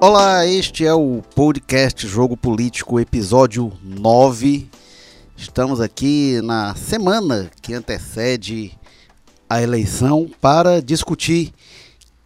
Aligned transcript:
Olá, 0.00 0.46
este 0.46 0.86
é 0.86 0.94
o 0.94 1.24
podcast 1.34 2.06
Jogo 2.06 2.36
Político, 2.36 3.00
episódio 3.00 3.72
9. 3.82 4.70
Estamos 5.36 5.80
aqui 5.80 6.40
na 6.40 6.72
semana 6.76 7.50
que 7.60 7.74
antecede 7.74 8.78
a 9.50 9.60
eleição 9.60 10.30
para 10.40 10.80
discutir 10.80 11.52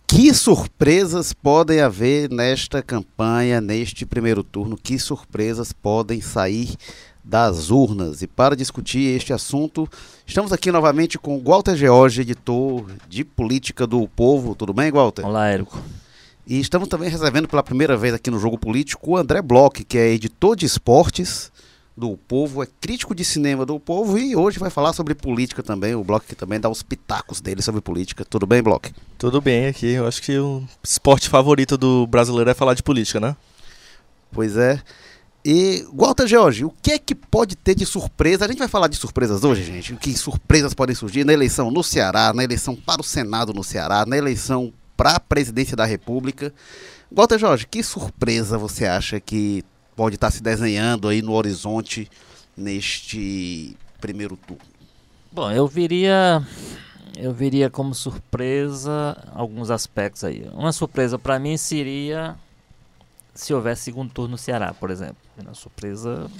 que 0.06 0.34
surpresas 0.34 1.32
podem 1.32 1.80
haver 1.80 2.30
nesta 2.30 2.82
campanha, 2.82 3.58
neste 3.58 4.04
primeiro 4.04 4.44
turno, 4.44 4.76
que 4.76 4.98
surpresas 4.98 5.72
podem 5.72 6.20
sair 6.20 6.76
das 7.24 7.70
urnas. 7.70 8.20
E 8.20 8.26
para 8.26 8.54
discutir 8.54 9.16
este 9.16 9.32
assunto, 9.32 9.88
estamos 10.26 10.52
aqui 10.52 10.70
novamente 10.70 11.18
com 11.18 11.42
Walter 11.42 11.74
George, 11.74 12.20
editor 12.20 12.84
de 13.08 13.24
Política 13.24 13.86
do 13.86 14.06
Povo. 14.08 14.54
Tudo 14.54 14.74
bem, 14.74 14.92
Walter? 14.92 15.24
Olá, 15.24 15.48
Érico. 15.48 15.82
E 16.52 16.60
estamos 16.60 16.86
também 16.86 17.08
recebendo 17.08 17.48
pela 17.48 17.62
primeira 17.62 17.96
vez 17.96 18.12
aqui 18.12 18.30
no 18.30 18.38
Jogo 18.38 18.58
Político 18.58 19.12
o 19.12 19.16
André 19.16 19.40
Bloch, 19.40 19.82
que 19.84 19.96
é 19.96 20.12
editor 20.12 20.54
de 20.54 20.66
esportes 20.66 21.50
do 21.96 22.14
Povo, 22.14 22.62
é 22.62 22.66
crítico 22.78 23.14
de 23.14 23.24
cinema 23.24 23.64
do 23.64 23.80
Povo 23.80 24.18
e 24.18 24.36
hoje 24.36 24.58
vai 24.58 24.68
falar 24.68 24.92
sobre 24.92 25.14
política 25.14 25.62
também. 25.62 25.94
O 25.94 26.04
Bloch 26.04 26.26
que 26.26 26.34
também 26.34 26.60
dá 26.60 26.68
os 26.68 26.82
pitacos 26.82 27.40
dele 27.40 27.62
sobre 27.62 27.80
política. 27.80 28.22
Tudo 28.22 28.46
bem, 28.46 28.62
Bloch? 28.62 28.92
Tudo 29.16 29.40
bem 29.40 29.64
aqui. 29.64 29.92
Eu 29.92 30.06
acho 30.06 30.20
que 30.20 30.38
o 30.38 30.62
esporte 30.82 31.30
favorito 31.30 31.78
do 31.78 32.06
brasileiro 32.06 32.50
é 32.50 32.52
falar 32.52 32.74
de 32.74 32.82
política, 32.82 33.18
né? 33.18 33.34
Pois 34.30 34.54
é. 34.54 34.78
E, 35.42 35.86
Walter 35.90 36.26
George, 36.26 36.66
o 36.66 36.74
que 36.82 36.92
é 36.92 36.98
que 36.98 37.14
pode 37.14 37.56
ter 37.56 37.74
de 37.74 37.86
surpresa? 37.86 38.44
A 38.44 38.48
gente 38.48 38.58
vai 38.58 38.68
falar 38.68 38.88
de 38.88 38.96
surpresas 38.96 39.42
hoje, 39.42 39.64
gente. 39.64 39.96
Que 39.96 40.14
surpresas 40.14 40.74
podem 40.74 40.94
surgir 40.94 41.24
na 41.24 41.32
eleição 41.32 41.70
no 41.70 41.82
Ceará, 41.82 42.30
na 42.34 42.44
eleição 42.44 42.76
para 42.76 43.00
o 43.00 43.04
Senado 43.04 43.54
no 43.54 43.64
Ceará, 43.64 44.04
na 44.04 44.18
eleição 44.18 44.70
para 45.02 45.16
a 45.16 45.20
presidência 45.20 45.76
da 45.76 45.84
República. 45.84 46.54
Walter 47.10 47.36
Jorge, 47.36 47.66
que 47.66 47.82
surpresa 47.82 48.56
você 48.56 48.86
acha 48.86 49.18
que 49.18 49.64
pode 49.96 50.14
estar 50.14 50.30
se 50.30 50.40
desenhando 50.40 51.08
aí 51.08 51.20
no 51.20 51.32
horizonte 51.32 52.08
neste 52.56 53.76
primeiro 54.00 54.36
turno? 54.36 54.62
Bom, 55.32 55.50
eu 55.50 55.66
viria 55.66 56.46
eu 57.16 57.32
viria 57.32 57.68
como 57.68 57.92
surpresa 57.96 59.16
alguns 59.34 59.72
aspectos 59.72 60.22
aí. 60.22 60.48
Uma 60.54 60.70
surpresa 60.70 61.18
para 61.18 61.36
mim 61.36 61.56
seria 61.56 62.36
se 63.34 63.52
houvesse 63.52 63.82
segundo 63.82 64.12
turno 64.12 64.30
no 64.30 64.38
Ceará, 64.38 64.72
por 64.72 64.88
exemplo. 64.92 65.16
Uma 65.36 65.52
surpresa 65.52 66.30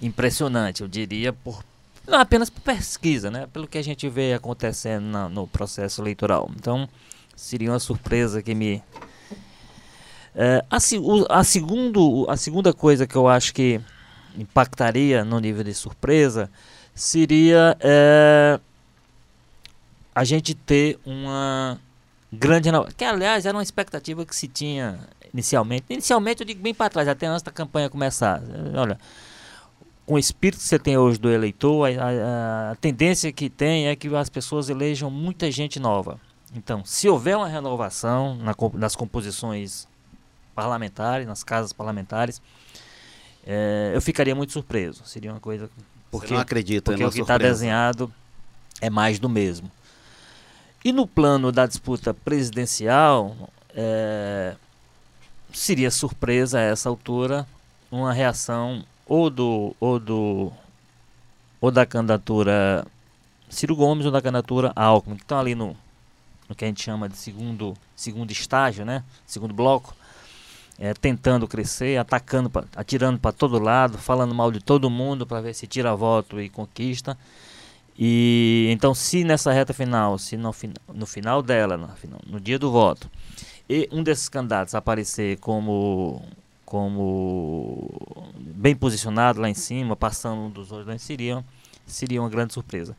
impressionante, 0.00 0.80
eu 0.80 0.88
diria, 0.88 1.30
por 1.30 1.62
não 2.06 2.18
apenas 2.18 2.50
por 2.50 2.60
pesquisa, 2.60 3.30
né? 3.30 3.46
Pelo 3.52 3.66
que 3.66 3.78
a 3.78 3.82
gente 3.82 4.08
vê 4.08 4.34
acontecendo 4.34 5.04
na, 5.04 5.28
no 5.28 5.46
processo 5.46 6.02
eleitoral. 6.02 6.50
Então, 6.56 6.88
seria 7.34 7.70
uma 7.70 7.78
surpresa 7.78 8.42
que 8.42 8.54
me. 8.54 8.82
É, 10.34 10.64
a, 10.70 10.76
a, 10.76 11.44
segundo, 11.44 12.26
a 12.28 12.36
segunda 12.36 12.72
coisa 12.72 13.06
que 13.06 13.16
eu 13.16 13.28
acho 13.28 13.54
que 13.54 13.80
impactaria 14.36 15.24
no 15.24 15.38
nível 15.38 15.62
de 15.62 15.72
surpresa 15.72 16.50
seria 16.94 17.76
é, 17.80 18.60
a 20.14 20.24
gente 20.24 20.54
ter 20.54 20.98
uma 21.06 21.78
grande. 22.30 22.68
Que, 22.96 23.04
aliás, 23.04 23.46
era 23.46 23.56
uma 23.56 23.62
expectativa 23.62 24.26
que 24.26 24.36
se 24.36 24.46
tinha 24.46 24.98
inicialmente. 25.32 25.86
Inicialmente, 25.88 26.42
eu 26.42 26.46
digo 26.46 26.62
bem 26.62 26.74
para 26.74 26.90
trás, 26.90 27.08
até 27.08 27.26
antes 27.26 27.42
da 27.42 27.50
campanha 27.50 27.88
começar. 27.88 28.42
Olha 28.76 28.98
com 30.06 30.14
o 30.14 30.18
espírito 30.18 30.60
que 30.60 30.66
você 30.66 30.78
tem 30.78 30.96
hoje 30.98 31.18
do 31.18 31.30
eleitor, 31.30 31.88
a, 31.88 31.90
a, 31.90 32.70
a, 32.72 32.76
tendência 32.76 33.32
que 33.32 33.48
tem 33.48 33.88
é 33.88 33.96
que 33.96 34.14
as 34.14 34.28
pessoas 34.28 34.68
elejam 34.68 35.10
muita 35.10 35.50
gente 35.50 35.80
nova. 35.80 36.20
Então, 36.54 36.84
se 36.84 37.08
houver 37.08 37.36
uma 37.36 37.48
renovação 37.48 38.36
na, 38.36 38.54
nas 38.74 38.94
composições 38.94 39.88
parlamentares, 40.54 41.26
nas 41.26 41.42
casas 41.42 41.72
parlamentares, 41.72 42.40
é, 43.46 43.92
eu 43.94 44.00
ficaria 44.00 44.34
muito 44.34 44.52
surpreso. 44.52 45.04
Seria 45.04 45.32
uma 45.32 45.40
coisa. 45.40 45.68
Porque 46.10 46.28
Você 46.28 46.34
não 46.34 46.40
acredita 46.40 46.92
Porque 46.92 47.04
o 47.04 47.10
que 47.10 47.20
está 47.20 47.38
desenhado 47.38 48.12
é 48.80 48.88
mais 48.88 49.18
do 49.18 49.28
mesmo. 49.28 49.70
E 50.84 50.92
no 50.92 51.06
plano 51.06 51.50
da 51.50 51.66
disputa 51.66 52.12
presidencial, 52.12 53.34
é, 53.74 54.54
seria 55.52 55.90
surpresa 55.90 56.58
a 56.58 56.62
essa 56.62 56.88
altura 56.88 57.46
uma 57.90 58.12
reação 58.12 58.84
ou 59.06 59.30
do 59.30 59.76
ou 59.80 59.98
do 59.98 60.52
ou 61.60 61.70
da 61.70 61.86
candidatura 61.86 62.86
Ciro 63.48 63.76
Gomes 63.76 64.06
ou 64.06 64.12
da 64.12 64.20
candidatura 64.20 64.72
Alckmin, 64.74 65.16
que 65.16 65.22
estão 65.22 65.38
ali 65.38 65.54
no, 65.54 65.76
no 66.48 66.54
que 66.54 66.64
a 66.64 66.68
gente 66.68 66.82
chama 66.82 67.08
de 67.08 67.16
segundo 67.16 67.74
segundo 67.94 68.30
estágio, 68.30 68.84
né? 68.84 69.04
Segundo 69.26 69.54
bloco, 69.54 69.94
é, 70.78 70.92
tentando 70.94 71.46
crescer, 71.46 71.98
atacando, 71.98 72.50
pra, 72.50 72.64
atirando 72.76 73.18
para 73.18 73.32
todo 73.32 73.58
lado, 73.58 73.98
falando 73.98 74.34
mal 74.34 74.50
de 74.50 74.60
todo 74.60 74.90
mundo 74.90 75.26
para 75.26 75.40
ver 75.40 75.54
se 75.54 75.66
tira 75.66 75.94
voto 75.94 76.40
e 76.40 76.48
conquista. 76.48 77.16
E 77.96 78.68
então, 78.72 78.92
se 78.94 79.22
nessa 79.22 79.52
reta 79.52 79.72
final, 79.72 80.18
se 80.18 80.36
no, 80.36 80.54
no 80.92 81.06
final 81.06 81.42
dela, 81.42 81.76
no, 81.76 81.88
no 82.26 82.40
dia 82.40 82.58
do 82.58 82.70
voto, 82.70 83.08
e 83.68 83.88
um 83.92 84.02
desses 84.02 84.28
candidatos 84.28 84.74
aparecer 84.74 85.38
como 85.38 86.20
como 86.64 87.88
bem 88.36 88.74
posicionado 88.74 89.40
lá 89.40 89.48
em 89.48 89.54
cima, 89.54 89.94
passando 89.94 90.42
um 90.42 90.50
dos 90.50 90.72
outros, 90.72 91.02
seria, 91.02 91.44
seria 91.86 92.20
uma 92.20 92.28
grande 92.28 92.54
surpresa. 92.54 92.96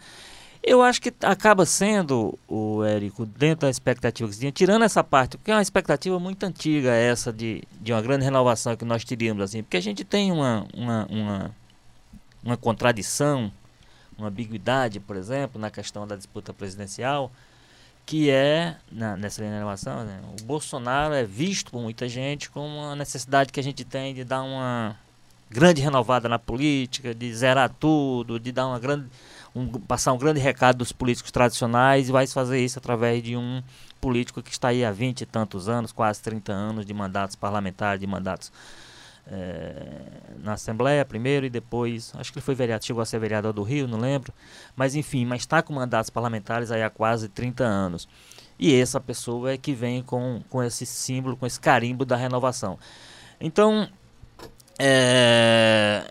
Eu 0.68 0.82
acho 0.82 1.00
que 1.00 1.14
acaba 1.22 1.64
sendo, 1.64 2.38
o 2.48 2.84
Érico, 2.84 3.24
dentro 3.24 3.68
da 3.68 3.70
expectativa 3.70 4.28
que 4.28 4.38
tinha, 4.38 4.52
tirando 4.52 4.84
essa 4.84 5.04
parte, 5.04 5.38
porque 5.38 5.52
é 5.52 5.54
uma 5.54 5.62
expectativa 5.62 6.20
muito 6.20 6.44
antiga 6.44 6.92
essa 6.92 7.32
de, 7.32 7.62
de 7.80 7.94
uma 7.94 8.02
grande 8.02 8.26
renovação 8.26 8.76
que 8.76 8.84
nós 8.84 9.04
teríamos, 9.04 9.44
assim, 9.44 9.62
porque 9.62 9.78
a 9.78 9.82
gente 9.82 10.04
tem 10.04 10.32
uma, 10.32 10.66
uma, 10.74 11.06
uma, 11.08 11.56
uma 12.44 12.58
contradição, 12.58 13.52
uma 14.18 14.30
ambiguidade, 14.30 15.00
por 15.00 15.16
exemplo, 15.16 15.62
na 15.62 15.70
questão 15.70 16.08
da 16.08 16.16
disputa 16.16 16.52
presidencial, 16.52 17.32
que 18.06 18.30
é, 18.30 18.76
na, 18.92 19.18
nessa 19.18 19.44
renovação, 19.44 20.04
né, 20.04 20.20
o 20.40 20.44
Bolsonaro 20.44 21.14
é 21.14 21.24
visto 21.24 21.72
por 21.72 21.82
muita 21.82 22.08
gente 22.08 22.50
como 22.50 22.68
uma 22.68 22.96
necessidade 22.96 23.52
que 23.52 23.60
a 23.60 23.64
gente 23.64 23.84
tem 23.84 24.14
de 24.14 24.24
dar 24.24 24.44
uma 24.44 24.96
grande 25.50 25.82
renovada 25.82 26.30
na 26.30 26.38
política, 26.38 27.16
de 27.16 27.34
zerar 27.34 27.70
tudo, 27.80 28.40
de 28.40 28.52
dar 28.52 28.68
uma 28.68 28.80
grande, 28.80 29.08
um, 29.56 29.68
passar 29.68 30.14
um 30.14 30.18
grande 30.18 30.40
recado 30.40 30.78
dos 30.78 30.92
políticos 30.92 31.32
tradicionais 31.32 32.10
e 32.10 32.12
vai 32.12 32.28
fazer 32.28 32.64
isso 32.64 32.78
através 32.78 33.24
de 33.24 33.36
um 33.36 33.64
político 34.00 34.42
que 34.44 34.52
está 34.52 34.68
aí 34.68 34.86
há 34.86 34.92
20 34.92 35.22
e 35.22 35.26
tantos 35.26 35.68
anos, 35.68 35.92
quase 35.92 36.22
30 36.22 36.52
anos 36.52 36.86
de 36.86 36.94
mandatos 36.94 37.36
parlamentares, 37.36 38.00
de 38.00 38.06
mandatos 38.06 38.52
é, 39.28 40.02
na 40.40 40.54
Assembleia 40.54 41.04
primeiro 41.04 41.46
e 41.46 41.50
depois, 41.50 42.14
acho 42.16 42.32
que 42.32 42.40
ele 42.40 42.46
foi 42.46 42.56
vereador, 42.56 42.86
chegou 42.86 43.02
a 43.02 43.06
ser 43.06 43.20
vereador 43.20 43.54
do 43.54 43.64
Rio, 43.64 43.88
não 43.88 44.00
lembro. 44.00 44.34
Mas 44.76 44.96
enfim, 44.96 45.26
mas 45.26 45.42
está 45.42 45.62
com 45.62 45.74
mandatos 45.74 46.10
parlamentares 46.10 46.72
aí 46.72 46.84
há 46.84 46.90
quase 46.90 47.30
30 47.30 47.64
anos. 47.64 48.08
E 48.58 48.74
essa 48.74 49.00
pessoa 49.00 49.52
é 49.52 49.58
que 49.58 49.74
vem 49.74 50.02
com, 50.02 50.42
com 50.50 50.64
esse 50.64 50.86
símbolo, 50.86 51.36
com 51.36 51.46
esse 51.46 51.60
carimbo 51.60 52.06
da 52.06 52.16
renovação. 52.16 52.80
Então, 53.40 53.90
é, 54.80 56.10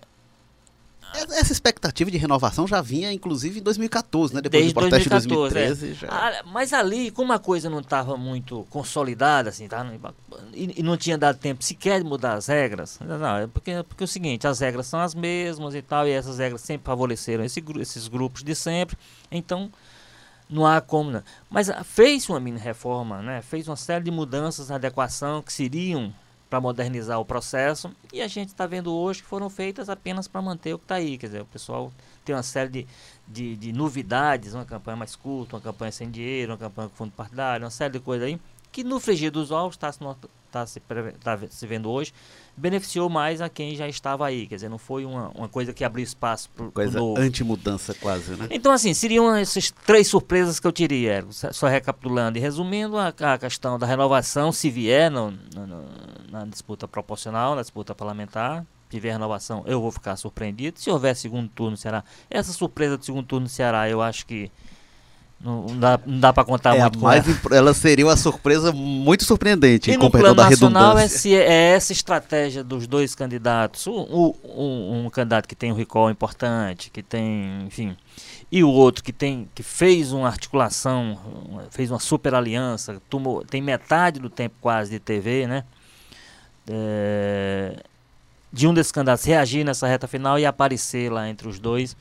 essa 1.15 1.53
expectativa 1.53 2.11
de 2.11 2.19
renovação 2.19 2.67
já 2.67 2.81
vinha, 2.81 3.13
inclusive, 3.13 3.61
em 3.61 3.63
2014, 3.63 4.35
né? 4.35 4.41
Depois 4.41 4.63
Desde 4.63 4.75
do 4.75 4.81
protesto 4.81 5.11
2014, 5.11 5.29
de 5.29 5.35
2013. 5.35 5.91
É. 5.91 5.95
Já... 5.95 6.09
Ah, 6.11 6.43
mas 6.47 6.73
ali, 6.73 7.11
como 7.11 7.33
a 7.33 7.39
coisa 7.39 7.71
não 7.71 7.81
estava 7.81 8.17
muito 8.17 8.67
consolidada, 8.71 9.51
assim, 9.51 9.69
tá? 9.69 9.87
E, 10.53 10.81
e, 10.81 10.83
não 10.83 10.97
tinha 10.97 11.17
dado 11.17 11.39
tempo 11.39 11.63
sequer 11.63 12.03
de 12.03 12.09
mudar 12.09 12.35
as 12.35 12.47
regras, 12.47 12.99
não, 13.01 13.37
é 13.37 13.47
porque, 13.47 13.83
porque 13.89 14.05
é 14.05 14.07
o 14.07 14.09
seguinte, 14.09 14.47
as 14.47 14.61
regras 14.61 14.87
são 14.87 15.01
as 15.01 15.15
mesmas 15.15 15.75
e 15.75 15.83
tal, 15.83 16.07
e 16.07 16.11
essas 16.11 16.39
regras 16.39 16.61
sempre 16.61 16.87
favoreceram 16.87 17.45
esse, 17.45 17.63
esses 17.81 18.09
grupos 18.09 18.43
de 18.43 18.55
sempre, 18.55 18.97
então 19.31 19.71
não 20.49 20.67
há 20.67 20.81
como. 20.81 21.11
Não. 21.11 21.23
Mas 21.51 21.71
ah, 21.71 21.83
fez 21.85 22.29
uma 22.29 22.39
mini 22.39 22.59
reforma, 22.59 23.23
né? 23.23 23.43
Fez 23.43 23.67
uma 23.69 23.77
série 23.77 24.05
de 24.05 24.11
mudanças 24.11 24.69
na 24.69 24.77
adequação 24.77 25.43
que 25.43 25.53
seriam 25.53 26.13
para 26.55 26.61
modernizar 26.61 27.19
o 27.19 27.25
processo 27.25 27.91
e 28.13 28.23
a 28.23 28.29
gente 28.29 28.51
está 28.51 28.65
vendo 28.65 28.95
hoje 28.95 29.21
que 29.21 29.27
foram 29.27 29.51
feitas 29.51 29.89
apenas 29.89 30.29
para 30.29 30.41
manter 30.41 30.73
o 30.73 30.79
que 30.79 30.85
está 30.85 30.95
aí. 30.95 31.19
Quer 31.19 31.27
dizer, 31.27 31.43
o 31.43 31.47
pessoal 31.47 31.93
tem 32.25 32.33
uma 32.33 32.45
série 32.45 32.71
de, 32.71 32.87
de, 33.27 33.57
de, 33.57 33.73
novidades, 33.73 34.55
uma 34.55 34.65
campanha 34.65 34.97
mais 34.97 35.17
curta, 35.17 35.57
uma 35.57 35.61
campanha 35.61 35.91
sem 35.91 36.09
dinheiro, 36.09 36.53
uma 36.53 36.59
campanha 36.59 36.89
com 36.91 36.95
fundo 36.95 37.11
partidário, 37.11 37.65
uma 37.65 37.73
série 37.73 37.95
de 37.95 37.99
coisas 37.99 38.29
aí, 38.29 38.41
que 38.71 38.85
no 38.85 39.01
frigir 39.01 39.33
dos 39.33 39.51
ovos 39.51 39.75
está 39.75 39.91
se, 39.91 39.99
tá 40.53 40.65
se, 40.65 40.79
tá 40.79 41.41
se 41.51 41.67
vendo 41.67 41.91
hoje, 41.91 42.15
beneficiou 42.57 43.09
mais 43.09 43.41
a 43.41 43.49
quem 43.49 43.75
já 43.75 43.89
estava 43.89 44.27
aí. 44.27 44.47
Quer 44.47 44.57
dizer, 44.57 44.69
não 44.69 44.79
foi 44.79 45.05
uma, 45.05 45.29
uma 45.31 45.49
coisa 45.49 45.73
que 45.73 45.85
abriu 45.85 46.05
espaço 46.05 46.49
para 46.51 46.71
Coisa 46.71 47.01
anti-mudança 47.19 47.95
quase, 47.95 48.33
né? 48.33 48.49
Então, 48.51 48.73
assim, 48.73 48.95
seriam 48.95 49.35
essas 49.35 49.71
três 49.85 50.07
surpresas 50.07 50.61
que 50.61 50.67
eu 50.67 50.73
teria. 50.73 51.25
Só 51.31 51.67
recapitulando 51.67 52.39
e 52.39 52.41
resumindo, 52.41 52.97
a, 52.99 53.09
a 53.09 53.39
questão 53.39 53.79
da 53.79 53.87
renovação, 53.87 54.53
se 54.53 54.71
vier 54.71 55.11
no, 55.11 55.31
no, 55.31 55.85
na 56.31 56.45
disputa 56.45 56.87
proporcional, 56.87 57.55
na 57.55 57.63
disputa 57.63 57.95
parlamentar, 57.95 58.65
tiver 58.89 59.13
renovação, 59.13 59.65
eu 59.67 59.81
vou 59.81 59.91
ficar 59.91 60.17
surpreendido. 60.17 60.79
Se 60.79 60.91
houver 60.91 61.17
segundo 61.17 61.49
turno 61.49 61.73
no 61.73 61.77
Ceará, 61.77 62.05
essa 62.31 62.53
surpresa 62.53 62.97
do 62.97 63.05
segundo 63.05 63.27
turno 63.27 63.45
no 63.45 63.49
Ceará, 63.49 63.89
eu 63.89 64.01
acho 64.01 64.25
que 64.27 64.51
Não, 65.45 65.67
não 65.67 65.79
dá, 65.79 66.01
não 66.07 66.21
dá 66.21 66.33
para 66.33 66.43
contar 66.43 66.75
é 66.75 66.81
muito 66.81 66.99
mais 67.01 67.23
ela. 67.53 67.75
seria 67.75 68.07
uma 68.07 68.17
surpresa 68.17 68.73
muito 68.73 69.25
surpreendente, 69.27 69.91
E 69.91 69.97
no 69.99 70.11
plano 70.11 70.35
nacional 70.35 70.97
é, 70.99 71.05
é 71.05 71.73
essa 71.75 71.93
estratégia 71.93 72.65
dos 72.65 72.87
dois 72.87 73.15
candidatos. 73.15 73.87
Um, 73.87 73.93
um- 73.93 75.05
um- 75.05 75.11
candidato 75.11 75.47
que 75.47 75.55
tem 75.55 75.71
um 75.71 75.75
recall 75.75 76.11
importante, 76.11 76.91
que 76.91 77.03
tem, 77.03 77.63
enfim, 77.67 77.95
e 78.51 78.65
o 78.65 78.71
outro 78.71 79.05
que 79.05 79.13
tem 79.13 79.47
que 79.55 79.63
fez 79.63 80.13
uma 80.13 80.29
articulação, 80.29 81.19
fez 81.71 81.91
uma 81.91 82.01
super 82.01 82.35
aliança, 82.35 82.97
tomou, 83.11 83.45
tem 83.45 83.61
metade 83.61 84.19
do 84.21 84.31
tempo 84.31 84.55
quase 84.63 84.93
de 84.93 84.99
TV, 84.99 85.47
né? 85.47 85.65
É, 86.67 87.77
de 88.51 88.67
um 88.67 88.73
desses 88.73 88.91
candidatos 88.93 89.25
reagir 89.27 89.63
nessa 89.65 89.87
reta 89.87 90.09
final 90.09 90.39
e 90.39 90.47
aparecer 90.47 91.13
lá 91.13 91.29
entre 91.29 91.47
os 91.49 91.59
dois. 91.59 91.95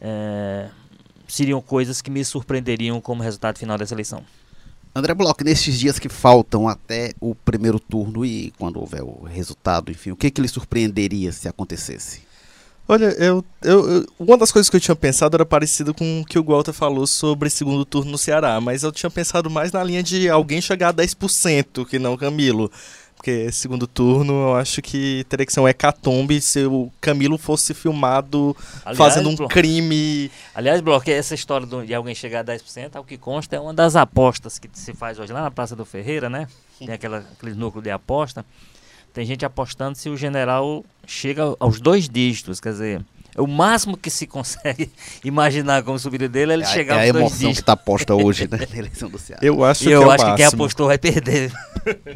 é, 0.00 0.68
seriam 1.28 1.60
coisas 1.60 2.00
que 2.02 2.10
me 2.10 2.24
surpreenderiam 2.24 3.00
como 3.00 3.22
resultado 3.22 3.58
final 3.58 3.76
dessa 3.78 3.94
eleição. 3.94 4.22
André 4.94 5.12
Bloch, 5.12 5.42
nesses 5.42 5.78
dias 5.78 5.98
que 5.98 6.08
faltam 6.08 6.68
até 6.68 7.12
o 7.20 7.34
primeiro 7.34 7.80
turno 7.80 8.24
e 8.24 8.52
quando 8.58 8.78
houver 8.78 9.02
o 9.02 9.24
resultado, 9.24 9.90
enfim, 9.90 10.12
o 10.12 10.16
que, 10.16 10.30
que 10.30 10.40
lhe 10.40 10.46
surpreenderia 10.48 11.32
se 11.32 11.48
acontecesse? 11.48 12.22
Olha, 12.86 13.06
eu, 13.18 13.42
eu, 13.62 13.90
eu- 13.90 14.06
uma 14.18 14.36
das 14.36 14.52
coisas 14.52 14.68
que 14.68 14.76
eu 14.76 14.80
tinha 14.80 14.94
pensado 14.94 15.34
era 15.36 15.46
parecido 15.46 15.94
com 15.94 16.20
o 16.20 16.24
que 16.24 16.38
o 16.38 16.44
Walter 16.44 16.72
falou 16.72 17.06
sobre 17.06 17.48
segundo 17.48 17.84
turno 17.84 18.10
no 18.12 18.18
Ceará, 18.18 18.60
mas 18.60 18.82
eu 18.82 18.92
tinha 18.92 19.10
pensado 19.10 19.48
mais 19.50 19.72
na 19.72 19.82
linha 19.82 20.02
de 20.02 20.28
alguém 20.28 20.60
chegar 20.60 20.90
a 20.90 20.92
10%, 20.94 21.86
que 21.86 21.98
não 21.98 22.12
o 22.12 22.18
Camilo. 22.18 22.70
Porque 23.24 23.50
segundo 23.50 23.86
turno 23.86 24.34
eu 24.34 24.54
acho 24.54 24.82
que 24.82 25.24
teria 25.30 25.46
que 25.46 25.52
ser 25.52 25.58
um 25.60 25.66
hecatombe 25.66 26.42
se 26.42 26.66
o 26.66 26.92
Camilo 27.00 27.38
fosse 27.38 27.72
filmado 27.72 28.54
Aliás, 28.84 28.98
fazendo 28.98 29.30
um 29.30 29.34
Blo- 29.34 29.48
crime. 29.48 30.30
Aliás, 30.54 30.82
Bloco, 30.82 31.08
essa 31.10 31.34
história 31.34 31.66
de 31.66 31.94
alguém 31.94 32.14
chegar 32.14 32.40
a 32.40 32.44
10%, 32.44 32.96
ao 32.96 33.02
que 33.02 33.16
consta, 33.16 33.56
é 33.56 33.58
uma 33.60 33.72
das 33.72 33.96
apostas 33.96 34.58
que 34.58 34.68
se 34.74 34.92
faz 34.92 35.18
hoje 35.18 35.32
lá 35.32 35.40
na 35.40 35.50
Praça 35.50 35.74
do 35.74 35.86
Ferreira, 35.86 36.28
né? 36.28 36.46
Tem 36.78 36.90
aquela, 36.92 37.24
aquele 37.38 37.54
núcleo 37.54 37.82
de 37.82 37.90
aposta. 37.90 38.44
Tem 39.14 39.24
gente 39.24 39.42
apostando 39.42 39.96
se 39.96 40.10
o 40.10 40.18
general 40.18 40.84
chega 41.06 41.44
aos 41.58 41.80
dois 41.80 42.06
dígitos, 42.10 42.60
quer 42.60 42.72
dizer, 42.72 43.02
é 43.34 43.40
o 43.40 43.46
máximo 43.46 43.96
que 43.96 44.10
se 44.10 44.26
consegue 44.26 44.92
imaginar 45.24 45.82
como 45.82 45.98
subida 45.98 46.28
dele 46.28 46.52
é 46.52 46.54
ele 46.56 46.64
É 46.64 46.66
a- 46.66 46.68
chegar 46.68 46.96
é 46.96 46.98
a 46.98 47.02
aos 47.04 47.12
dois 47.12 47.24
emoção 47.32 47.52
que 47.54 47.60
está 47.60 47.74
posta 47.74 48.14
hoje 48.14 48.46
né, 48.50 48.58
na 48.70 48.78
eleição 48.78 49.08
do 49.08 49.18
Ceará. 49.18 49.40
Eu 49.42 49.64
acho 49.64 49.84
E 49.84 49.86
que 49.86 49.92
eu 49.94 50.02
é 50.02 50.06
o 50.06 50.10
acho 50.10 50.26
que 50.26 50.34
quem 50.36 50.44
apostou 50.44 50.88
vai 50.88 50.98
perder. 50.98 51.50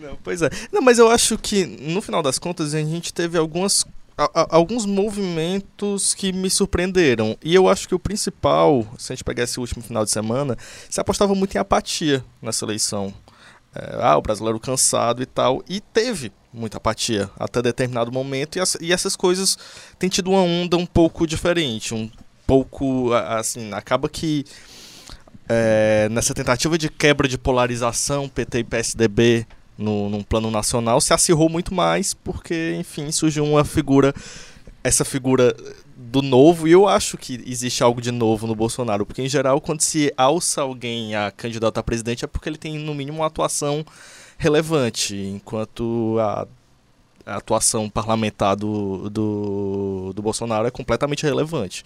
Não, 0.00 0.16
pois 0.22 0.42
é. 0.42 0.48
Não, 0.72 0.80
mas 0.80 0.98
eu 0.98 1.10
acho 1.10 1.36
que 1.38 1.64
no 1.66 2.00
final 2.00 2.22
das 2.22 2.38
contas 2.38 2.74
a 2.74 2.78
gente 2.78 3.12
teve 3.12 3.36
algumas 3.38 3.84
a- 4.20 4.30
a- 4.42 4.46
alguns 4.56 4.84
movimentos 4.84 6.12
que 6.12 6.32
me 6.32 6.50
surpreenderam. 6.50 7.36
E 7.42 7.54
eu 7.54 7.68
acho 7.68 7.86
que 7.86 7.94
o 7.94 8.00
principal, 8.00 8.84
se 8.98 9.12
a 9.12 9.14
gente 9.14 9.22
pegar 9.24 9.44
esse 9.44 9.60
último 9.60 9.80
final 9.82 10.04
de 10.04 10.10
semana, 10.10 10.56
se 10.90 11.00
apostava 11.00 11.36
muito 11.36 11.54
em 11.54 11.58
apatia 11.58 12.24
nessa 12.42 12.64
eleição. 12.64 13.14
É, 13.72 13.98
ah, 14.02 14.16
o 14.16 14.22
brasileiro 14.22 14.58
cansado 14.58 15.22
e 15.22 15.26
tal. 15.26 15.62
E 15.68 15.80
teve 15.80 16.32
muita 16.52 16.78
apatia 16.78 17.30
até 17.38 17.62
determinado 17.62 18.10
momento. 18.10 18.56
E, 18.56 18.60
as- 18.60 18.76
e 18.80 18.92
essas 18.92 19.14
coisas 19.14 19.56
têm 20.00 20.08
tido 20.08 20.30
uma 20.32 20.40
onda 20.42 20.76
um 20.76 20.86
pouco 20.86 21.24
diferente. 21.24 21.94
Um 21.94 22.10
pouco, 22.44 23.12
assim, 23.12 23.72
acaba 23.72 24.08
que 24.08 24.44
é, 25.48 26.08
nessa 26.10 26.34
tentativa 26.34 26.76
de 26.76 26.88
quebra 26.88 27.28
de 27.28 27.38
polarização, 27.38 28.28
PT 28.28 28.58
e 28.58 28.64
PSDB 28.64 29.46
no, 29.78 30.10
num 30.10 30.22
plano 30.24 30.50
nacional, 30.50 31.00
se 31.00 31.14
acirrou 31.14 31.48
muito 31.48 31.72
mais, 31.72 32.12
porque, 32.12 32.74
enfim, 32.78 33.12
surgiu 33.12 33.44
uma 33.44 33.64
figura, 33.64 34.12
essa 34.82 35.04
figura 35.04 35.56
do 35.96 36.20
novo, 36.20 36.66
e 36.66 36.72
eu 36.72 36.88
acho 36.88 37.16
que 37.16 37.42
existe 37.46 37.82
algo 37.82 38.00
de 38.00 38.10
novo 38.10 38.46
no 38.46 38.56
Bolsonaro, 38.56 39.06
porque, 39.06 39.22
em 39.22 39.28
geral, 39.28 39.60
quando 39.60 39.82
se 39.82 40.12
alça 40.16 40.62
alguém 40.62 41.14
a 41.14 41.30
candidato 41.30 41.78
a 41.78 41.82
presidente, 41.82 42.24
é 42.24 42.28
porque 42.28 42.48
ele 42.48 42.58
tem, 42.58 42.76
no 42.76 42.94
mínimo, 42.94 43.18
uma 43.18 43.26
atuação 43.26 43.86
relevante, 44.36 45.14
enquanto 45.14 46.16
a, 46.20 46.46
a 47.24 47.36
atuação 47.36 47.88
parlamentar 47.88 48.56
do, 48.56 49.08
do, 49.08 50.12
do 50.14 50.22
Bolsonaro 50.22 50.66
é 50.66 50.70
completamente 50.70 51.24
relevante. 51.24 51.84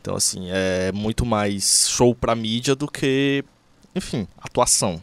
Então, 0.00 0.16
assim, 0.16 0.48
é 0.50 0.90
muito 0.92 1.26
mais 1.26 1.88
show 1.88 2.14
pra 2.14 2.34
mídia 2.34 2.74
do 2.74 2.88
que, 2.88 3.44
enfim, 3.94 4.26
atuação. 4.40 5.00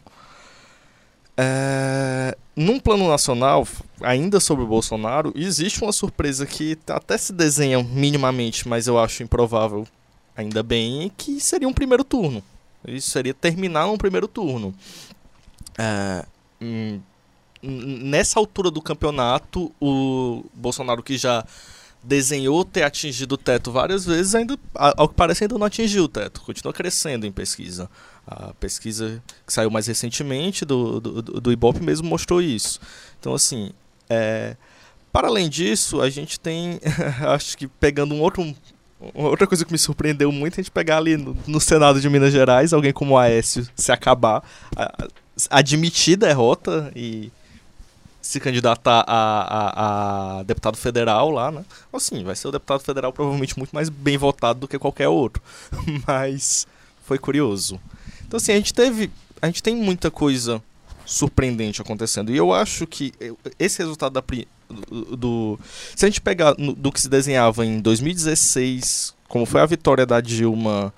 É, 1.36 2.36
num 2.54 2.80
plano 2.80 3.08
nacional, 3.08 3.66
ainda 4.00 4.40
sobre 4.40 4.64
o 4.64 4.66
Bolsonaro, 4.66 5.32
existe 5.36 5.82
uma 5.82 5.92
surpresa 5.92 6.46
que 6.46 6.78
até 6.88 7.18
se 7.18 7.32
desenha 7.32 7.82
minimamente, 7.82 8.66
mas 8.66 8.86
eu 8.86 8.98
acho 8.98 9.22
improvável, 9.22 9.86
ainda 10.34 10.62
bem, 10.62 11.12
que 11.16 11.38
seria 11.40 11.68
um 11.68 11.74
primeiro 11.74 12.02
turno. 12.02 12.42
Isso 12.86 13.10
seria 13.10 13.34
terminar 13.34 13.86
um 13.86 13.98
primeiro 13.98 14.26
turno. 14.26 14.74
É, 15.76 16.24
hum, 16.60 17.00
nessa 17.62 18.38
altura 18.38 18.70
do 18.70 18.80
campeonato, 18.80 19.72
o 19.80 20.44
Bolsonaro 20.54 21.02
que 21.02 21.18
já 21.18 21.44
desenhou 22.02 22.64
ter 22.64 22.84
atingido 22.84 23.34
o 23.34 23.38
teto 23.38 23.72
várias 23.72 24.04
vezes, 24.04 24.34
ainda, 24.34 24.56
ao 24.74 25.08
que 25.08 25.14
parece, 25.14 25.44
ainda 25.44 25.58
não 25.58 25.66
atingiu 25.66 26.04
o 26.04 26.08
teto. 26.08 26.40
Continua 26.42 26.72
crescendo 26.72 27.26
em 27.26 27.32
pesquisa. 27.32 27.90
A 28.26 28.52
pesquisa 28.58 29.22
que 29.46 29.52
saiu 29.52 29.70
mais 29.70 29.86
recentemente 29.86 30.64
do, 30.64 31.00
do, 31.00 31.22
do 31.22 31.52
Ibope 31.52 31.80
mesmo 31.80 32.08
mostrou 32.08 32.42
isso. 32.42 32.80
Então, 33.20 33.34
assim, 33.34 33.70
é, 34.10 34.56
para 35.12 35.28
além 35.28 35.48
disso, 35.48 36.00
a 36.00 36.10
gente 36.10 36.38
tem, 36.40 36.80
acho 37.32 37.56
que 37.56 37.68
pegando 37.68 38.14
um 38.14 38.20
outro, 38.20 38.54
outra 39.14 39.46
coisa 39.46 39.64
que 39.64 39.70
me 39.72 39.78
surpreendeu 39.78 40.32
muito, 40.32 40.54
a 40.54 40.62
gente 40.62 40.70
pegar 40.72 40.96
ali 40.98 41.16
no, 41.16 41.36
no 41.46 41.60
Senado 41.60 42.00
de 42.00 42.10
Minas 42.10 42.32
Gerais, 42.32 42.72
alguém 42.72 42.92
como 42.92 43.14
o 43.14 43.18
Aécio 43.18 43.66
se 43.76 43.92
acabar, 43.92 44.42
a- 44.76 45.06
admitir 45.50 46.16
derrota 46.16 46.90
e 46.96 47.30
se 48.20 48.40
candidatar 48.40 49.04
a, 49.06 49.14
a, 49.16 50.38
a 50.40 50.42
deputado 50.42 50.76
federal 50.76 51.30
lá, 51.30 51.52
né? 51.52 51.64
Assim, 51.92 52.24
vai 52.24 52.34
ser 52.34 52.48
o 52.48 52.52
deputado 52.52 52.80
federal 52.80 53.12
provavelmente 53.12 53.56
muito 53.56 53.72
mais 53.72 53.88
bem 53.88 54.18
votado 54.18 54.60
do 54.60 54.68
que 54.68 54.78
qualquer 54.78 55.06
outro. 55.08 55.40
Mas 56.06 56.66
foi 57.04 57.18
curioso. 57.18 57.80
Então, 58.26 58.36
assim, 58.38 58.52
a 58.52 58.56
gente 58.56 58.74
teve. 58.74 59.10
A 59.40 59.46
gente 59.46 59.62
tem 59.62 59.76
muita 59.76 60.10
coisa 60.10 60.62
surpreendente 61.04 61.80
acontecendo. 61.80 62.32
E 62.32 62.36
eu 62.36 62.52
acho 62.52 62.86
que 62.86 63.12
esse 63.58 63.78
resultado 63.78 64.14
da, 64.14 64.22
do, 64.90 65.16
do- 65.16 65.60
Se 65.94 66.04
a 66.04 66.08
gente 66.08 66.20
pegar 66.20 66.54
no- 66.58 66.74
do 66.74 66.90
que 66.90 67.00
se 67.00 67.08
desenhava 67.08 67.64
em 67.64 67.78
2016, 67.80 69.14
como 69.28 69.46
foi 69.46 69.60
a 69.60 69.66
vitória 69.66 70.04
da 70.04 70.20
Dilma 70.20 70.92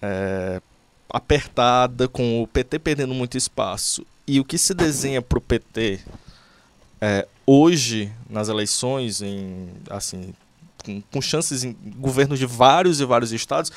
é, 0.00 0.62
apertada, 1.10 2.08
com 2.08 2.42
o 2.42 2.46
PT 2.46 2.78
perdendo 2.78 3.14
muito 3.14 3.36
espaço, 3.36 4.06
e 4.26 4.40
o 4.40 4.44
que 4.44 4.56
se 4.56 4.72
desenha 4.72 5.20
para 5.20 5.38
o 5.38 5.40
PT 5.40 6.00
é, 7.00 7.26
hoje 7.46 8.10
nas 8.30 8.48
eleições, 8.48 9.20
em, 9.20 9.68
assim, 9.90 10.32
com 11.10 11.20
chances 11.20 11.64
em 11.64 11.76
governos 11.98 12.38
de 12.38 12.46
vários 12.46 13.00
e 13.00 13.04
vários 13.04 13.32
estados, 13.32 13.70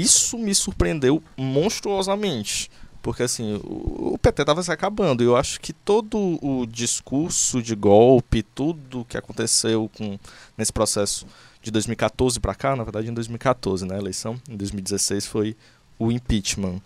isso 0.00 0.38
me 0.38 0.54
surpreendeu 0.54 1.22
monstruosamente. 1.36 2.70
Porque 3.02 3.22
assim, 3.22 3.60
o, 3.62 4.18
PT 4.18 4.42
estava 4.42 4.62
se 4.62 4.72
acabando. 4.72 5.22
Eu 5.22 5.36
acho 5.36 5.60
que 5.60 5.72
todo 5.72 6.38
o 6.42 6.66
discurso 6.66 7.62
de 7.62 7.74
golpe, 7.74 8.42
tudo 8.42 9.04
que 9.08 9.16
aconteceu 9.16 9.88
com, 9.96 10.18
nesse 10.58 10.72
processo 10.72 11.24
de 11.62 11.70
2014 11.70 12.40
para 12.40 12.54
cá, 12.54 12.74
na 12.74 12.82
verdade 12.82 13.08
em 13.08 13.14
2014, 13.14 13.86
né? 13.86 13.94
A 13.94 13.98
eleição 13.98 14.40
em 14.48 14.56
2016 14.56 15.24
foi 15.26 15.56
o 15.98 16.10
impeachment. 16.10 16.80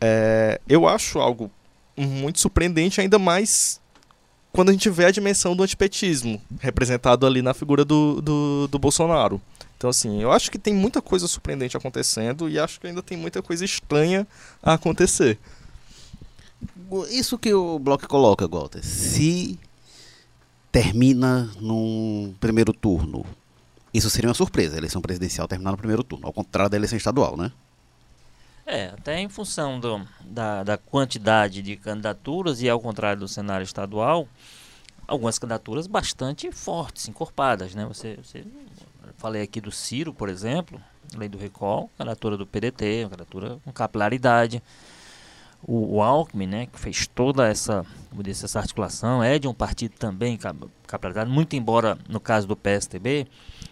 É, 0.00 0.60
eu 0.68 0.86
acho 0.86 1.18
algo 1.18 1.50
muito 1.96 2.38
surpreendente, 2.38 3.00
ainda 3.00 3.18
mais 3.18 3.80
quando 4.52 4.68
a 4.70 4.72
gente 4.72 4.88
vê 4.90 5.06
a 5.06 5.10
dimensão 5.10 5.56
do 5.56 5.62
antipetismo 5.62 6.40
representado 6.60 7.26
ali 7.26 7.42
na 7.42 7.54
figura 7.54 7.84
do, 7.84 8.20
do, 8.20 8.68
do 8.68 8.78
Bolsonaro. 8.78 9.40
Então, 9.76 9.90
assim, 9.90 10.22
eu 10.22 10.32
acho 10.32 10.50
que 10.50 10.58
tem 10.58 10.74
muita 10.74 11.02
coisa 11.02 11.28
surpreendente 11.28 11.76
acontecendo 11.76 12.48
e 12.48 12.58
acho 12.58 12.80
que 12.80 12.86
ainda 12.86 13.02
tem 13.02 13.16
muita 13.16 13.42
coisa 13.42 13.64
estranha 13.64 14.26
a 14.62 14.74
acontecer. 14.74 15.38
Isso 17.10 17.38
que 17.38 17.52
o 17.52 17.78
Bloco 17.78 18.08
coloca, 18.08 18.48
Walter, 18.48 18.82
se 18.82 19.58
termina 20.72 21.50
num 21.60 22.34
primeiro 22.40 22.72
turno, 22.72 23.24
isso 23.92 24.08
seria 24.08 24.28
uma 24.28 24.34
surpresa, 24.34 24.76
a 24.76 24.78
eleição 24.78 25.02
presidencial 25.02 25.46
terminar 25.46 25.72
no 25.72 25.76
primeiro 25.76 26.02
turno, 26.02 26.26
ao 26.26 26.32
contrário 26.32 26.70
da 26.70 26.76
eleição 26.76 26.96
estadual, 26.96 27.36
né? 27.36 27.52
É, 28.64 28.86
até 28.86 29.20
em 29.20 29.28
função 29.28 29.78
do, 29.78 30.06
da, 30.24 30.64
da 30.64 30.76
quantidade 30.76 31.62
de 31.62 31.76
candidaturas 31.76 32.60
e 32.62 32.68
ao 32.68 32.80
contrário 32.80 33.20
do 33.20 33.28
cenário 33.28 33.62
estadual, 33.62 34.26
algumas 35.06 35.38
candidaturas 35.38 35.86
bastante 35.86 36.50
fortes, 36.50 37.08
encorpadas, 37.08 37.74
né? 37.74 37.86
Você, 37.86 38.16
você 38.16 38.44
falei 39.26 39.42
aqui 39.42 39.60
do 39.60 39.72
Ciro, 39.72 40.14
por 40.14 40.28
exemplo, 40.28 40.80
lei 41.16 41.28
do 41.28 41.36
recall, 41.36 41.90
candidatura 41.98 42.36
do 42.36 42.46
PDT, 42.46 43.00
uma 43.02 43.10
candidatura 43.10 43.58
com 43.64 43.72
capilaridade. 43.72 44.62
O, 45.66 45.96
o 45.96 46.02
Alckmin, 46.02 46.46
né, 46.46 46.66
que 46.66 46.78
fez 46.78 47.08
toda 47.08 47.48
essa, 47.48 47.84
disse, 48.22 48.44
essa 48.44 48.60
articulação, 48.60 49.24
é 49.24 49.36
de 49.36 49.48
um 49.48 49.54
partido 49.54 49.94
também 49.98 50.36
cap- 50.36 50.68
capilaridade, 50.86 51.28
muito 51.28 51.56
embora 51.56 51.98
no 52.08 52.20
caso 52.20 52.46
do 52.46 52.54
PSTB, 52.54 53.26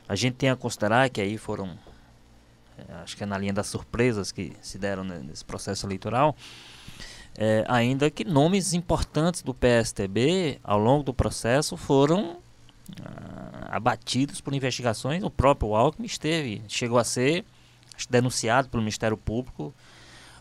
a 0.08 0.16
gente 0.16 0.34
tenha 0.34 0.54
a 0.54 0.56
considerar 0.56 1.08
que 1.08 1.20
aí 1.20 1.38
foram 1.38 1.78
acho 3.04 3.16
que 3.16 3.22
é 3.22 3.26
na 3.26 3.38
linha 3.38 3.52
das 3.52 3.68
surpresas 3.68 4.32
que 4.32 4.52
se 4.60 4.76
deram 4.76 5.04
nesse 5.04 5.44
processo 5.44 5.86
eleitoral, 5.86 6.34
é, 7.38 7.64
ainda 7.68 8.10
que 8.10 8.24
nomes 8.24 8.74
importantes 8.74 9.40
do 9.40 9.54
PSTB 9.54 10.58
ao 10.64 10.80
longo 10.80 11.04
do 11.04 11.14
processo 11.14 11.76
foram 11.76 12.42
abatidos 13.68 14.40
por 14.40 14.54
investigações. 14.54 15.22
O 15.22 15.30
próprio 15.30 15.74
Alckmin 15.74 16.06
esteve, 16.06 16.62
chegou 16.68 16.98
a 16.98 17.04
ser 17.04 17.44
denunciado 18.08 18.68
pelo 18.68 18.82
Ministério 18.82 19.16
Público, 19.16 19.74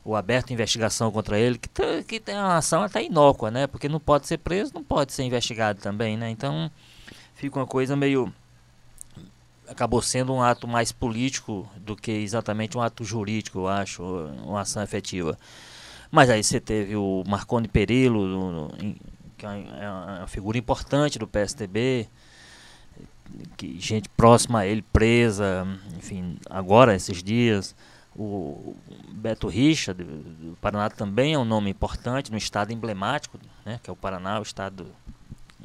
o 0.03 0.15
aberto 0.15 0.51
investigação 0.51 1.12
contra 1.12 1.39
ele, 1.39 1.57
que, 1.57 2.03
que 2.03 2.19
tem 2.19 2.35
uma 2.35 2.57
ação 2.57 2.81
até 2.81 3.03
inócua, 3.03 3.50
né? 3.50 3.67
Porque 3.67 3.88
não 3.88 4.00
pode 4.00 4.27
ser 4.27 4.38
preso, 4.38 4.73
não 4.73 4.83
pode 4.83 5.13
ser 5.13 5.23
investigado 5.23 5.79
também, 5.79 6.17
né? 6.17 6.29
Então 6.29 6.69
fica 7.35 7.59
uma 7.59 7.67
coisa 7.67 7.95
meio 7.95 8.31
acabou 9.67 10.01
sendo 10.01 10.33
um 10.33 10.41
ato 10.41 10.67
mais 10.67 10.91
político 10.91 11.67
do 11.77 11.95
que 11.95 12.12
exatamente 12.12 12.77
um 12.77 12.81
ato 12.81 13.03
jurídico, 13.03 13.59
eu 13.59 13.67
acho, 13.67 14.03
uma 14.45 14.62
ação 14.62 14.83
efetiva. 14.83 15.38
Mas 16.12 16.29
aí 16.29 16.43
você 16.43 16.59
teve 16.59 16.95
o 16.95 17.23
Marconi 17.25 17.67
Perillo, 17.67 18.69
que 19.38 19.45
é, 19.45 19.50
é 19.79 19.89
uma 20.19 20.27
figura 20.27 20.57
importante 20.57 21.17
do 21.17 21.27
PSTB, 21.27 22.07
que 23.57 23.79
gente 23.79 24.09
próxima 24.09 24.59
a 24.59 24.67
ele 24.67 24.81
presa, 24.81 25.67
enfim, 25.97 26.37
agora 26.49 26.95
esses 26.95 27.23
dias. 27.23 27.75
O 28.15 28.75
Beto 29.09 29.47
Richa, 29.47 29.91
do 29.91 30.55
Paraná, 30.61 30.87
também 30.87 31.33
é 31.33 31.39
um 31.39 31.45
nome 31.45 31.71
importante 31.71 32.31
no 32.31 32.37
estado 32.37 32.71
emblemático, 32.71 33.39
né, 33.65 33.79
que 33.81 33.89
é 33.89 33.93
o 33.93 33.95
Paraná, 33.95 34.39
o 34.39 34.43
estado 34.43 34.85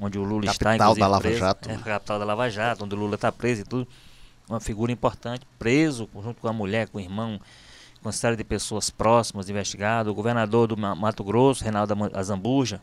onde 0.01 0.19
o 0.19 0.23
Lula 0.23 0.47
capital 0.47 0.93
está, 0.93 1.01
da 1.01 1.07
Lava 1.07 1.23
preso, 1.23 1.39
Jato. 1.39 1.71
É, 1.71 1.75
a 1.75 1.79
capital 1.79 2.19
da 2.19 2.25
Lava 2.25 2.49
Jato, 2.49 2.85
onde 2.85 2.95
o 2.95 2.99
Lula 2.99 3.17
está 3.17 3.33
preso 3.33 3.63
e 3.63 3.65
tudo. 3.65 3.89
Uma 4.49 4.61
figura 4.61 4.91
importante, 4.91 5.47
preso 5.59 6.09
junto 6.23 6.41
com 6.41 6.49
a 6.49 6.53
mulher, 6.53 6.89
com 6.89 6.97
o 6.97 7.01
irmão, 7.01 7.39
com 8.01 8.09
uma 8.09 8.13
série 8.13 8.37
de 8.37 8.45
pessoas 8.45 8.89
próximas, 8.89 9.51
investigado. 9.51 10.11
O 10.11 10.15
governador 10.15 10.69
do 10.69 10.77
Mato 10.77 11.23
Grosso, 11.23 11.63
Reinaldo 11.63 11.95
Azambuja, 12.15 12.81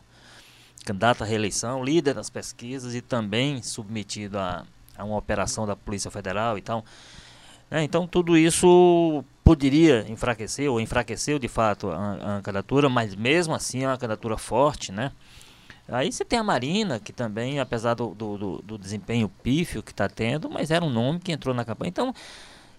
candidato 0.84 1.24
à 1.24 1.26
reeleição, 1.26 1.82
líder 1.82 2.14
das 2.14 2.30
pesquisas 2.30 2.94
e 2.94 3.00
também 3.00 3.62
submetido 3.62 4.38
a, 4.38 4.64
a 4.96 5.04
uma 5.04 5.16
operação 5.16 5.66
da 5.66 5.76
Polícia 5.76 6.10
Federal 6.10 6.56
e 6.58 6.62
tal. 6.62 6.84
É, 7.70 7.82
então 7.82 8.06
tudo 8.06 8.36
isso 8.36 9.24
poderia 9.42 10.04
enfraquecer, 10.08 10.70
ou 10.70 10.80
enfraqueceu 10.80 11.38
de 11.38 11.48
fato 11.48 11.90
a, 11.90 12.38
a 12.38 12.42
candidatura, 12.42 12.88
mas 12.88 13.14
mesmo 13.14 13.54
assim 13.54 13.84
é 13.84 13.88
uma 13.88 13.98
candidatura 13.98 14.36
forte, 14.36 14.92
né? 14.92 15.12
Aí 15.88 16.10
você 16.10 16.24
tem 16.24 16.38
a 16.38 16.42
Marina, 16.42 16.98
que 16.98 17.12
também, 17.12 17.60
apesar 17.60 17.94
do, 17.94 18.12
do, 18.14 18.62
do 18.62 18.78
desempenho 18.78 19.28
pífio 19.28 19.82
que 19.82 19.92
está 19.92 20.08
tendo, 20.08 20.50
mas 20.50 20.72
era 20.72 20.84
um 20.84 20.90
nome 20.90 21.20
que 21.20 21.30
entrou 21.30 21.54
na 21.54 21.64
campanha. 21.64 21.90
Então, 21.90 22.12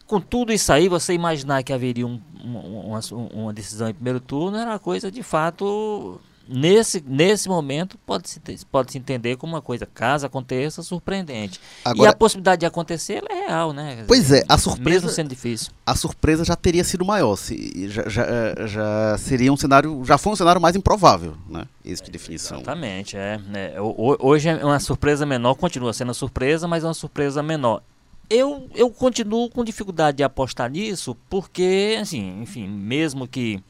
com 0.06 0.20
tudo 0.20 0.52
isso 0.52 0.72
aí, 0.74 0.90
você 0.90 1.14
imaginar 1.14 1.64
que 1.64 1.72
haveria 1.72 2.06
um, 2.06 2.22
uma, 2.44 3.00
uma, 3.34 3.54
decisão 3.54 3.90
em 3.90 3.94
primeiro 3.94 4.20
turno 4.20 4.58
era 4.58 4.72
uma 4.72 4.80
coisa 4.80 5.10
de 5.10 5.24
fato 5.24 6.20
nesse, 6.48 7.04
nesse 7.06 7.48
momento 7.48 7.98
pode-se 8.06 8.40
pode 8.72 8.92
-se 8.92 8.98
entender 8.98 9.36
como 9.38 9.54
uma 9.54 9.62
coisa, 9.62 9.86
caso 9.86 10.26
aconteça, 10.26 10.82
surpreendente. 10.82 11.60
Agora, 11.84 12.10
e 12.10 12.12
a 12.12 12.16
possibilidade 12.16 12.62
de 12.62 12.66
acontecer 12.66 13.24
é 13.30 13.48
real, 13.48 13.74
né? 13.74 14.04
Pois 14.08 14.32
é, 14.32 14.44
a 14.48 14.58
surpresa. 14.58 14.90
Mesmo 14.90 15.10
sendo 15.10 15.30
difícil. 15.30 15.72
A 15.86 15.96
surpresa 15.96 16.44
já 16.44 16.56
teria 16.56 16.84
sido 16.84 17.06
maior. 17.06 17.36
Se, 17.36 17.90
já, 17.90 18.08
já, 18.08 18.26
já 18.66 19.18
seria 19.18 19.52
um 19.52 19.58
cenário. 19.58 20.04
Já 20.06 20.18
foi 20.18 20.34
um 20.34 20.36
cenário 20.36 20.62
mais 20.62 20.76
improvável, 20.76 21.36
né? 21.50 21.66
Esse 21.84 22.04
de 22.04 22.12
definição. 22.12 22.58
Exatamente, 22.58 23.18
é, 23.18 23.40
é. 23.54 23.76
Hoje 23.82 24.50
é 24.50 24.64
uma 24.64 24.80
surpresa 24.80 25.26
menor, 25.26 25.56
continua 25.56 25.94
sendo 25.94 26.14
surpresa, 26.14 26.68
mas 26.68 26.84
é 26.84 26.88
uma 26.88 26.94
surpresa 26.94 27.42
menor. 27.42 27.82
Eu, 28.30 28.70
eu 28.76 28.90
continuo 28.90 29.50
com 29.50 29.64
dificuldade 29.64 30.18
de 30.18 30.24
apostar 30.24 30.70
nisso, 30.70 31.16
porque, 31.30 31.98
assim, 32.02 32.42
enfim, 32.42 32.68
mesmo 32.68 33.26
que, 33.26 33.64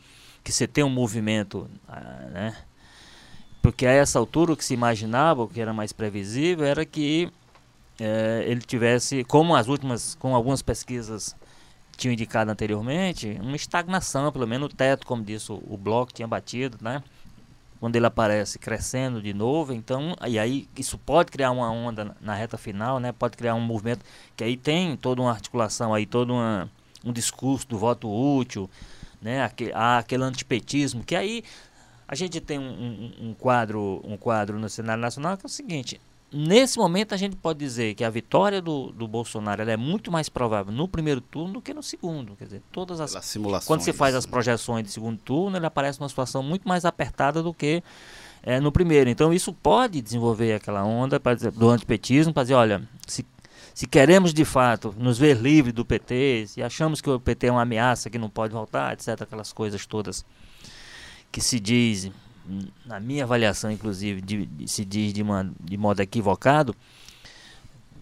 que 0.44 0.52
você 0.52 0.68
tenha 0.68 0.86
um 0.88 0.90
movimento, 0.90 1.70
ah, 1.88 2.28
né? 2.32 2.56
Porque 3.68 3.86
a 3.86 3.92
essa 3.92 4.18
altura 4.18 4.54
o 4.54 4.56
que 4.56 4.64
se 4.64 4.74
imaginava, 4.74 5.44
o 5.44 5.48
que 5.50 5.60
era 5.60 5.74
mais 5.74 5.92
previsível, 5.92 6.66
era 6.66 6.86
que 6.86 7.30
é, 8.00 8.46
ele 8.48 8.62
tivesse, 8.62 9.26
como 9.26 9.54
as 9.54 9.68
últimas, 9.68 10.16
com 10.16 10.34
algumas 10.34 10.62
pesquisas 10.62 11.36
tinham 11.98 12.14
indicado 12.14 12.50
anteriormente, 12.50 13.38
uma 13.42 13.58
estagnação, 13.58 14.32
pelo 14.32 14.48
menos 14.48 14.72
o 14.72 14.74
teto, 14.74 15.06
como 15.06 15.22
disse 15.22 15.52
o, 15.52 15.62
o 15.68 15.76
bloco, 15.76 16.14
tinha 16.14 16.26
batido, 16.26 16.78
né? 16.80 17.04
Quando 17.78 17.98
ele 17.98 18.06
aparece 18.06 18.58
crescendo 18.58 19.22
de 19.22 19.34
novo, 19.34 19.74
então, 19.74 20.16
e 20.26 20.40
aí 20.40 20.66
isso 20.78 20.98
pode 20.98 21.30
criar 21.30 21.52
uma 21.52 21.70
onda 21.70 22.06
na, 22.06 22.16
na 22.22 22.36
reta 22.36 22.58
final, 22.58 23.02
né? 23.02 23.12
Pode 23.12 23.36
criar 23.36 23.54
um 23.54 23.60
movimento 23.60 24.00
que 24.38 24.46
aí 24.46 24.56
tem 24.56 24.96
toda 24.96 25.22
uma 25.22 25.32
articulação 25.32 25.94
aí, 25.94 26.06
todo 26.06 26.32
uma, 26.32 26.72
um 27.04 27.12
discurso 27.12 27.68
do 27.68 27.78
voto 27.78 28.10
útil, 28.10 28.70
né? 29.22 29.44
Aquele, 29.44 29.74
aquele 29.74 30.24
antipetismo, 30.24 31.04
que 31.04 31.18
aí 31.18 31.44
a 32.08 32.16
gente 32.16 32.40
tem 32.40 32.58
um, 32.58 32.64
um, 32.64 33.30
um, 33.30 33.34
quadro, 33.34 34.02
um 34.04 34.16
quadro 34.16 34.58
no 34.58 34.70
cenário 34.70 35.02
nacional 35.02 35.38
que 35.38 35.46
é 35.46 35.48
o 35.48 35.50
seguinte: 35.50 36.00
nesse 36.32 36.78
momento 36.78 37.14
a 37.14 37.18
gente 37.18 37.36
pode 37.36 37.60
dizer 37.60 37.96
que 37.96 38.04
a 38.04 38.10
vitória 38.10 38.62
do, 38.62 38.92
do 38.92 39.08
Bolsonaro 39.08 39.62
é 39.70 39.78
muito 39.78 40.12
mais 40.12 40.30
provável 40.30 40.72
no 40.72 40.88
primeiro 40.88 41.20
turno 41.20 41.56
do 41.56 41.62
que 41.62 41.74
no 41.74 41.84
segundo. 41.84 42.36
Quer 42.36 42.46
dizer, 42.46 42.62
todas 42.72 43.02
as 43.02 43.14
quando 43.66 43.82
se 43.82 43.92
faz 43.92 44.16
as 44.16 44.26
né? 44.26 44.32
projeções 44.32 44.86
de 44.86 44.92
segundo 44.92 45.18
turno, 45.20 45.58
ele 45.58 45.66
aparece 45.66 46.00
numa 46.00 46.10
situação 46.10 46.42
muito 46.42 46.68
mais 46.68 46.86
apertada 46.86 47.44
do 47.44 47.54
que 47.54 47.84
é, 48.42 48.60
no 48.60 48.72
primeiro. 48.72 49.10
Então 49.10 49.34
isso 49.34 49.52
pode 49.52 50.02
desenvolver 50.02 50.54
aquela 50.54 50.86
onda 50.86 51.20
dizer, 51.36 51.52
do 51.52 51.70
antipetismo 51.70 52.34
para 52.34 52.44
dizer, 52.44 52.56
olha, 52.56 52.82
se 53.06 53.26
se 53.74 53.86
queremos 53.86 54.34
de 54.34 54.44
fato 54.44 54.96
nos 54.98 55.20
ver 55.20 55.38
livres 55.38 55.72
do 55.72 55.86
PT, 55.86 56.46
se 56.48 56.64
achamos 56.64 57.00
que 57.00 57.12
o 57.12 57.20
PT 57.20 57.46
é 57.46 57.52
uma 57.52 57.62
ameaça 57.62 58.10
que 58.10 58.18
não 58.18 58.28
pode 58.28 58.52
voltar, 58.52 58.94
etc., 58.94 59.22
aquelas 59.22 59.54
coisas 59.54 59.86
todas 59.86 60.26
que 61.32 61.42
se 61.42 61.60
diz, 61.60 62.12
na 62.86 63.00
minha 63.00 63.24
avaliação 63.24 63.72
inclusive, 63.72 64.22
de, 64.22 64.46
de, 64.46 64.68
se 64.68 64.86
diz 64.86 65.14
de, 65.14 65.22
uma, 65.22 65.52
de 65.60 65.78
modo 65.78 66.02
equivocado, 66.02 66.76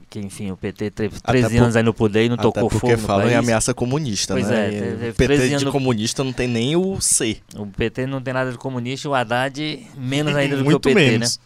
que 0.10 0.20
enfim, 0.20 0.51
o 0.51 0.58
PT 0.58 0.91
teve 0.91 1.20
13 1.20 1.46
até 1.46 1.58
anos 1.58 1.74
por, 1.74 1.77
aí 1.77 1.84
no 1.84 1.94
poder 1.94 2.25
e 2.25 2.29
não 2.29 2.38
tocou 2.38 2.70
fogo 2.70 2.79
porque 2.79 2.98
falam 2.98 3.29
em 3.29 3.36
ameaça 3.36 3.74
comunista, 3.74 4.34
pois 4.34 4.48
né? 4.48 4.67
É, 4.67 4.70
teve, 4.70 5.10
o 5.10 5.13
PT 5.13 5.58
de 5.58 5.65
comunista 5.65 6.24
não 6.24 6.32
tem 6.32 6.48
nem 6.48 6.75
o 6.75 7.01
C. 7.01 7.38
O 7.55 7.65
PT 7.65 8.05
não 8.05 8.22
tem 8.22 8.34
nada 8.34 8.51
de 8.51 8.58
comunista, 8.58 9.10
o 9.10 9.13
Haddad 9.13 9.88
menos 9.98 10.36
ainda 10.36 10.58
do 10.58 10.63
que 10.63 10.74
o 10.74 10.79
PT, 10.82 10.96
né? 10.96 11.12
menos. 11.12 11.38
né? 11.38 11.44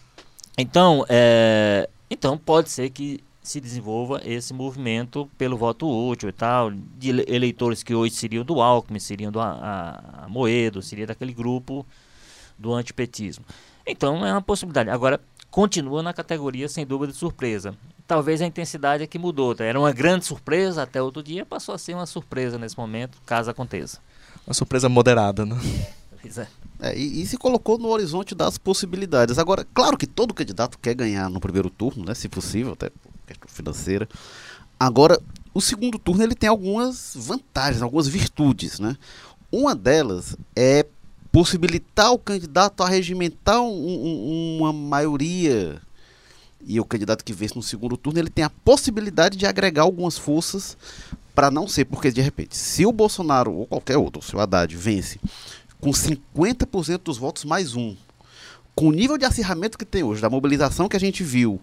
Então, 0.58 1.06
é, 1.10 1.90
então 2.12 2.38
pode 2.38 2.70
ser 2.70 2.90
que 2.90 3.22
se 3.50 3.60
desenvolva 3.60 4.22
esse 4.24 4.54
movimento 4.54 5.28
pelo 5.36 5.58
voto 5.58 5.90
útil 5.90 6.30
e 6.30 6.32
tal, 6.32 6.70
de 6.70 7.10
eleitores 7.10 7.82
que 7.82 7.96
hoje 7.96 8.14
seriam 8.14 8.46
do 8.46 8.62
Alckmin, 8.62 9.00
seriam 9.00 9.32
do 9.32 9.40
a, 9.40 10.04
a 10.26 10.30
Moedo, 10.30 10.84
seria 10.84 11.08
daquele 11.08 11.34
grupo 11.34 11.84
do 12.60 12.72
antipetismo. 12.72 13.44
Então 13.88 14.24
é 14.24 14.32
uma 14.32 14.42
possibilidade. 14.42 14.92
Agora, 14.92 15.20
continua 15.50 16.04
na 16.04 16.14
categoria 16.14 16.70
sem 16.70 16.86
dúvida 16.86 17.12
de 17.12 17.18
surpresa. 17.18 17.74
Talvez 18.06 18.40
a 18.40 18.46
intensidade 18.46 19.02
é 19.02 19.08
que 19.08 19.18
mudou. 19.18 19.56
Tá? 19.56 19.64
Era 19.64 19.80
uma 19.80 19.92
grande 19.92 20.26
surpresa 20.26 20.84
até 20.84 21.02
outro 21.02 21.24
dia, 21.24 21.44
passou 21.44 21.74
a 21.74 21.80
ser 21.80 21.96
uma 21.96 22.06
surpresa 22.06 22.56
nesse 22.60 22.78
momento, 22.78 23.18
caso 23.26 23.50
aconteça. 23.50 23.98
Uma 24.46 24.54
surpresa 24.54 24.88
moderada, 24.88 25.44
né? 25.44 25.60
Pois 26.22 26.38
é. 26.38 26.48
É, 26.80 26.96
e, 26.96 27.24
e, 27.24 27.26
se 27.26 27.36
colocou 27.36 27.80
no 27.80 27.88
horizonte 27.88 28.36
das 28.36 28.60
possibilidades. 28.60 29.40
Agora, 29.40 29.66
claro 29.74 29.98
que 29.98 30.06
todo 30.06 30.36
candidato 30.36 30.78
quer 30.78 30.94
ganhar 30.94 31.30
no 31.30 31.40
primeiro 31.40 31.70
turno, 31.70 32.06
né, 32.06 32.14
se 32.14 32.30
possível, 32.30 32.74
até 32.74 32.92
questão 33.30 33.50
financeira. 33.50 34.08
Agora, 34.80 35.20
o 35.54 35.62
segundo 35.62 35.98
turno 35.98 36.24
ele 36.24 36.36
tem 36.36 36.50
algumas 36.50 37.14
vantagens, 37.16 37.82
algumas 37.82 38.08
virtudes, 38.08 38.80
né? 38.80 38.96
Uma 39.52 39.76
delas 39.76 40.38
é 40.56 40.86
possibilitar 41.32 42.12
o 42.12 42.20
candidato 42.20 42.84
a 42.84 42.88
regimentar 42.88 43.62
um, 43.62 43.68
um, 43.68 44.58
uma 44.60 44.74
maioria 44.74 45.82
e 46.66 46.80
o 46.80 46.86
candidato 46.86 47.24
que 47.24 47.34
vence 47.34 47.56
no 47.56 47.64
segundo 47.64 47.96
turno 47.98 48.20
ele 48.20 48.30
tem 48.30 48.44
a 48.44 48.50
possibilidade 48.50 49.38
de 49.38 49.46
agregar 49.46 49.84
algumas 49.84 50.18
forças 50.18 50.78
para 51.34 51.50
não 51.50 51.68
ser, 51.68 51.86
porque 51.86 52.12
de 52.12 52.22
repente, 52.22 52.58
se 52.58 52.86
o 52.86 52.92
Bolsonaro 52.92 53.54
ou 53.54 53.66
qualquer 53.66 53.98
outro, 53.98 54.22
se 54.22 54.36
o 54.36 54.40
Haddad 54.40 54.76
vence 54.76 55.20
com 55.80 55.92
50% 55.92 57.00
dos 57.04 57.18
votos 57.18 57.46
mais 57.46 57.76
um, 57.76 57.96
com 58.76 58.88
o 58.88 58.92
nível 58.92 59.18
de 59.18 59.26
acirramento 59.26 59.78
que 59.78 59.86
tem 59.86 60.04
hoje, 60.04 60.22
da 60.22 60.30
mobilização 60.30 60.90
que 60.90 60.98
a 60.98 61.00
gente 61.00 61.24
viu, 61.24 61.60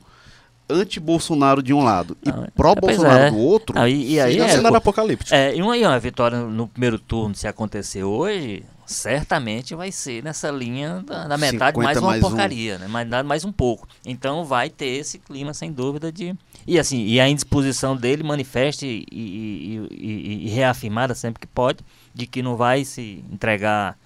anti-Bolsonaro 0.69 1.63
de 1.63 1.73
um 1.73 1.83
lado 1.83 2.17
e 2.23 2.51
pró-Bolsonaro 2.53 3.25
é. 3.25 3.31
do 3.31 3.39
outro, 3.39 3.79
ah, 3.79 3.89
e, 3.89 4.15
e 4.15 4.21
aí 4.21 4.39
é, 4.39 4.49
cenário 4.49 4.77
apocalíptico. 4.77 5.35
É, 5.35 5.55
e 5.55 5.63
uma, 5.63 5.77
e 5.77 5.85
uma 5.85 5.99
vitória 5.99 6.41
no 6.41 6.67
primeiro 6.67 6.99
turno, 6.99 7.35
se 7.35 7.47
acontecer 7.47 8.03
hoje, 8.03 8.65
certamente 8.87 9.75
vai 9.75 9.91
ser 9.91 10.23
nessa 10.23 10.51
linha 10.51 11.03
da, 11.05 11.27
da 11.27 11.37
metade 11.37 11.79
mais 11.79 11.99
uma 11.99 12.09
mais 12.09 12.21
porcaria, 12.21 12.77
um. 12.77 12.79
né? 12.79 12.89
Mais, 12.89 13.25
mais 13.25 13.45
um 13.45 13.53
pouco. 13.53 13.87
Então 14.05 14.45
vai 14.45 14.71
ter 14.71 14.87
esse 14.87 15.19
clima, 15.19 15.53
sem 15.53 15.73
dúvida, 15.73 16.11
de. 16.13 16.35
E 16.67 16.79
assim, 16.79 17.05
e 17.05 17.21
a 17.21 17.29
indisposição 17.29 17.97
dele 17.97 18.23
manifeste 18.23 18.87
e, 18.87 19.07
e, 19.13 19.89
e, 19.91 20.47
e 20.47 20.49
reafirmada 20.49 21.15
sempre 21.15 21.41
que 21.41 21.47
pode, 21.47 21.79
de 22.15 22.27
que 22.27 22.43
não 22.43 22.57
vai 22.57 22.85
se 22.85 23.25
entregar 23.31 23.97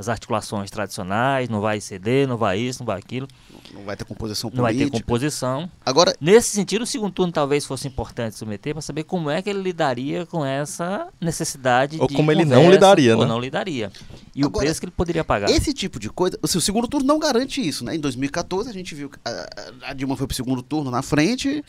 as 0.00 0.08
articulações 0.08 0.70
tradicionais, 0.70 1.50
não 1.50 1.60
vai 1.60 1.78
ceder, 1.78 2.26
não 2.26 2.38
vai 2.38 2.58
isso, 2.58 2.80
não 2.80 2.86
vai 2.86 2.98
aquilo. 2.98 3.28
Não 3.74 3.84
vai 3.84 3.94
ter 3.94 4.04
composição 4.04 4.50
Não 4.52 4.62
vai 4.62 4.72
política. 4.72 4.96
ter 4.96 5.02
composição. 5.04 5.70
Agora, 5.84 6.16
Nesse 6.18 6.48
sentido, 6.48 6.82
o 6.82 6.86
segundo 6.86 7.12
turno 7.12 7.30
talvez 7.30 7.66
fosse 7.66 7.86
importante 7.86 8.34
submeter 8.34 8.72
para 8.72 8.80
saber 8.80 9.04
como 9.04 9.28
é 9.28 9.42
que 9.42 9.50
ele 9.50 9.60
lidaria 9.60 10.24
com 10.24 10.42
essa 10.44 11.08
necessidade 11.20 11.98
Ou 12.00 12.08
de 12.08 12.14
como 12.14 12.32
ele 12.32 12.46
não 12.46 12.70
lidaria, 12.70 13.14
ou 13.14 13.22
né? 13.22 13.28
não 13.28 13.38
lidaria. 13.38 13.92
E 14.34 14.42
Agora, 14.42 14.56
o 14.56 14.66
preço 14.66 14.80
que 14.80 14.86
ele 14.86 14.92
poderia 14.96 15.22
pagar. 15.22 15.50
esse 15.50 15.74
tipo 15.74 16.00
de 16.00 16.08
coisa, 16.08 16.38
o 16.42 16.48
segundo 16.48 16.88
turno 16.88 17.06
não 17.06 17.18
garante 17.18 17.60
isso, 17.66 17.84
né? 17.84 17.94
Em 17.94 18.00
2014 18.00 18.70
a 18.70 18.72
gente 18.72 18.94
viu 18.94 19.10
que 19.10 19.18
a, 19.22 19.90
a 19.90 19.92
Dilma 19.92 20.16
foi 20.16 20.26
pro 20.26 20.34
segundo 20.34 20.62
turno 20.62 20.90
na 20.90 21.02
frente 21.02 21.62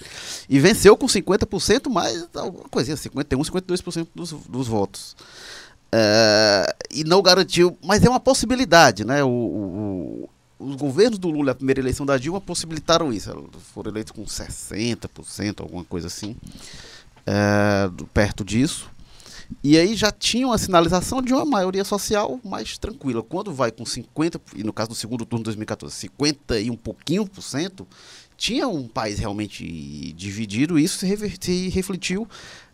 e 0.50 0.60
venceu 0.60 0.96
com 0.96 1.06
50% 1.06 1.90
mais 1.90 2.28
alguma 2.34 2.64
coisinha, 2.70 2.96
51, 2.96 3.42
52% 3.42 4.08
dos, 4.16 4.32
dos 4.32 4.68
votos. 4.68 5.16
É, 5.94 6.76
e 6.90 7.04
não 7.04 7.22
garantiu, 7.22 7.78
mas 7.84 8.04
é 8.04 8.10
uma 8.10 8.20
possibilidade, 8.20 9.04
né? 9.06 9.24
O, 9.24 9.30
o- 9.30 10.30
os 10.60 10.76
governos 10.76 11.18
do 11.18 11.28
Lula, 11.30 11.54
a 11.54 11.56
primeira 11.56 11.80
eleição 11.82 12.06
da 12.06 12.18
Dilma, 12.18 12.40
possibilitaram 12.40 13.12
isso. 13.12 13.32
Foram 13.74 13.92
eleitos 13.92 14.12
com 14.12 14.24
60%, 14.24 15.60
alguma 15.62 15.84
coisa 15.84 16.06
assim, 16.08 16.36
é, 17.26 17.90
perto 18.14 18.44
disso. 18.46 18.90
E 19.64 19.78
aí 19.78 19.96
já 19.96 20.12
tinha 20.12 20.48
uma 20.48 20.58
sinalização 20.58 21.22
de 21.22 21.34
uma 21.34 21.44
maioria 21.44 21.84
social 21.84 22.40
mais 22.44 22.78
tranquila. 22.78 23.22
Quando 23.22 23.52
vai 23.54 23.70
com 23.72 23.84
50%, 23.84 24.40
e 24.56 24.64
no 24.64 24.72
caso 24.72 24.90
do 24.90 24.96
segundo 24.96 25.26
turno 25.26 25.42
de 25.44 25.46
2014, 25.46 25.94
50 25.96 26.60
e 26.60 26.70
um 26.72 26.78
pouquinho 26.78 27.26
por 27.28 27.42
cento, 27.42 27.86
tinha 28.38 28.68
um 28.68 28.88
país 28.88 29.20
realmente 29.20 30.14
dividido, 30.14 30.80
e 30.80 30.84
isso 30.84 31.00
se, 31.00 31.06
rever- 31.06 31.36
se 31.40 31.70
refletiu 31.70 32.28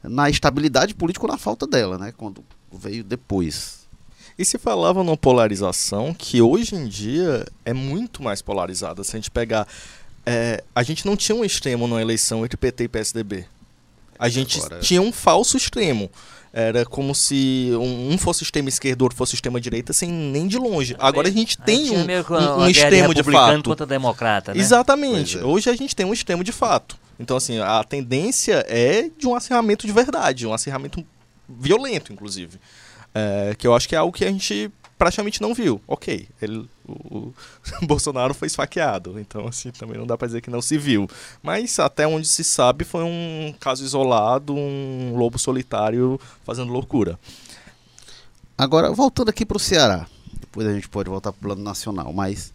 na 0.03 0.29
estabilidade 0.29 0.93
política 0.93 1.25
ou 1.25 1.31
na 1.31 1.37
falta 1.37 1.65
dela, 1.65 1.97
né? 1.97 2.13
Quando 2.15 2.43
veio 2.71 3.03
depois. 3.03 3.87
E 4.37 4.45
se 4.45 4.57
falava 4.57 5.03
numa 5.03 5.17
polarização 5.17 6.13
que 6.13 6.41
hoje 6.41 6.75
em 6.75 6.87
dia 6.87 7.45
é 7.65 7.73
muito 7.73 8.21
mais 8.21 8.41
polarizada. 8.41 9.03
Se 9.03 9.15
a 9.15 9.19
gente 9.19 9.31
pegar. 9.31 9.67
é, 10.25 10.63
a 10.75 10.83
gente 10.83 11.05
não 11.05 11.15
tinha 11.15 11.35
um 11.35 11.43
extremo 11.45 11.87
na 11.87 12.01
eleição 12.01 12.43
entre 12.45 12.57
PT 12.57 12.83
e 12.83 12.87
PSDB. 12.87 13.45
A 14.19 14.29
gente 14.29 14.57
Agora- 14.59 14.79
tinha 14.79 15.01
um 15.01 15.11
falso 15.11 15.55
extremo. 15.57 16.09
Era 16.53 16.85
como 16.85 17.13
se 17.13 17.69
um, 17.79 18.17
fosse 18.17 18.43
extrema 18.43 18.67
esquerda, 18.69 19.03
outro 19.03 19.17
fosse 19.17 19.35
extrema 19.35 19.59
direita, 19.61 19.93
sem 19.93 20.09
nem 20.11 20.47
de 20.47 20.57
longe. 20.57 20.95
Agora 20.97 21.27
a 21.27 21.31
gente 21.31 21.57
tem 21.59 21.91
um, 21.91 21.99
um- 22.03 22.61
um 22.63 22.67
extremo 22.67 23.13
de 23.13 23.21
fato. 23.23 23.63
contra 23.63 23.85
democrata, 23.85 24.53
né? 24.53 24.59
Exatamente. 24.59 25.37
É. 25.37 25.43
Hoje 25.43 25.69
a 25.69 25.75
gente 25.75 25.95
tem 25.95 26.05
um 26.05 26.13
extremo 26.13 26.43
de 26.43 26.51
fato. 26.51 26.97
Então, 27.19 27.37
assim, 27.37 27.59
a 27.59 27.83
tendência 27.83 28.65
é 28.67 29.09
de 29.17 29.27
um 29.27 29.35
acirramento 29.35 29.85
de 29.85 29.93
verdade, 29.93 30.47
um 30.47 30.53
acirramento 30.53 31.03
violento, 31.47 32.13
inclusive. 32.13 32.59
É, 33.13 33.55
que 33.57 33.65
eu 33.65 33.75
acho 33.75 33.87
que 33.87 33.95
é 33.95 33.97
algo 33.97 34.15
que 34.15 34.25
a 34.25 34.31
gente 34.31 34.71
praticamente 34.97 35.41
não 35.41 35.53
viu. 35.53 35.81
Ok, 35.87 36.27
ele, 36.41 36.67
o, 36.87 36.91
o 36.91 37.33
Bolsonaro 37.85 38.33
foi 38.33 38.47
esfaqueado, 38.47 39.19
então, 39.19 39.47
assim, 39.47 39.71
também 39.71 39.97
não 39.97 40.07
dá 40.07 40.17
pra 40.17 40.27
dizer 40.27 40.41
que 40.41 40.49
não 40.49 40.61
se 40.61 40.77
viu. 40.77 41.07
Mas 41.41 41.79
até 41.79 42.07
onde 42.07 42.27
se 42.27 42.43
sabe 42.43 42.83
foi 42.83 43.03
um 43.03 43.53
caso 43.59 43.83
isolado, 43.83 44.53
um 44.53 45.15
lobo 45.15 45.37
solitário 45.37 46.19
fazendo 46.43 46.71
loucura. 46.71 47.19
Agora, 48.57 48.91
voltando 48.91 49.29
aqui 49.29 49.45
para 49.45 49.57
o 49.57 49.59
Ceará, 49.59 50.07
depois 50.39 50.67
a 50.67 50.73
gente 50.73 50.89
pode 50.89 51.09
voltar 51.09 51.31
para 51.31 51.39
o 51.39 51.41
plano 51.43 51.63
nacional, 51.63 52.11
mas 52.11 52.51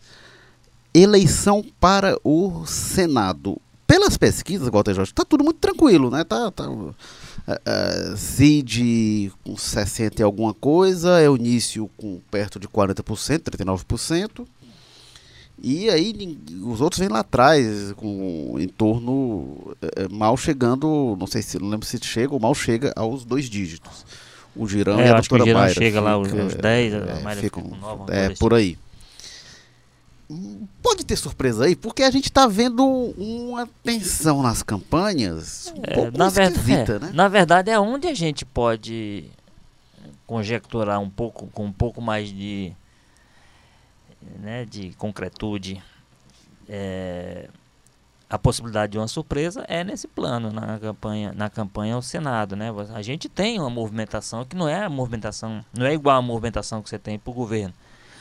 eleição 0.92 1.64
para 1.80 2.18
o 2.24 2.66
Senado. 2.66 3.60
Pelas 3.92 4.16
pesquisas, 4.16 4.70
Walter 4.70 4.94
Jorge, 4.94 5.10
está 5.12 5.22
tudo 5.22 5.44
muito 5.44 5.58
tranquilo, 5.58 6.10
né? 6.10 6.24
Tá, 6.24 6.50
tá, 6.50 6.64
é, 7.46 7.60
é, 7.66 8.16
Cid 8.16 9.30
com 9.44 9.54
60 9.54 10.22
e 10.22 10.24
alguma 10.24 10.54
coisa, 10.54 11.20
Eunício 11.20 11.90
com 11.98 12.18
perto 12.30 12.58
de 12.58 12.66
40%, 12.66 13.50
39%. 13.50 14.46
E 15.62 15.90
aí 15.90 16.38
os 16.64 16.80
outros 16.80 17.00
vêm 17.00 17.10
lá 17.10 17.18
atrás, 17.20 17.92
com 17.92 18.56
em 18.58 18.66
torno, 18.66 19.76
é, 19.94 20.08
mal 20.08 20.38
chegando, 20.38 21.14
não 21.20 21.26
sei 21.26 21.42
se, 21.42 21.58
não 21.58 21.68
lembro 21.68 21.86
se 21.86 21.98
chega 22.02 22.32
ou 22.32 22.40
mal 22.40 22.54
chega 22.54 22.94
aos 22.96 23.26
dois 23.26 23.44
dígitos. 23.44 24.06
O 24.56 24.66
Girão 24.66 24.98
É, 25.00 25.08
e 25.08 25.10
a 25.10 25.18
acho 25.18 25.28
que 25.28 25.34
o 25.34 25.38
doutora 25.38 25.44
Girão 25.50 25.60
Mayra 25.60 25.74
chega 25.74 26.00
lá 26.00 26.10
aos- 26.12 26.28
fica- 26.28 26.42
aos 26.42 26.54
10, 26.54 26.94
a 26.94 26.96
é, 26.96 27.22
Mayra 27.22 27.40
ficam- 27.42 27.62
fica 27.64 27.74
com 27.76 27.80
nove, 27.86 28.02
uma 28.04 28.14
é, 28.14 28.26
coisa 28.28 28.38
por 28.40 28.54
aí. 28.54 28.78
Pode 30.82 31.04
ter 31.04 31.16
surpresa 31.16 31.64
aí, 31.64 31.74
porque 31.76 32.02
a 32.02 32.10
gente 32.10 32.26
está 32.26 32.46
vendo 32.46 32.84
uma 33.16 33.68
tensão 33.82 34.42
nas 34.42 34.62
campanhas 34.62 35.72
um 35.76 35.80
É, 35.84 35.94
pouco 35.94 36.18
na, 36.18 36.28
ver- 36.28 36.50
esquisita, 36.52 36.92
é, 36.94 36.98
né? 36.98 37.10
na 37.14 37.28
verdade, 37.28 37.70
é 37.70 37.78
onde 37.78 38.06
a 38.08 38.14
gente 38.14 38.44
pode 38.44 39.24
conjecturar 40.26 41.00
um 41.00 41.10
pouco, 41.10 41.46
com 41.48 41.66
um 41.66 41.72
pouco 41.72 42.00
mais 42.00 42.28
de, 42.28 42.72
né, 44.40 44.64
de 44.64 44.90
concretude, 44.94 45.82
é, 46.68 47.48
a 48.30 48.38
possibilidade 48.38 48.92
de 48.92 48.98
uma 48.98 49.08
surpresa 49.08 49.64
é 49.68 49.84
nesse 49.84 50.08
plano, 50.08 50.50
na 50.50 50.78
campanha, 50.78 51.32
na 51.36 51.50
campanha 51.50 51.94
ao 51.96 52.00
Senado, 52.02 52.56
né? 52.56 52.70
A 52.94 53.02
gente 53.02 53.28
tem 53.28 53.58
uma 53.60 53.68
movimentação 53.68 54.42
que 54.44 54.56
não 54.56 54.66
é 54.66 54.84
a 54.84 54.88
movimentação, 54.88 55.62
não 55.76 55.84
é 55.84 55.92
igual 55.92 56.16
a 56.16 56.22
movimentação 56.22 56.80
que 56.82 56.88
você 56.88 56.98
tem 56.98 57.18
para 57.18 57.30
o 57.30 57.34
governo. 57.34 57.74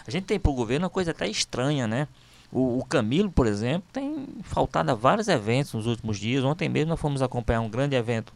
A 0.08 0.12
gente 0.12 0.24
tem 0.26 0.40
para 0.40 0.52
o 0.52 0.56
governo 0.56 0.86
uma 0.86 0.90
coisa 0.90 1.12
até 1.12 1.28
estranha, 1.28 1.88
né? 1.88 2.08
O, 2.52 2.80
o 2.80 2.86
Camilo, 2.86 3.32
por 3.32 3.48
exemplo, 3.48 3.88
tem 3.94 4.28
faltado 4.44 4.92
a 4.92 4.96
vários 4.96 5.28
eventos 5.28 5.74
nos 5.74 5.86
últimos 5.88 6.18
dias. 6.20 6.44
Ontem 6.44 6.68
mesmo 6.68 6.90
nós 6.90 7.00
fomos 7.00 7.22
acompanhar 7.22 7.62
um 7.62 7.70
grande 7.70 7.96
evento 7.96 8.34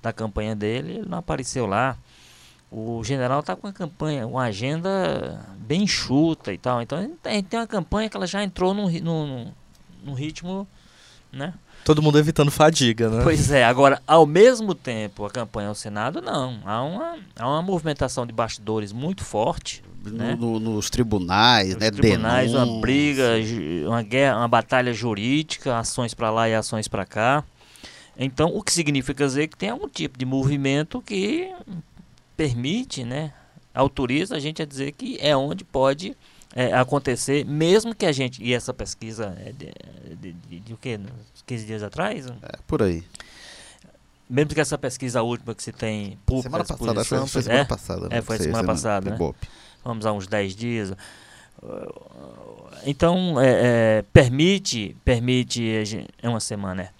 da 0.00 0.12
campanha 0.12 0.54
dele, 0.54 0.94
ele 0.98 1.08
não 1.08 1.18
apareceu 1.18 1.66
lá. 1.66 1.96
O 2.70 3.02
general 3.04 3.40
está 3.40 3.54
com 3.54 3.66
uma 3.66 3.72
campanha, 3.72 4.26
uma 4.26 4.44
agenda 4.44 5.44
bem 5.58 5.82
enxuta 5.82 6.52
e 6.52 6.58
tal. 6.58 6.80
Então 6.80 6.98
a 6.98 7.02
gente 7.02 7.16
tem- 7.16 7.44
a 7.52 7.56
uma 7.60 7.66
campanha 7.66 8.08
que 8.08 8.16
ela 8.16 8.26
já 8.26 8.42
entrou 8.42 8.72
num, 8.72 8.88
num- 9.00 9.52
num 10.04 10.14
ritmo, 10.14 10.66
né? 11.30 11.52
Todo 11.84 12.00
mundo 12.00 12.18
evitando 12.18 12.50
fadiga, 12.50 13.08
né? 13.10 13.20
Pois 13.24 13.50
é, 13.50 13.64
agora, 13.64 14.00
ao 14.06 14.24
mesmo 14.24 14.74
tempo, 14.74 15.24
a 15.26 15.30
campanha 15.30 15.68
ao 15.68 15.74
Senado, 15.74 16.20
não. 16.22 16.60
Há 16.64 16.82
uma, 16.82 17.16
há 17.36 17.48
uma 17.48 17.62
movimentação 17.62 18.24
de 18.24 18.32
bastidores 18.32 18.92
muito 18.92 19.24
forte. 19.24 19.82
né? 20.04 20.36
No- 20.38 20.58
no- 20.58 20.74
nos 20.74 20.90
tribunais, 20.90 21.74
Os 21.74 21.80
né? 21.80 21.90
tribunais, 21.90 22.50
uma 22.52 22.60
denúncias. 22.64 22.80
briga, 22.80 23.24
uma 23.88 24.02
guerra, 24.02 24.38
uma 24.38 24.48
batalha 24.48 24.92
jurídica, 24.92 25.78
ações 25.78 26.12
para 26.14 26.30
lá 26.30 26.48
e 26.48 26.54
ações 26.54 26.88
para 26.88 27.04
cá. 27.06 27.44
Então, 28.18 28.48
o 28.54 28.62
que 28.62 28.72
significa 28.72 29.24
dizer 29.24 29.46
que 29.48 29.56
tem 29.56 29.70
algum 29.70 29.88
tipo 29.88 30.18
de 30.18 30.24
movimento 30.24 31.00
que 31.00 31.52
permite, 32.36 33.04
né, 33.04 33.32
autoriza 33.74 34.36
a 34.36 34.40
gente 34.40 34.60
a 34.62 34.66
dizer 34.66 34.92
que 34.92 35.18
é 35.20 35.36
onde 35.36 35.64
pode 35.64 36.16
é, 36.54 36.72
acontecer, 36.72 37.44
mesmo 37.44 37.94
que 37.94 38.06
a 38.06 38.12
gente, 38.12 38.42
e 38.42 38.52
essa 38.52 38.74
pesquisa 38.74 39.36
é 39.44 39.52
de, 39.52 39.72
de, 40.16 40.32
de, 40.32 40.60
de 40.60 40.74
o 40.74 40.76
quê? 40.76 40.98
Uns 40.98 41.42
15 41.46 41.66
dias 41.66 41.82
atrás? 41.82 42.26
É, 42.26 42.58
por 42.66 42.82
aí. 42.82 43.02
Mesmo 44.28 44.54
que 44.54 44.60
essa 44.60 44.78
pesquisa 44.78 45.22
última 45.22 45.54
que 45.54 45.62
se 45.62 45.72
tem 45.72 46.18
pública 46.24 46.48
Semana 46.48 46.64
passada, 46.64 47.00
disposição, 47.00 47.26
foi 47.26 47.42
semana 47.42 47.60
é, 47.60 47.64
passada. 47.64 48.08
É, 48.10 48.22
foi 48.22 48.36
Sei, 48.36 48.46
semana 48.46 48.66
passada, 48.66 49.10
né? 49.10 49.18
Vamos 49.84 50.06
a 50.06 50.12
uns 50.12 50.26
10 50.26 50.56
dias. 50.56 50.92
Então, 52.84 53.40
é, 53.40 53.98
é, 53.98 54.04
permite, 54.12 54.96
permite, 55.04 55.62
é 56.20 56.28
uma 56.28 56.40
semana, 56.40 56.82
é. 56.82 56.90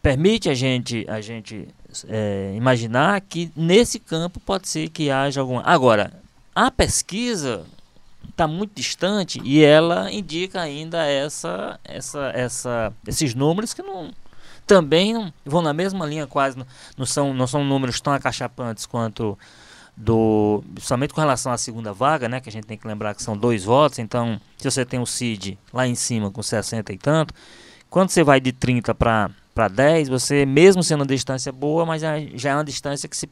permite 0.00 0.48
a 0.48 0.54
gente, 0.54 1.04
a 1.08 1.20
gente 1.20 1.68
é, 2.08 2.52
imaginar 2.54 3.20
que 3.20 3.50
nesse 3.56 3.98
campo 3.98 4.38
pode 4.38 4.68
ser 4.68 4.88
que 4.90 5.10
haja 5.10 5.40
alguma. 5.40 5.62
Agora, 5.62 6.12
a 6.54 6.70
pesquisa 6.70 7.64
está 8.28 8.46
muito 8.46 8.74
distante 8.74 9.40
e 9.44 9.62
ela 9.62 10.10
indica 10.10 10.60
ainda 10.60 11.04
essa, 11.04 11.78
essa, 11.84 12.32
essa, 12.34 12.92
esses 13.06 13.34
números 13.34 13.74
que 13.74 13.82
não 13.82 14.10
também 14.66 15.12
não, 15.12 15.32
vão 15.44 15.62
na 15.62 15.72
mesma 15.72 16.06
linha 16.06 16.26
quase, 16.26 16.56
não, 16.56 16.66
não 16.96 17.04
são, 17.04 17.34
não 17.34 17.46
são 17.46 17.64
números 17.64 18.00
tão 18.00 18.12
acachapantes 18.12 18.86
quanto 18.86 19.36
do 19.96 20.62
somente 20.80 21.12
com 21.12 21.20
relação 21.20 21.52
à 21.52 21.58
segunda 21.58 21.92
vaga, 21.92 22.28
né, 22.28 22.40
que 22.40 22.48
a 22.48 22.52
gente 22.52 22.66
tem 22.66 22.78
que 22.78 22.86
lembrar 22.86 23.14
que 23.14 23.22
são 23.22 23.36
dois 23.36 23.64
votos, 23.64 23.98
então 23.98 24.40
se 24.56 24.70
você 24.70 24.84
tem 24.84 25.00
o 25.00 25.06
CID 25.06 25.58
lá 25.72 25.86
em 25.86 25.94
cima 25.94 26.30
com 26.30 26.42
60 26.42 26.92
e 26.92 26.98
tanto, 26.98 27.34
quando 27.90 28.10
você 28.10 28.22
vai 28.22 28.40
de 28.40 28.52
30 28.52 28.94
para 28.94 29.30
para 29.52 29.66
10, 29.66 30.08
você 30.08 30.46
mesmo 30.46 30.82
sendo 30.82 31.00
uma 31.00 31.06
distância 31.06 31.52
boa, 31.52 31.84
mas 31.84 32.00
já 32.00 32.14
já 32.34 32.50
é 32.50 32.54
uma 32.54 32.64
distância 32.64 33.08
que 33.08 33.16
se 33.16 33.28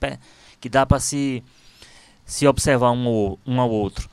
que 0.61 0.68
dá 0.68 0.85
para 0.85 0.98
se 0.98 1.42
se 2.27 2.46
observar 2.46 2.90
um, 2.90 3.38
um 3.46 3.61
ao 3.61 3.70
outro. 3.70 4.11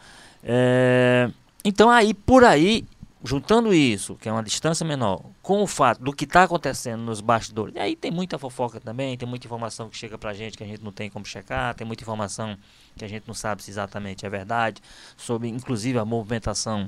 É, 0.48 1.30
então 1.64 1.90
aí 1.90 2.14
por 2.14 2.44
aí 2.44 2.86
juntando 3.26 3.74
isso, 3.74 4.16
que 4.16 4.30
é 4.30 4.32
uma 4.32 4.44
distância 4.44 4.86
menor, 4.86 5.20
com 5.42 5.64
o 5.64 5.66
fato 5.66 6.04
do 6.04 6.14
que 6.14 6.26
está 6.26 6.44
acontecendo 6.44 7.02
nos 7.02 7.22
bastidores, 7.22 7.74
e 7.76 7.80
aí 7.80 7.96
tem 7.96 8.12
muita 8.12 8.38
fofoca 8.38 8.80
também, 8.80 9.18
tem 9.18 9.28
muita 9.28 9.48
informação 9.48 9.90
que 9.90 9.98
chega 9.98 10.16
pra 10.16 10.32
gente 10.32 10.56
que 10.56 10.64
a 10.64 10.68
gente 10.68 10.84
não 10.84 10.92
tem 10.92 11.10
como 11.10 11.26
checar, 11.26 11.74
tem 11.74 11.88
muita 11.88 12.04
informação 12.04 12.56
que 12.96 13.04
a 13.04 13.08
gente 13.08 13.28
não 13.28 13.34
sabe 13.34 13.64
se 13.64 13.72
exatamente 13.72 14.28
é 14.28 14.30
verdade, 14.30 14.80
sobre 15.18 15.48
inclusive 15.48 15.98
a 15.98 16.06
movimentação 16.06 16.88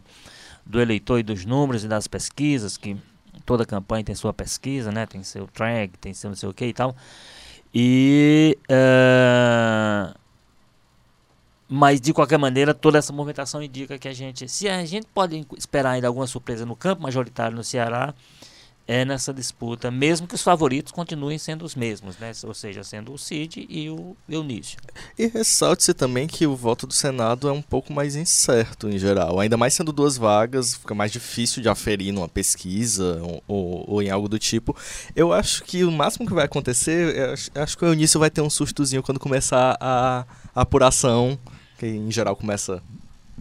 do 0.64 0.80
eleitor 0.80 1.20
e 1.20 1.24
dos 1.24 1.44
números 1.44 1.84
e 1.84 1.88
das 1.88 2.08
pesquisas, 2.08 2.78
que 2.78 2.96
toda 3.44 3.66
campanha 3.66 4.04
tem 4.04 4.14
sua 4.14 4.34
pesquisa, 4.34 4.92
né? 4.92 5.06
Tem 5.06 5.24
seu 5.24 5.48
track, 5.48 5.98
tem 5.98 6.14
seu 6.14 6.30
não 6.30 6.36
sei 6.36 6.50
o 6.50 6.54
que 6.54 6.66
e 6.66 6.74
tal. 6.74 6.96
E 7.74 8.58
eh, 8.70 10.14
Mas, 11.70 12.00
de 12.00 12.14
qualquer 12.14 12.38
maneira, 12.38 12.74
toda 12.74 12.98
essa 12.98 13.12
movimentação 13.12 13.62
indica 13.62 13.98
que 14.00 14.08
a 14.08 14.14
gente. 14.14 14.48
Se 14.48 14.70
a 14.70 14.86
gente 14.86 15.08
pode 15.14 15.46
esperar 15.58 15.92
ainda 15.92 16.08
alguma 16.08 16.28
surpresa 16.28 16.66
no 16.66 16.76
campo 16.76 17.04
majoritário 17.04 17.58
no 17.58 17.64
Ceará, 17.64 18.14
é 18.88 19.04
nessa 19.04 19.34
disputa, 19.34 19.92
mesmo 19.92 20.26
que 20.26 20.34
os 20.34 20.42
favoritos 20.42 20.94
continuem 20.94 21.38
sendo 21.38 21.66
os 21.66 21.76
mesmos, 21.76 22.18
né? 22.18 22.32
ou 22.46 22.54
seja, 22.54 22.86
sendo 22.86 23.14
o 23.14 23.18
Cid 23.18 23.68
e 23.70 23.90
o 23.90 24.16
Eunício. 24.30 24.78
E 25.20 25.28
ressalte-se 25.28 25.94
também 25.94 26.26
que 26.26 26.48
o 26.48 26.56
voto 26.56 26.88
do 26.88 26.94
Senado 26.94 27.50
é 27.50 27.52
um 27.52 27.62
pouco 27.62 27.92
mais 27.92 28.16
incerto 28.16 28.88
em 28.88 28.98
geral, 28.98 29.42
ainda 29.42 29.58
mais 29.58 29.74
sendo 29.74 29.92
duas 29.92 30.16
vagas, 30.16 30.76
fica 30.76 30.96
mais 30.96 31.12
difícil 31.12 31.62
de 31.62 31.68
aferir 31.68 32.14
numa 32.14 32.30
pesquisa 32.30 33.22
ou, 33.46 33.84
ou, 33.90 34.02
em 34.02 34.10
algo 34.10 34.30
do 34.30 34.40
tipo. 34.40 34.74
Eu 35.14 35.34
acho 35.34 35.66
que 35.66 35.84
o 35.84 35.92
máximo 35.92 36.26
que 36.26 36.34
vai 36.34 36.46
acontecer, 36.46 37.30
acho, 37.32 37.52
acho 37.54 37.78
que 37.78 37.84
o 37.84 37.90
Eunício 37.90 38.18
vai 38.18 38.30
ter 38.30 38.40
um 38.40 38.50
sustozinho 38.50 39.04
quando 39.04 39.20
começar 39.20 39.78
a 39.82 40.26
apuração, 40.56 41.38
que 41.78 41.86
em 41.86 42.12
geral 42.12 42.36
começa 42.36 42.82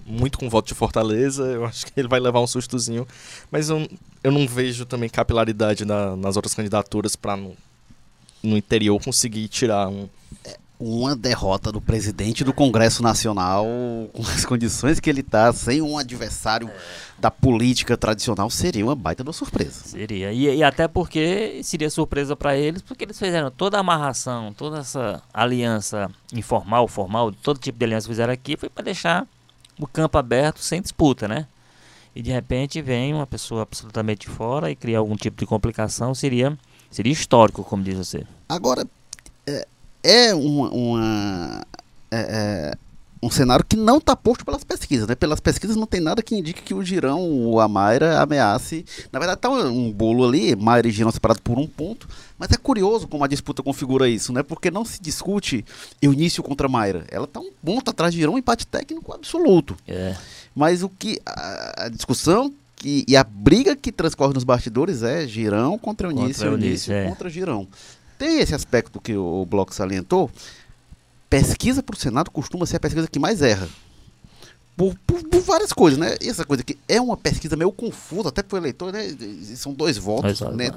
muito 0.05 0.39
com 0.39 0.49
voto 0.49 0.69
de 0.69 0.75
Fortaleza, 0.75 1.45
eu 1.45 1.65
acho 1.65 1.87
que 1.87 1.99
ele 1.99 2.09
vai 2.09 2.21
levar 2.21 2.41
um 2.41 2.47
sustozinho. 2.47 3.07
Mas 3.51 3.69
eu, 3.69 3.89
eu 4.23 4.31
não 4.31 4.47
vejo 4.47 4.85
também 4.85 5.09
capilaridade 5.09 5.85
na, 5.85 6.17
nas 6.17 6.37
outras 6.37 6.55
candidaturas 6.55 7.17
para 7.17 7.37
no, 7.37 7.57
no 8.43 8.57
interior 8.57 9.01
conseguir 9.03 9.49
tirar 9.49 9.89
um. 9.89 10.09
Uma 10.79 11.17
derrota 11.17 11.73
do 11.73 11.81
presidente 11.81 12.45
do 12.45 12.53
Congresso 12.53 13.03
Nacional, 13.03 13.65
com 14.13 14.23
as 14.23 14.45
condições 14.45 15.01
que 15.01 15.09
ele 15.09 15.21
está, 15.21 15.53
sem 15.53 15.81
um 15.81 15.97
adversário 15.97 16.71
da 17.19 17.31
política 17.31 17.97
tradicional, 17.97 18.51
seria 18.51 18.85
uma 18.85 18.95
baita 18.95 19.23
de 19.23 19.29
uma 19.29 19.33
surpresa. 19.33 19.85
Seria. 19.87 20.33
E, 20.33 20.57
e 20.57 20.63
até 20.63 20.87
porque 20.87 21.61
seria 21.63 21.89
surpresa 21.89 22.37
para 22.37 22.57
eles, 22.57 22.83
porque 22.83 23.05
eles 23.05 23.19
fizeram 23.19 23.51
toda 23.51 23.79
a 23.79 23.81
amarração, 23.81 24.53
toda 24.53 24.81
essa 24.81 25.23
aliança 25.33 26.11
informal, 26.33 26.87
formal, 26.87 27.33
todo 27.33 27.59
tipo 27.59 27.79
de 27.79 27.85
aliança 27.85 28.07
que 28.07 28.13
fizeram 28.13 28.33
aqui, 28.33 28.57
foi 28.57 28.69
para 28.69 28.85
deixar 28.85 29.27
o 29.79 29.87
campo 29.87 30.19
aberto 30.19 30.61
sem 30.61 30.83
disputa, 30.83 31.27
né? 31.27 31.47
E 32.15 32.23
de 32.23 32.31
repente 32.31 32.81
vem 32.81 33.13
uma 33.13 33.27
pessoa 33.27 33.63
absolutamente 33.63 34.29
fora 34.29 34.71
e 34.71 34.77
cria 34.77 34.99
algum 34.99 35.17
tipo 35.17 35.39
de 35.39 35.47
complicação, 35.47 36.15
seria, 36.15 36.57
seria 36.91 37.13
histórico, 37.13 37.63
como 37.63 37.83
diz 37.83 37.97
você. 37.97 38.27
Agora, 38.49 38.87
é, 39.47 39.67
é 40.07 40.35
uma, 40.35 40.71
uma 40.71 41.67
é, 42.11 42.73
é 42.73 42.79
um 43.23 43.31
cenário 43.31 43.65
que 43.65 43.77
não 43.77 43.99
está 43.99 44.15
posto 44.15 44.45
pelas 44.45 44.63
pesquisas, 44.63 45.09
né? 45.09 45.15
Pelas 45.15 45.41
pesquisas 45.41 45.75
não 45.75 45.87
tem 45.87 46.01
nada 46.01 46.23
que 46.23 46.37
indique 46.37 46.63
que 46.63 46.75
o 46.75 46.83
Girão 46.83 47.21
ou 47.21 47.61
a 47.61 47.67
Mayra 47.67 48.21
ameace. 48.21 48.85
Na 49.11 49.19
verdade, 49.19 49.39
está 49.39 49.51
um, 49.51 49.87
um 49.87 49.93
bolo 49.93 50.27
ali, 50.27 50.55
Mayra 50.55 50.87
e 50.87 50.91
Girão 50.93 51.11
separados 51.11 51.41
por 51.43 51.59
um 51.59 51.67
ponto, 51.67 52.09
mas 52.39 52.51
é 52.53 52.57
curioso 52.57 53.09
como 53.09 53.25
a 53.25 53.27
disputa 53.27 53.63
configura 53.63 54.09
isso, 54.09 54.33
né? 54.33 54.43
Porque 54.43 54.71
não 54.71 54.85
se 54.85 55.01
discute 55.03 55.65
Eunício 56.01 56.43
contra 56.43 56.69
Mayra. 56.69 57.05
Ela 57.11 57.25
está 57.25 57.41
um 57.41 57.51
ponto 57.65 57.91
atrás 57.91 58.13
de 58.13 58.21
Girão, 58.21 58.35
um 58.35 58.39
empate 58.39 58.67
técnico 58.67 59.13
absoluto. 59.13 59.77
É. 59.89 60.15
Mas 60.55 60.83
o 60.83 60.89
que 60.89 61.21
a, 61.27 61.87
a 61.87 61.89
discussão 61.89 62.53
que, 62.77 63.05
e 63.09 63.17
a 63.17 63.25
briga 63.25 63.75
que 63.75 63.91
transcorre 63.91 64.35
nos 64.35 64.45
bastidores 64.45 65.03
é 65.03 65.27
Girão 65.27 65.79
contra 65.79 66.09
Eunício, 66.09 66.45
contra 66.45 66.49
Eunício, 66.49 66.93
Eunício 66.93 66.93
é. 66.93 67.09
contra 67.09 67.31
Girão. 67.31 67.67
Tem 68.19 68.41
esse 68.41 68.55
aspecto 68.55 69.01
que 69.01 69.15
o, 69.15 69.45
Bloco 69.45 69.75
salientou, 69.75 70.31
pesquisa 71.29 71.83
para 71.83 71.95
o 71.95 71.99
Senado 71.99 72.31
costuma 72.31 72.67
ser 72.67 72.77
a 72.77 72.81
pesquisa 72.81 73.09
que 73.09 73.19
mais 73.19 73.43
erra. 73.43 73.69
Por, 74.77 74.95
por, 75.07 75.23
por, 75.25 75.41
várias 75.41 75.73
coisas, 75.73 75.99
né? 75.99 76.17
Essa 76.21 76.45
coisa 76.45 76.63
que 76.63 76.77
é 76.87 77.01
uma 77.01 77.17
pesquisa 77.17 77.57
meio 77.57 77.73
confusa, 77.73 78.29
até 78.29 78.43
para 78.43 78.57
o 78.57 78.59
eleitor, 78.59 78.93
né? 78.93 79.09
São 79.55 79.73
dois 79.73 79.97
votos, 79.97 80.41
né? 80.53 80.71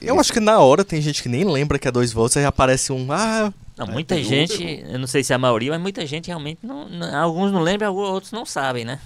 Eu 0.00 0.18
acho 0.18 0.32
que 0.32 0.40
na 0.40 0.58
hora 0.60 0.82
tem 0.82 1.02
gente 1.02 1.22
que 1.22 1.28
nem 1.28 1.44
lembra 1.44 1.78
que 1.78 1.86
é 1.86 1.90
dois 1.90 2.10
votos, 2.10 2.38
aí 2.38 2.44
aparece 2.46 2.90
um. 2.90 3.12
Ah, 3.12 3.52
não, 3.76 3.88
muita 3.88 4.22
gente, 4.22 4.84
eu 4.88 4.98
não 4.98 5.06
sei 5.06 5.24
se 5.24 5.32
é 5.32 5.36
a 5.36 5.38
maioria, 5.38 5.72
mas 5.72 5.80
muita 5.80 6.06
gente 6.06 6.28
realmente 6.28 6.60
não. 6.62 6.88
não 6.88 7.14
alguns 7.20 7.50
não 7.50 7.60
lembram, 7.60 7.94
outros 7.94 8.30
não 8.30 8.46
sabem, 8.46 8.84
né? 8.84 9.00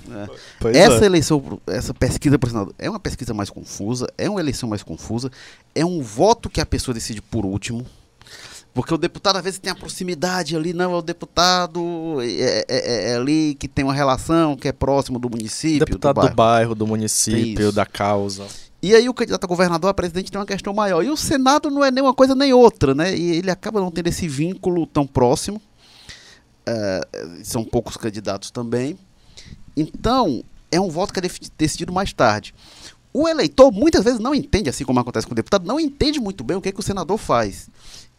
É. 0.63 0.79
Essa 0.79 1.05
é. 1.05 1.07
eleição, 1.07 1.61
essa 1.67 1.95
pesquisa 1.95 2.39
para 2.39 2.51
Senado 2.51 2.75
é 2.79 2.89
uma 2.89 3.01
pesquisa 3.01 3.33
mais 3.33 3.49
confusa, 3.49 4.07
é 4.19 4.29
uma 4.29 4.41
eleição 4.41 4.69
mais 4.69 4.83
confusa, 4.83 5.33
é 5.75 5.85
um 5.85 6.03
voto 6.03 6.51
que 6.51 6.61
a 6.61 6.67
pessoa 6.67 6.95
decide 6.95 7.23
por 7.23 7.47
último. 7.47 7.85
Porque 8.79 8.95
o 8.95 8.97
deputado 8.97 9.35
às 9.35 9.43
vezes 9.43 9.59
tem 9.59 9.73
a 9.73 9.75
proximidade 9.75 10.55
ali, 10.55 10.73
não, 10.73 10.93
é 10.93 10.97
o 10.97 11.03
deputado 11.03 11.83
é, 12.21 12.29
é, 12.29 12.65
é, 12.69 13.11
é 13.11 13.17
ali 13.17 13.57
que 13.57 13.67
tem 13.67 13.85
uma 13.85 13.93
relação, 13.93 14.57
que 14.57 14.69
é 14.69 14.73
próximo 14.73 15.19
do 15.19 15.29
município. 15.29 15.85
Deputado 15.85 16.15
do 16.15 16.21
bairro, 16.21 16.31
do, 16.31 16.37
bairro, 16.37 16.75
do 16.77 16.87
município, 16.87 17.73
da 17.73 17.85
causa. 17.85 18.47
E 18.81 18.95
aí 18.95 19.09
o 19.09 19.15
candidato 19.15 19.43
a 19.43 19.49
governador, 19.49 19.91
a 19.91 19.95
presidente, 19.95 20.31
tem 20.31 20.39
uma 20.41 20.47
questão 20.47 20.73
maior. 20.73 21.03
E 21.03 21.11
o 21.11 21.17
Senado 21.17 21.73
não 21.73 21.85
é 21.85 21.91
nem 21.91 22.05
uma 22.05 22.15
coisa 22.15 22.37
nem 22.37 22.53
outra, 22.53 22.95
né? 22.95 23.17
E 23.17 23.39
ele 23.39 23.51
acaba 23.51 23.81
não 23.81 23.91
tendo 23.91 24.07
esse 24.07 24.29
vínculo 24.29 24.87
tão 24.87 25.05
próximo. 25.05 25.61
É, 26.65 27.01
são 27.43 27.65
poucos 27.65 27.97
candidatos 27.97 28.53
também. 28.53 28.97
Então, 29.77 30.45
é 30.71 30.81
um 30.81 30.89
voto 30.89 31.13
que 31.13 31.19
é 31.19 31.23
decidido 31.59 31.93
mais 31.93 32.13
tarde. 32.13 32.55
O 33.13 33.27
eleitor 33.27 33.73
muitas 33.73 34.05
vezes 34.05 34.21
não 34.21 34.33
entende, 34.33 34.71
assim 34.71 34.85
como 34.85 35.01
acontece 35.01 35.27
com 35.27 35.33
o 35.33 35.35
deputado, 35.35 35.67
não 35.67 35.81
entende 35.81 36.21
muito 36.21 36.45
bem 36.45 36.57
o 36.57 36.61
que, 36.61 36.71
que 36.71 36.79
o 36.79 36.83
senador 36.83 37.19
faz. 37.19 37.69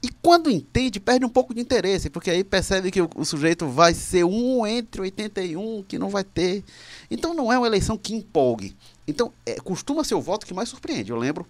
E 0.02 0.10
quando 0.22 0.50
entende, 0.50 1.00
perde 1.00 1.26
um 1.26 1.30
pouco 1.30 1.54
de 1.54 1.60
interesse, 1.60 2.10
porque 2.10 2.30
aí 2.30 2.42
percebe 2.42 2.90
que 2.90 3.02
o, 3.02 3.10
o, 3.16 3.26
sujeito 3.26 3.68
vai 3.68 3.94
ser 3.94 4.24
um 4.24 4.66
entre 4.66 5.02
81, 5.02 5.84
que 5.84 6.00
não 6.00 6.10
vai 6.10 6.24
ter. 6.24 6.64
Então 7.12 7.34
não 7.34 7.52
é 7.52 7.58
uma 7.58 7.68
eleição 7.68 7.98
que 7.98 8.14
empolgue. 8.14 8.76
Então 9.06 9.34
é, 9.46 9.56
costuma 9.56 10.04
ser 10.06 10.16
o 10.16 10.22
voto 10.22 10.46
que 10.46 10.54
mais 10.54 10.70
surpreende. 10.70 11.12
Eu 11.12 11.18
lembro, 11.18 11.46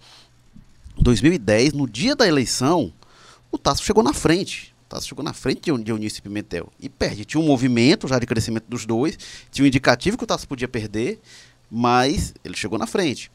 2010, 0.97 1.73
no 1.73 1.88
dia 1.88 2.15
da 2.15 2.27
eleição, 2.27 2.91
o 3.51 3.57
Tasso 3.57 3.83
chegou 3.83 4.03
na 4.03 4.13
frente. 4.13 4.73
O 4.88 4.89
Tasso 4.89 5.07
chegou 5.07 5.23
na 5.23 5.33
frente 5.33 5.71
de 5.71 5.91
Eunício 5.91 6.23
Pimentel 6.23 6.71
e 6.79 6.89
perde. 6.89 7.25
Tinha 7.25 7.39
um 7.39 7.45
movimento 7.45 8.07
já 8.07 8.17
de 8.17 8.25
crescimento 8.25 8.65
dos 8.67 8.83
dois, 8.83 9.15
tinha 9.51 9.63
um 9.63 9.67
indicativo 9.67 10.17
que 10.17 10.23
o 10.23 10.27
Tasso 10.27 10.47
podia 10.47 10.67
perder, 10.67 11.19
mas 11.69 12.33
ele 12.43 12.57
chegou 12.57 12.79
na 12.79 12.88
frente 12.88 13.29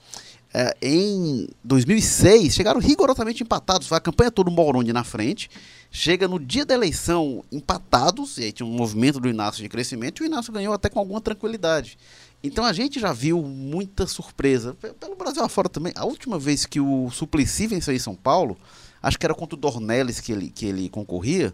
é, 0.57 0.77
em 0.81 1.49
2006 1.64 2.55
chegaram 2.55 2.79
rigorosamente 2.79 3.43
empatados. 3.43 3.88
Foi 3.88 3.99
a 3.99 4.01
campanha 4.01 4.31
toda 4.31 4.53
Moroni 4.53 4.93
na 4.93 5.03
frente. 5.03 5.51
Chega 5.90 6.29
no 6.29 6.38
dia 6.38 6.64
da 6.64 6.75
eleição 6.75 7.45
empatados, 7.51 8.38
e 8.38 8.45
aí 8.45 8.53
tinha 8.53 8.67
um 8.67 8.73
movimento 8.73 9.19
do 9.19 9.29
Inácio 9.29 9.62
de 9.62 9.69
crescimento, 9.69 10.23
e 10.23 10.27
o 10.27 10.27
Inácio 10.27 10.53
ganhou 10.53 10.73
até 10.73 10.88
com 10.88 11.01
alguma 11.01 11.21
tranquilidade. 11.21 11.99
Então 12.43 12.64
a 12.64 12.73
gente 12.73 13.01
já 13.01 13.12
viu 13.12 13.43
muita 13.43 14.07
surpresa. 14.07 14.75
Pelo 15.01 15.17
Brasil 15.17 15.43
afora 15.43 15.69
também. 15.69 15.93
A 15.97 16.05
última 16.05 16.38
vez 16.38 16.64
que 16.67 16.79
o 16.79 17.11
Suplicy 17.11 17.67
venceu 17.67 17.95
em 17.95 17.99
São 17.99 18.14
Paulo, 18.14 18.57
acho 19.03 19.19
que 19.19 19.27
era 19.27 19.35
contra 19.35 19.57
o 19.57 19.59
Dornelles 19.59 20.21
que 20.21 20.31
ele, 20.31 20.51
que 20.51 20.67
ele 20.67 20.88
concorria. 20.88 21.53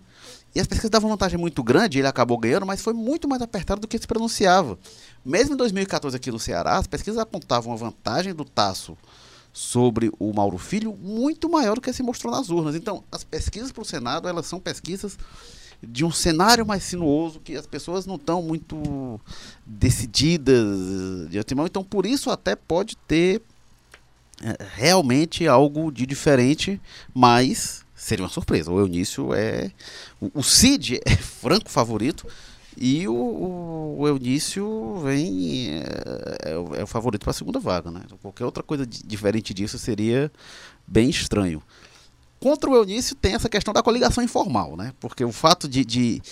E 0.55 0.61
as 0.61 0.67
pesquisas 0.67 0.91
davam 0.91 1.11
vantagem 1.11 1.39
muito 1.39 1.63
grande, 1.63 1.99
ele 1.99 2.09
acabou 2.09 2.37
ganhando, 2.37 2.67
mas 2.67 2.83
foi 2.83 2.93
muito 2.93 3.29
mais 3.29 3.41
apertado 3.41 3.81
do 3.81 3.89
que 3.89 3.99
se 3.99 4.07
pronunciava. 4.07 4.79
Mesmo 5.25 5.55
em 5.55 5.57
2014 5.57 6.17
aqui 6.17 6.31
no 6.31 6.39
Ceará, 6.39 6.77
as 6.77 6.87
pesquisas 6.87 7.19
apontavam 7.19 7.73
a 7.73 7.77
vantagem 7.77 8.35
do 8.35 8.45
Tasso 8.45 8.97
sobre 9.53 10.11
o 10.19 10.33
Mauro 10.33 10.59
Filho 10.59 10.97
muito 10.97 11.49
maior 11.49 11.75
do 11.75 11.81
que 11.81 11.93
se 11.93 12.03
mostrou 12.03 12.33
nas 12.33 12.51
urnas. 12.51 12.75
Então, 12.75 13.05
as 13.11 13.25
pesquisas 13.25 13.73
para 13.73 13.83
o 13.83 13.85
Senado, 13.85 14.29
elas 14.29 14.47
são 14.47 14.61
pesquisas 14.61 15.19
de 15.83 16.05
um 16.05 16.11
cenário 16.11 16.67
mais 16.67 16.83
sinuoso 16.83 17.41
que 17.41 17.57
as 17.57 17.67
pessoas 17.67 18.05
não 18.05 18.17
estão 18.17 18.43
muito 18.43 19.21
decididas 19.65 21.29
de 21.31 21.39
antemão. 21.39 21.67
Então, 21.67 21.83
por 21.83 22.05
isso 22.05 22.31
até 22.31 22.55
pode 22.55 22.97
ter 22.97 23.43
é, 24.43 24.57
realmente 24.75 25.47
algo 25.47 25.91
de 25.91 26.07
diferente, 26.07 26.81
mas 27.15 27.85
seria 28.01 28.25
uma 28.25 28.31
surpresa. 28.31 28.73
O 28.73 28.81
Eunício 28.81 29.35
é. 29.35 29.71
O, 30.35 30.43
Cid 30.43 31.01
é 31.05 31.17
franco 31.17 31.71
favorito. 31.71 32.27
E 32.77 33.07
o, 33.07 33.97
o 33.99 34.09
Eunício 34.09 35.01
vem. 35.05 35.75
É, 35.75 36.51
é, 36.51 36.81
é 36.81 36.83
o 36.83 36.87
favorito 36.87 37.23
para 37.23 37.31
a 37.31 37.35
segunda 37.35 37.61
vaga, 37.61 37.91
né? 37.91 38.01
Qualquer 38.23 38.45
outra 38.45 38.63
coisa 38.63 38.87
diferente 38.87 39.53
disso 39.53 39.79
seria 39.79 40.33
bem 40.87 41.11
estranho. 41.11 41.63
Contra 42.39 42.71
o 42.71 42.75
Eunício 42.75 43.15
tem 43.15 43.35
essa 43.35 43.51
questão 43.51 43.75
da 43.75 43.83
coligação 43.83 44.25
informal, 44.25 44.75
né? 44.77 44.95
Porque 44.99 45.23
o 45.23 45.33
fato 45.33 45.69
de. 45.69 45.85
de 45.85 46.23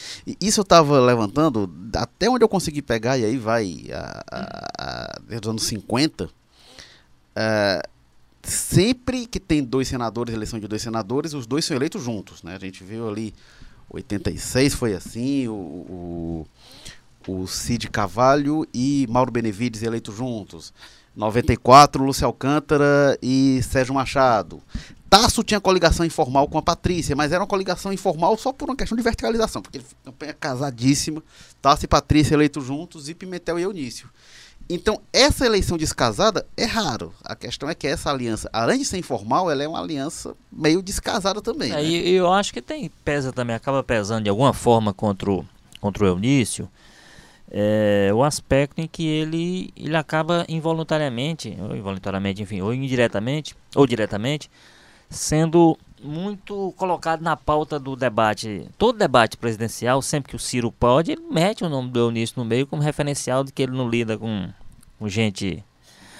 isso 0.40 0.60
eu 0.60 0.62
estava 0.62 0.98
levantando, 1.00 1.70
até 1.94 2.30
onde 2.30 2.42
eu 2.42 2.48
consegui 2.48 2.80
pegar, 2.80 3.18
e 3.18 3.26
aí 3.26 3.36
vai 3.36 3.84
a, 3.92 4.24
a, 4.32 4.68
a, 4.78 5.20
desde 5.28 5.46
os 5.46 5.50
anos 5.50 5.62
50. 5.64 6.30
É, 7.36 7.82
sempre 8.48 9.26
que 9.26 9.38
tem 9.38 9.62
dois 9.62 9.88
senadores, 9.88 10.34
eleição 10.34 10.58
de 10.58 10.66
dois 10.66 10.82
senadores, 10.82 11.34
os 11.34 11.46
dois 11.46 11.64
são 11.64 11.76
eleitos 11.76 12.02
juntos, 12.02 12.42
né? 12.42 12.56
A 12.56 12.58
gente 12.58 12.82
viu 12.82 13.08
ali 13.08 13.34
86 13.90 14.74
foi 14.74 14.94
assim, 14.94 15.48
o, 15.48 15.52
o, 15.52 16.46
o 17.26 17.46
Cid 17.46 17.88
Cavalho 17.88 18.66
e 18.72 19.06
Mauro 19.08 19.30
Benevides 19.30 19.82
eleitos 19.82 20.14
juntos. 20.14 20.72
94, 21.16 22.04
Lúcio 22.04 22.26
Alcântara 22.26 23.18
e 23.20 23.60
Sérgio 23.62 23.94
Machado. 23.94 24.62
Tasso 25.10 25.42
tinha 25.42 25.60
coligação 25.60 26.04
informal 26.04 26.46
com 26.48 26.58
a 26.58 26.62
Patrícia, 26.62 27.16
mas 27.16 27.32
era 27.32 27.40
uma 27.40 27.46
coligação 27.46 27.92
informal 27.92 28.36
só 28.36 28.52
por 28.52 28.68
uma 28.68 28.76
questão 28.76 28.96
de 28.96 29.02
verticalização, 29.02 29.62
porque 29.62 29.78
ele 29.78 29.86
campanha 30.04 30.34
casadíssima, 30.34 31.22
Tasso 31.62 31.86
e 31.86 31.88
Patrícia 31.88 32.34
eleitos 32.34 32.64
juntos 32.64 33.08
e 33.08 33.14
Pimentel 33.14 33.58
e 33.58 33.62
Eunício. 33.62 34.08
Então, 34.70 35.00
essa 35.12 35.46
eleição 35.46 35.78
descasada 35.78 36.46
é 36.54 36.64
raro. 36.64 37.14
A 37.24 37.34
questão 37.34 37.70
é 37.70 37.74
que 37.74 37.86
essa 37.86 38.10
aliança, 38.10 38.50
além 38.52 38.78
de 38.78 38.84
ser 38.84 38.98
informal, 38.98 39.50
ela 39.50 39.62
é 39.62 39.68
uma 39.68 39.80
aliança 39.80 40.34
meio 40.52 40.82
descasada 40.82 41.40
também. 41.40 41.70
É, 41.70 41.76
né? 41.76 41.84
E 41.84 42.10
eu 42.10 42.30
acho 42.30 42.52
que 42.52 42.60
tem 42.60 42.90
pesa 43.02 43.32
também, 43.32 43.56
acaba 43.56 43.82
pesando 43.82 44.24
de 44.24 44.30
alguma 44.30 44.52
forma 44.52 44.92
contra 44.92 45.30
o, 45.30 45.44
contra 45.80 46.04
o 46.04 46.06
Eunício, 46.06 46.68
é, 47.50 48.10
o 48.14 48.22
aspecto 48.22 48.78
em 48.78 48.86
que 48.86 49.06
ele, 49.06 49.72
ele 49.74 49.96
acaba 49.96 50.44
involuntariamente, 50.48 51.56
ou 51.60 51.74
involuntariamente, 51.74 52.42
enfim, 52.42 52.60
ou 52.60 52.74
indiretamente, 52.74 53.56
ou 53.74 53.86
diretamente, 53.86 54.50
sendo 55.08 55.78
muito 56.02 56.72
colocado 56.76 57.22
na 57.22 57.36
pauta 57.36 57.78
do 57.78 57.96
debate. 57.96 58.68
Todo 58.76 58.98
debate 58.98 59.36
presidencial, 59.36 60.00
sempre 60.02 60.30
que 60.30 60.36
o 60.36 60.38
Ciro 60.38 60.70
pode, 60.70 61.12
ele 61.12 61.22
mete 61.30 61.64
o 61.64 61.68
nome 61.68 61.90
do 61.90 61.98
Eunício 61.98 62.34
no 62.36 62.44
meio 62.44 62.66
como 62.66 62.82
referencial 62.82 63.42
de 63.42 63.52
que 63.52 63.62
ele 63.62 63.72
não 63.72 63.88
lida 63.88 64.16
com, 64.16 64.48
com 64.98 65.08
gente. 65.08 65.64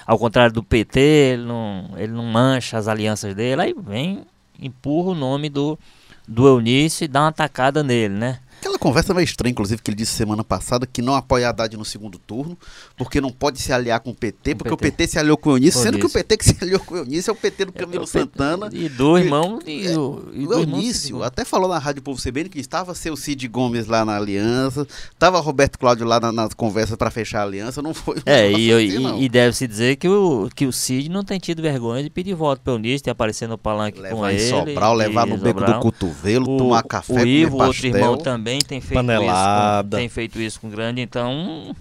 Ao 0.06 0.18
contrário 0.18 0.54
do 0.54 0.62
PT, 0.62 1.00
ele 1.00 1.44
não, 1.44 1.90
ele 1.96 2.12
não 2.12 2.24
mancha 2.24 2.78
as 2.78 2.88
alianças 2.88 3.34
dele, 3.34 3.60
aí 3.60 3.74
vem, 3.76 4.24
empurra 4.58 5.10
o 5.10 5.14
nome 5.14 5.50
do, 5.50 5.78
do 6.26 6.46
Eunício 6.46 7.04
e 7.04 7.08
dá 7.08 7.22
uma 7.22 7.28
atacada 7.28 7.82
nele, 7.82 8.14
né? 8.14 8.40
Aquela 8.60 8.76
conversa 8.76 9.14
meio 9.14 9.24
estranha, 9.24 9.52
inclusive, 9.52 9.80
que 9.80 9.88
ele 9.88 9.96
disse 9.96 10.12
semana 10.12 10.42
passada 10.42 10.84
que 10.84 11.00
não 11.00 11.14
apoia 11.14 11.48
Haddad 11.48 11.76
no 11.76 11.84
segundo 11.84 12.18
turno, 12.18 12.58
porque 12.96 13.20
não 13.20 13.30
pode 13.30 13.60
se 13.62 13.72
aliar 13.72 14.00
com 14.00 14.10
o 14.10 14.14
PT, 14.14 14.56
porque 14.56 14.70
PT. 14.70 14.74
o 14.74 14.76
PT 14.76 15.06
se 15.06 15.18
aliou 15.18 15.36
com 15.36 15.50
o 15.50 15.52
Eunício, 15.52 15.80
sendo 15.80 15.96
que 15.96 16.06
o 16.06 16.10
PT 16.10 16.36
que 16.36 16.44
se 16.44 16.56
aliou 16.60 16.80
com 16.80 16.94
o 16.94 16.98
Eunício 16.98 17.30
é 17.30 17.32
o 17.32 17.36
PT 17.36 17.66
do 17.66 17.72
é, 17.76 17.78
Camilo 17.78 18.02
é, 18.02 18.06
Santana. 18.06 18.68
E 18.72 18.88
do 18.88 19.16
irmão. 19.16 19.60
E, 19.64 19.86
e, 19.86 19.96
o, 19.96 20.28
e 20.32 20.46
o 20.46 20.52
Eunício 20.54 21.22
até 21.22 21.44
falou 21.44 21.68
na 21.68 21.78
Rádio 21.78 22.02
Povo 22.02 22.20
CBN 22.20 22.48
que 22.48 22.58
estava 22.58 22.96
seu 22.96 23.16
Cid 23.16 23.46
Gomes 23.46 23.86
lá 23.86 24.04
na 24.04 24.16
aliança, 24.16 24.84
estava 25.12 25.38
Roberto 25.38 25.78
Cláudio 25.78 26.04
lá 26.04 26.18
na, 26.18 26.32
nas 26.32 26.52
conversas 26.52 26.96
para 26.96 27.12
fechar 27.12 27.40
a 27.40 27.44
aliança, 27.44 27.80
não 27.80 27.94
foi. 27.94 28.16
É, 28.26 28.50
e, 28.50 28.72
assim, 28.72 29.20
e 29.22 29.28
deve-se 29.28 29.68
dizer 29.68 29.96
que 29.96 30.08
o, 30.08 30.50
que 30.52 30.66
o 30.66 30.72
Cid 30.72 31.08
não 31.08 31.22
tem 31.22 31.38
tido 31.38 31.62
vergonha 31.62 32.02
de 32.02 32.10
pedir 32.10 32.34
voto 32.34 32.60
para 32.60 32.72
o 32.72 32.76
Eunício, 32.76 33.04
de 33.04 33.10
aparecer 33.10 33.46
no 33.48 33.56
palanque 33.56 34.00
levar 34.00 34.16
com 34.16 34.28
ele. 34.28 34.40
Sobral, 34.40 34.94
levar 34.94 35.26
no 35.26 35.38
beco 35.38 35.64
do 35.64 35.78
cotovelo, 35.78 36.54
o, 36.54 36.58
tomar 36.58 36.82
café, 36.82 37.22
o 37.22 37.26
Ivo, 37.26 37.62
outro 37.62 37.86
irmão, 37.86 38.16
também 38.16 38.47
tem 38.58 38.80
feito 38.80 39.04
com, 39.04 39.88
tem 39.90 40.08
feito 40.08 40.40
isso 40.40 40.60
com 40.60 40.70
grande. 40.70 41.00
Então, 41.00 41.74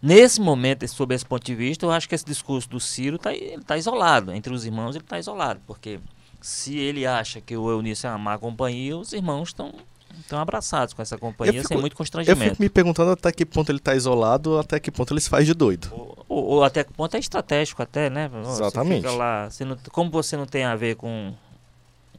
nesse 0.00 0.40
momento, 0.40 0.86
sob 0.88 1.14
esse 1.14 1.26
ponto 1.26 1.44
de 1.44 1.54
vista, 1.54 1.84
eu 1.84 1.90
acho 1.90 2.08
que 2.08 2.14
esse 2.14 2.24
discurso 2.24 2.68
do 2.68 2.80
Ciro 2.80 3.16
está 3.16 3.30
tá 3.66 3.76
isolado. 3.76 4.32
Entre 4.32 4.52
os 4.52 4.64
irmãos, 4.64 4.96
ele 4.96 5.04
está 5.04 5.18
isolado. 5.18 5.60
Porque 5.66 6.00
se 6.40 6.78
ele 6.78 7.04
acha 7.04 7.40
que 7.40 7.56
o 7.56 7.70
Eunício 7.70 8.06
é 8.06 8.10
uma 8.10 8.18
má 8.18 8.38
companhia, 8.38 8.96
os 8.96 9.12
irmãos 9.12 9.48
estão 9.48 9.74
estão 10.20 10.40
abraçados 10.40 10.94
com 10.94 11.02
essa 11.02 11.16
companhia 11.16 11.60
fico, 11.60 11.68
sem 11.68 11.78
muito 11.78 11.96
constrangimento. 11.96 12.42
Eu 12.42 12.50
fico 12.50 12.62
me 12.62 12.68
perguntando 12.68 13.12
até 13.12 13.30
que 13.30 13.46
ponto 13.46 13.70
ele 13.70 13.78
está 13.78 13.94
isolado, 13.94 14.58
até 14.58 14.80
que 14.80 14.90
ponto 14.90 15.12
ele 15.12 15.20
se 15.20 15.28
faz 15.28 15.46
de 15.46 15.54
doido. 15.54 15.88
Ou, 15.92 16.24
ou, 16.28 16.44
ou 16.44 16.64
até 16.64 16.84
que 16.84 16.92
ponto 16.92 17.14
é 17.14 17.20
estratégico 17.20 17.82
até, 17.82 18.10
né? 18.10 18.30
Exatamente. 18.40 19.02
Você 19.02 19.16
lá, 19.16 19.50
você 19.50 19.64
não, 19.64 19.76
como 19.92 20.10
você 20.10 20.36
não 20.36 20.46
tem 20.46 20.64
a 20.64 20.74
ver 20.74 20.96
com... 20.96 21.32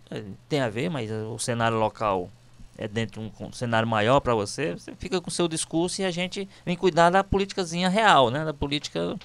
É, 0.10 0.24
tem 0.48 0.62
a 0.62 0.70
ver, 0.70 0.90
mas 0.90 1.10
o 1.12 1.38
cenário 1.38 1.78
local 1.78 2.30
é 2.80 2.88
dentro 2.88 3.22
de 3.22 3.44
um, 3.44 3.52
cenário 3.52 3.88
maior 3.88 4.22
para 4.22 4.34
você, 4.34 4.72
você 4.72 4.94
fica 4.98 5.20
com 5.20 5.30
o 5.30 5.34
seu 5.34 5.50
discurso 5.50 6.02
e 6.02 6.06
a 6.06 6.12
gente 6.12 6.48
vem 6.66 6.78
cuidar 6.78 7.10
da 7.10 7.22
politicazinha 7.22 7.90
real, 7.90 8.32
né? 8.32 8.46
Da 8.46 8.54
política 8.54 9.18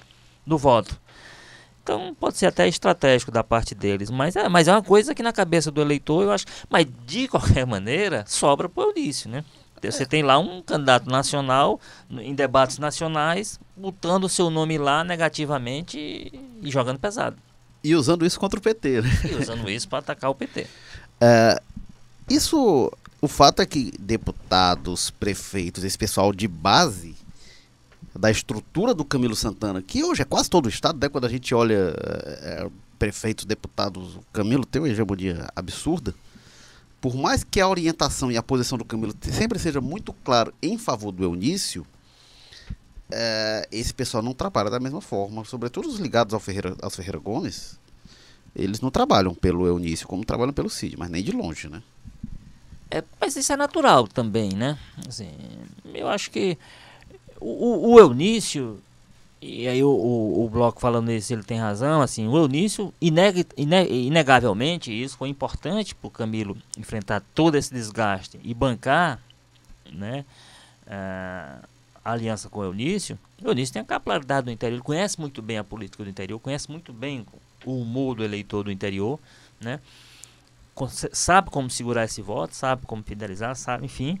do 0.45 0.57
voto. 0.57 0.99
Então 1.81 2.13
pode 2.19 2.37
ser 2.37 2.47
até 2.47 2.67
estratégico 2.67 3.31
da 3.31 3.45
parte 3.45 3.73
deles, 3.73 4.09
mas 4.09 4.35
é, 4.35 4.49
mas 4.49 4.67
é 4.67 4.73
uma 4.73 4.83
coisa 4.83 5.15
que 5.15 5.23
na 5.23 5.31
cabeça 5.31 5.71
do 5.71 5.81
eleitor 5.81 6.23
eu 6.23 6.31
acho. 6.31 6.45
Mas 6.69 6.85
de 7.05 7.29
qualquer 7.29 7.65
maneira, 7.65 8.25
sobra 8.27 8.67
para 8.67 8.83
o 8.83 8.89
Eunício, 8.89 9.29
né? 9.29 9.45
Você 9.81 10.05
tem 10.05 10.23
lá 10.23 10.39
um 10.39 10.63
candidato 10.63 11.07
nacional 11.07 11.79
em 12.09 12.33
debates 12.33 12.79
nacionais, 12.79 13.59
botando 13.77 14.23
o 14.23 14.29
seu 14.29 14.49
nome 14.49 14.79
lá 14.79 15.03
negativamente 15.03 15.99
e, 15.99 16.71
jogando 16.71 16.97
pesado. 16.97 17.37
E 17.83 17.95
usando 17.95 18.25
isso 18.25 18.39
contra 18.39 18.59
o 18.59 18.61
PT, 18.63 19.01
né? 19.03 19.09
E 19.31 19.35
usando 19.35 19.69
isso 19.69 19.87
para 19.87 19.99
atacar 19.99 20.29
o 20.29 20.35
PT. 20.35 20.67
É, 21.21 21.61
isso 22.29 22.91
o 23.25 23.27
fato 23.27 23.59
é 23.59 23.65
que 23.65 23.91
deputados, 23.99 25.09
prefeitos, 25.09 25.83
esse 25.83 25.97
pessoal 25.97 26.31
de 26.31 26.47
base 26.47 27.15
da 28.13 28.29
estrutura 28.29 28.93
do 28.93 29.03
Camilo 29.03 29.35
Santana, 29.35 29.81
que 29.81 30.03
hoje 30.03 30.21
é 30.21 30.25
quase 30.25 30.47
todo 30.47 30.67
o 30.67 30.69
estado, 30.69 30.99
né? 30.99 31.09
quando 31.09 31.25
a 31.25 31.29
gente 31.29 31.53
olha 31.53 31.95
é, 31.97 32.69
prefeitos, 32.99 33.43
deputados, 33.43 34.15
o 34.15 34.23
Camilo 34.31 34.63
tem 34.63 34.79
uma 34.79 34.89
hegemonia 34.89 35.47
absurda. 35.55 36.13
Por 37.01 37.15
mais 37.15 37.43
que 37.43 37.59
a 37.59 37.67
orientação 37.67 38.31
e 38.31 38.37
a 38.37 38.43
posição 38.43 38.77
do 38.77 38.85
Camilo 38.85 39.13
sempre 39.21 39.57
seja 39.57 39.81
muito 39.81 40.13
claro 40.13 40.53
em 40.61 40.77
favor 40.77 41.11
do 41.11 41.23
Eunício, 41.23 41.85
é, 43.11 43.67
esse 43.71 43.93
pessoal 43.93 44.21
não 44.21 44.33
trabalha 44.33 44.69
da 44.69 44.79
mesma 44.79 45.01
forma, 45.01 45.43
sobretudo 45.45 45.89
os 45.89 45.97
ligados 45.97 46.33
ao 46.33 46.39
Ferreira, 46.39 46.75
aos 46.79 46.95
Ferreira 46.95 47.17
Gomes, 47.17 47.79
eles 48.55 48.81
não 48.81 48.91
trabalham 48.91 49.33
pelo 49.33 49.65
Eunício 49.65 50.07
como 50.07 50.23
trabalham 50.23 50.53
pelo 50.53 50.69
Cid, 50.69 50.95
mas 50.95 51.09
nem 51.09 51.23
de 51.23 51.31
longe, 51.31 51.67
né? 51.67 51.81
É, 52.95 53.03
mas 53.19 53.35
isso 53.35 53.51
é 53.51 53.57
natural 53.57 54.07
também, 54.07 54.53
né? 54.53 54.77
Assim, 55.05 55.29
eu 55.93 56.07
acho 56.07 56.31
que 56.31 56.57
o, 57.41 57.91
o 57.91 57.99
Eunício, 57.99 58.79
e 59.41 59.67
aí 59.67 59.83
o, 59.83 59.89
o, 59.89 60.45
o, 60.45 60.49
Bloco 60.49 60.79
falando 60.79 61.11
isso, 61.11 61.33
ele 61.33 61.43
tem 61.43 61.59
razão, 61.59 62.01
assim, 62.01 62.25
o 62.25 62.37
Eunício, 62.37 62.93
ineg, 63.01 63.45
ineg, 63.57 63.91
inegavelmente, 63.91 64.93
isso 64.93 65.17
foi 65.17 65.27
importante 65.27 65.93
para 65.93 66.07
o 66.07 66.09
Camilo 66.09 66.57
enfrentar 66.77 67.21
todo 67.33 67.55
esse 67.55 67.73
desgaste 67.73 68.39
e 68.41 68.53
bancar, 68.53 69.19
né, 69.91 70.23
a, 70.87 71.59
a 72.05 72.11
aliança 72.13 72.47
com 72.47 72.61
o 72.61 72.63
Eunício. 72.63 73.19
O 73.43 73.49
Eunício 73.49 73.73
tem 73.73 73.81
a 73.81 73.85
capilaridade 73.85 74.45
do 74.45 74.51
interior, 74.51 74.77
ele 74.77 74.83
conhece 74.83 75.19
muito 75.19 75.41
bem 75.41 75.57
a 75.57 75.65
política 75.65 76.01
do 76.01 76.09
interior, 76.09 76.39
conhece 76.39 76.71
muito 76.71 76.93
bem 76.93 77.25
o 77.65 77.81
humor 77.81 78.15
do 78.15 78.23
eleitor 78.23 78.63
do 78.63 78.71
interior, 78.71 79.19
né? 79.59 79.81
Sabe 81.11 81.49
como 81.49 81.69
segurar 81.69 82.05
esse 82.05 82.21
voto, 82.21 82.55
sabe 82.55 82.85
como 82.85 83.03
fidelizar, 83.03 83.55
sabe, 83.55 83.85
enfim, 83.85 84.19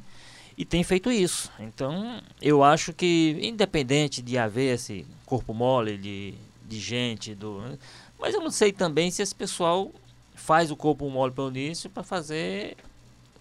e 0.57 0.63
tem 0.63 0.83
feito 0.83 1.11
isso. 1.11 1.51
Então, 1.59 2.21
eu 2.41 2.63
acho 2.63 2.93
que, 2.93 3.37
independente 3.41 4.21
de 4.21 4.37
haver 4.37 4.75
esse 4.75 5.05
corpo 5.25 5.53
mole 5.53 5.97
de, 5.97 6.33
de 6.65 6.79
gente, 6.79 7.35
do, 7.35 7.77
mas 8.19 8.33
eu 8.33 8.41
não 8.41 8.51
sei 8.51 8.71
também 8.71 9.11
se 9.11 9.21
esse 9.21 9.35
pessoal 9.35 9.91
faz 10.33 10.71
o 10.71 10.75
corpo 10.75 11.09
mole 11.09 11.33
pelo 11.33 11.49
início 11.49 11.89
para 11.89 12.03
fazer 12.03 12.77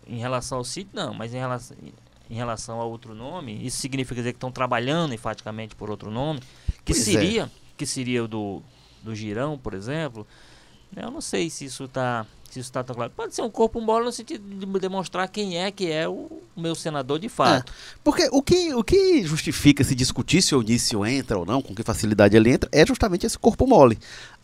em 0.07 0.18
relação 0.18 0.59
ao 0.59 0.64
sítio, 0.64 0.90
não, 0.92 1.14
mas 1.14 1.33
em 1.33 1.38
relação, 1.38 1.77
em 2.29 2.35
relação 2.35 2.81
a 2.81 2.85
outro 2.85 3.14
nome, 3.14 3.64
isso 3.64 3.79
significa 3.79 4.16
dizer 4.16 4.33
que 4.33 4.37
estão 4.37 4.50
trabalhando 4.50 5.14
enfaticamente 5.14 5.77
por 5.77 5.90
outro 5.90 6.11
nome, 6.11 6.40
que 6.85 6.92
pois 6.92 7.09
é. 7.09 7.12
seria, 7.12 7.42
é. 7.44 7.50
que 7.77 7.87
seria 7.87 8.24
o 8.24 8.29
do, 8.29 8.62
do 9.03 9.14
Girão, 9.14 9.57
por 9.57 9.74
exemplo. 9.74 10.27
Eu 10.94 11.11
não 11.11 11.20
sei 11.20 11.50
se 11.50 11.64
isso 11.64 11.85
está 11.85 12.27
se 12.55 12.61
isso 12.61 12.69
está 12.69 12.85
tão 12.85 12.95
claro. 12.95 13.12
Pode 13.14 13.35
ser 13.35 13.43
um 13.43 13.51
corpo 13.51 13.81
mole 13.81 14.05
no 14.05 14.12
sentido 14.12 14.45
de 14.49 14.79
demonstrar 14.79 15.29
quem 15.29 15.59
é 15.59 15.71
que 15.71 15.90
é 15.90 16.09
o 16.09 16.31
meu 16.57 16.75
senador 16.75 17.19
de 17.19 17.29
fato. 17.29 17.71
É, 17.71 17.75
porque 18.03 18.29
o 18.31 18.40
que, 18.40 18.73
o 18.73 18.85
que 18.85 19.25
justifica 19.25 19.83
se 19.83 19.95
discutir 19.95 20.40
se 20.40 20.55
o 20.55 20.61
Onício 20.61 21.05
entra 21.05 21.37
ou 21.37 21.45
não, 21.45 21.61
com 21.61 21.75
que 21.75 21.83
facilidade 21.83 22.37
ele 22.37 22.51
entra, 22.51 22.69
é 22.73 22.87
justamente 22.87 23.27
esse 23.27 23.38
corpo 23.38 23.67
mole. 23.67 23.99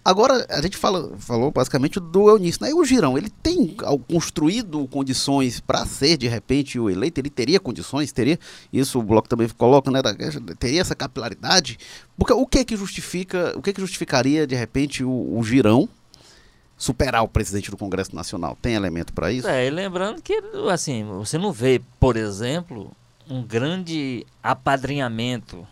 Agora, 0.05 0.47
a 0.49 0.61
gente 0.63 0.77
fala, 0.77 1.17
falou 1.19 1.53
basicamente 1.53 2.01
do 2.01 2.29
Eunício, 2.31 2.65
né? 2.65 2.71
E 2.71 2.75
o 2.75 2.85
Girão, 2.85 3.19
ele 3.19 3.31
tem 3.43 3.77
construído 4.09 4.89
condições 4.89 5.61
para 5.61 5.85
ser, 5.85 6.17
de 6.17 6.27
repente, 6.27 6.79
o 6.79 6.89
eleito? 6.89 7.21
Ele 7.21 7.29
teria 7.29 7.61
condições? 7.61 8.11
Teria? 8.11 8.39
Isso 8.73 8.99
o 8.99 9.03
Bloco 9.03 9.29
também 9.29 9.47
coloca, 9.51 9.91
né? 9.91 10.01
Teria 10.59 10.81
essa 10.81 10.95
capilaridade? 10.95 11.79
Porque 12.17 12.33
o 12.33 12.47
que 12.47 12.61
é 12.61 12.65
que 12.65 12.77
justifica, 12.77 13.53
o 13.57 13.63
que 13.63 13.71
é 13.71 13.73
que 13.75 13.81
justificaria, 13.81 14.47
de 14.47 14.55
repente, 14.57 15.05
o, 15.05 15.39
o 15.39 15.45
Girão 15.45 15.87
superar 16.81 17.23
o 17.23 17.29
presidente 17.29 17.71
do 17.71 17.77
Congresso 17.77 18.17
Nacional. 18.17 18.57
Tem 18.61 18.75
elemento 18.75 19.13
para 19.13 19.31
isso? 19.31 19.47
É, 19.47 19.67
e 19.67 19.71
lembrando 19.71 20.23
que 20.23 20.43
assim, 20.73 21.05
você 21.05 21.37
não 21.37 21.53
vê, 21.53 21.79
por 22.01 22.17
exemplo, 22.17 22.91
um 23.29 23.43
grande 23.43 24.27
apadrinhamento 24.43 25.67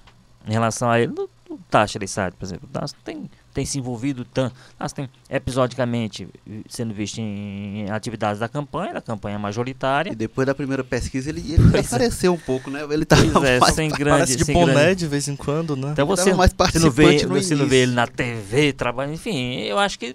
em 0.47 0.53
relação 0.53 0.91
a 0.91 1.01
ele 1.01 1.13
do, 1.15 1.31
do 1.49 1.59
Lissade, 1.99 2.37
por 2.37 2.45
exemplo. 2.45 2.69
O 2.71 3.03
tem, 3.03 3.31
tem 3.55 3.65
se 3.65 3.79
envolvido 3.79 4.23
tanto, 4.23 4.55
tem 4.95 5.09
episodicamente 5.31 6.29
sendo 6.69 6.93
visto 6.93 7.19
em, 7.23 7.91
atividades 7.91 8.39
da 8.39 8.49
campanha, 8.49 8.93
da 8.93 9.01
campanha 9.01 9.39
majoritária. 9.39 10.13
E 10.13 10.15
depois 10.15 10.47
da 10.47 10.55
primeira 10.55 10.85
pesquisa 10.85 11.31
ele, 11.31 11.41
ele 11.41 11.79
apareceu 11.79 12.35
um 12.35 12.39
pouco, 12.39 12.71
né? 12.71 12.87
Ele 12.91 13.07
tá 13.07 13.17
é, 13.47 13.59
mais 13.59 13.75
sem 13.75 13.89
grande, 13.89 14.37
de 14.37 14.45
sem 14.45 14.55
boné 14.55 14.75
grande... 14.75 14.97
de 14.97 15.07
vez 15.07 15.27
em 15.27 15.37
quando, 15.37 15.75
né? 15.75 15.89
Então 15.93 16.07
você, 16.07 16.35
mais 16.35 16.53
você 16.53 16.79
não 16.79 16.91
vê, 16.91 17.27
você 17.27 17.55
não 17.55 17.67
vê 17.67 17.85
ele 17.85 17.93
na 17.93 18.07
TV 18.07 18.75
trabalhando, 18.75 19.15
enfim, 19.15 19.61
eu 19.63 19.79
acho 19.79 19.99
que 19.99 20.15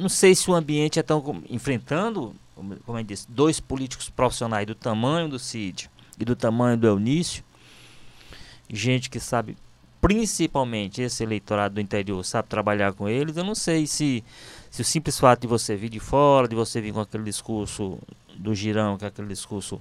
não 0.00 0.08
sei 0.08 0.34
se 0.34 0.50
o 0.50 0.54
ambiente 0.54 0.98
é 0.98 1.02
tão 1.02 1.42
enfrentando, 1.48 2.34
como 2.54 2.98
eu 2.98 3.04
disse, 3.04 3.26
dois 3.28 3.60
políticos 3.60 4.08
profissionais 4.08 4.66
do 4.66 4.74
tamanho 4.74 5.28
do 5.28 5.38
Cid 5.38 5.90
e 6.18 6.24
do 6.24 6.34
tamanho 6.34 6.76
do 6.76 6.86
Eunício, 6.86 7.44
gente 8.68 9.10
que 9.10 9.20
sabe, 9.20 9.56
principalmente 10.00 11.02
esse 11.02 11.22
eleitorado 11.22 11.74
do 11.74 11.80
interior, 11.80 12.24
sabe 12.24 12.48
trabalhar 12.48 12.92
com 12.92 13.08
eles. 13.08 13.36
Eu 13.36 13.44
não 13.44 13.54
sei 13.54 13.86
se, 13.86 14.24
se 14.70 14.82
o 14.82 14.84
simples 14.84 15.18
fato 15.18 15.42
de 15.42 15.46
você 15.46 15.76
vir 15.76 15.88
de 15.88 16.00
fora, 16.00 16.48
de 16.48 16.54
você 16.54 16.80
vir 16.80 16.92
com 16.92 17.00
aquele 17.00 17.24
discurso 17.24 17.98
do 18.36 18.54
girão, 18.54 18.96
que 18.96 19.04
é 19.04 19.08
aquele 19.08 19.28
discurso 19.28 19.80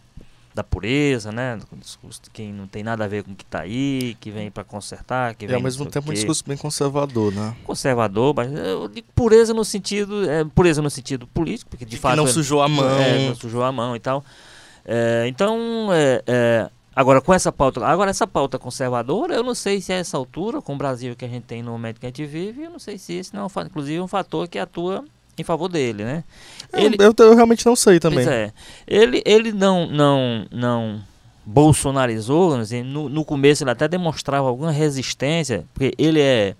da 0.54 0.64
pureza, 0.64 1.32
né? 1.32 1.58
Um 1.72 1.78
discurso 1.78 2.22
de 2.24 2.30
quem 2.30 2.52
não 2.52 2.68
tem 2.68 2.84
nada 2.84 3.06
a 3.06 3.08
ver 3.08 3.24
com 3.24 3.32
o 3.32 3.36
que 3.36 3.44
está 3.44 3.62
aí, 3.62 4.18
que 4.20 4.32
vem 4.32 4.50
para 4.50 4.64
consertar, 4.64 5.36
que 5.36 5.46
e 5.46 5.48
vem 5.48 5.56
ao 5.56 5.62
mesmo 5.62 5.86
tempo 5.86 6.10
um 6.10 6.14
discurso 6.14 6.44
bem 6.46 6.58
conservador, 6.58 7.34
né? 7.34 7.56
Conservador, 7.64 8.34
mas 8.36 8.52
eu 8.52 8.88
digo 8.88 9.08
pureza 9.16 9.54
no 9.54 9.64
sentido, 9.64 10.30
é, 10.30 10.44
pureza 10.44 10.82
no 10.82 10.90
sentido 10.90 11.28
político, 11.28 11.70
porque 11.70 11.86
de, 11.86 11.92
de 11.92 11.98
fato 11.98 12.18
não 12.18 12.28
sujou 12.28 12.62
a 12.62 12.68
mão, 12.68 13.00
é, 13.00 13.28
não 13.28 13.36
sujou 13.36 13.64
a 13.64 13.72
mão 13.72 13.96
e 13.96 14.00
tal. 14.00 14.24
É, 14.86 15.26
então, 15.28 15.90
é, 15.92 16.24
é, 16.26 16.70
Agora, 16.96 17.22
com 17.22 17.34
essa 17.34 17.50
pauta. 17.50 17.86
Agora, 17.86 18.10
essa 18.10 18.28
pauta 18.28 18.60
conservadora, 18.60 19.34
eu 19.34 19.42
não 19.42 19.56
sei 19.56 19.80
se 19.80 19.94
a 19.94 19.96
essa 19.96 20.18
altura, 20.18 20.62
com 20.62 20.74
o 20.74 20.78
Brasil 20.78 21.16
que 21.16 21.24
a 21.24 21.30
gente 21.30 21.44
tem 21.44 21.64
no 21.64 21.72
momento 21.72 21.98
que 21.98 22.06
a 22.06 22.10
gente 22.10 22.26
vive, 22.26 22.64
eu 22.64 22.70
não 22.70 22.80
sei 22.80 22.98
se 22.98 23.14
esse 23.14 23.34
não 23.34 23.44
é, 23.44 23.46
um, 23.46 23.66
inclusive, 23.66 24.02
um 24.02 24.08
fator 24.08 24.50
que 24.50 24.60
atua 24.60 25.06
em 25.42 25.46
favor 25.46 25.68
dele, 25.68 26.04
né? 26.04 26.24
Ele, 26.74 26.98
eu, 27.00 27.14
eu, 27.18 27.36
realmente 27.36 27.66
não 27.66 27.76
sei 27.76 28.00
também. 28.00 28.24
Pois 28.24 28.28
é. 28.28 28.54
Ele, 28.88 29.22
ele 29.26 29.52
não, 29.52 29.88
não, 29.88 30.46
não 30.52 31.02
bolsonarizou, 31.46 32.58
no, 32.86 33.10
no 33.10 33.26
começo 33.26 33.64
ele 33.64 33.72
até 33.72 33.88
demonstrava 33.88 34.48
alguma 34.48 34.72
resistência, 34.72 35.66
porque 35.74 35.94
ele 35.98 36.20
é, 36.20 36.56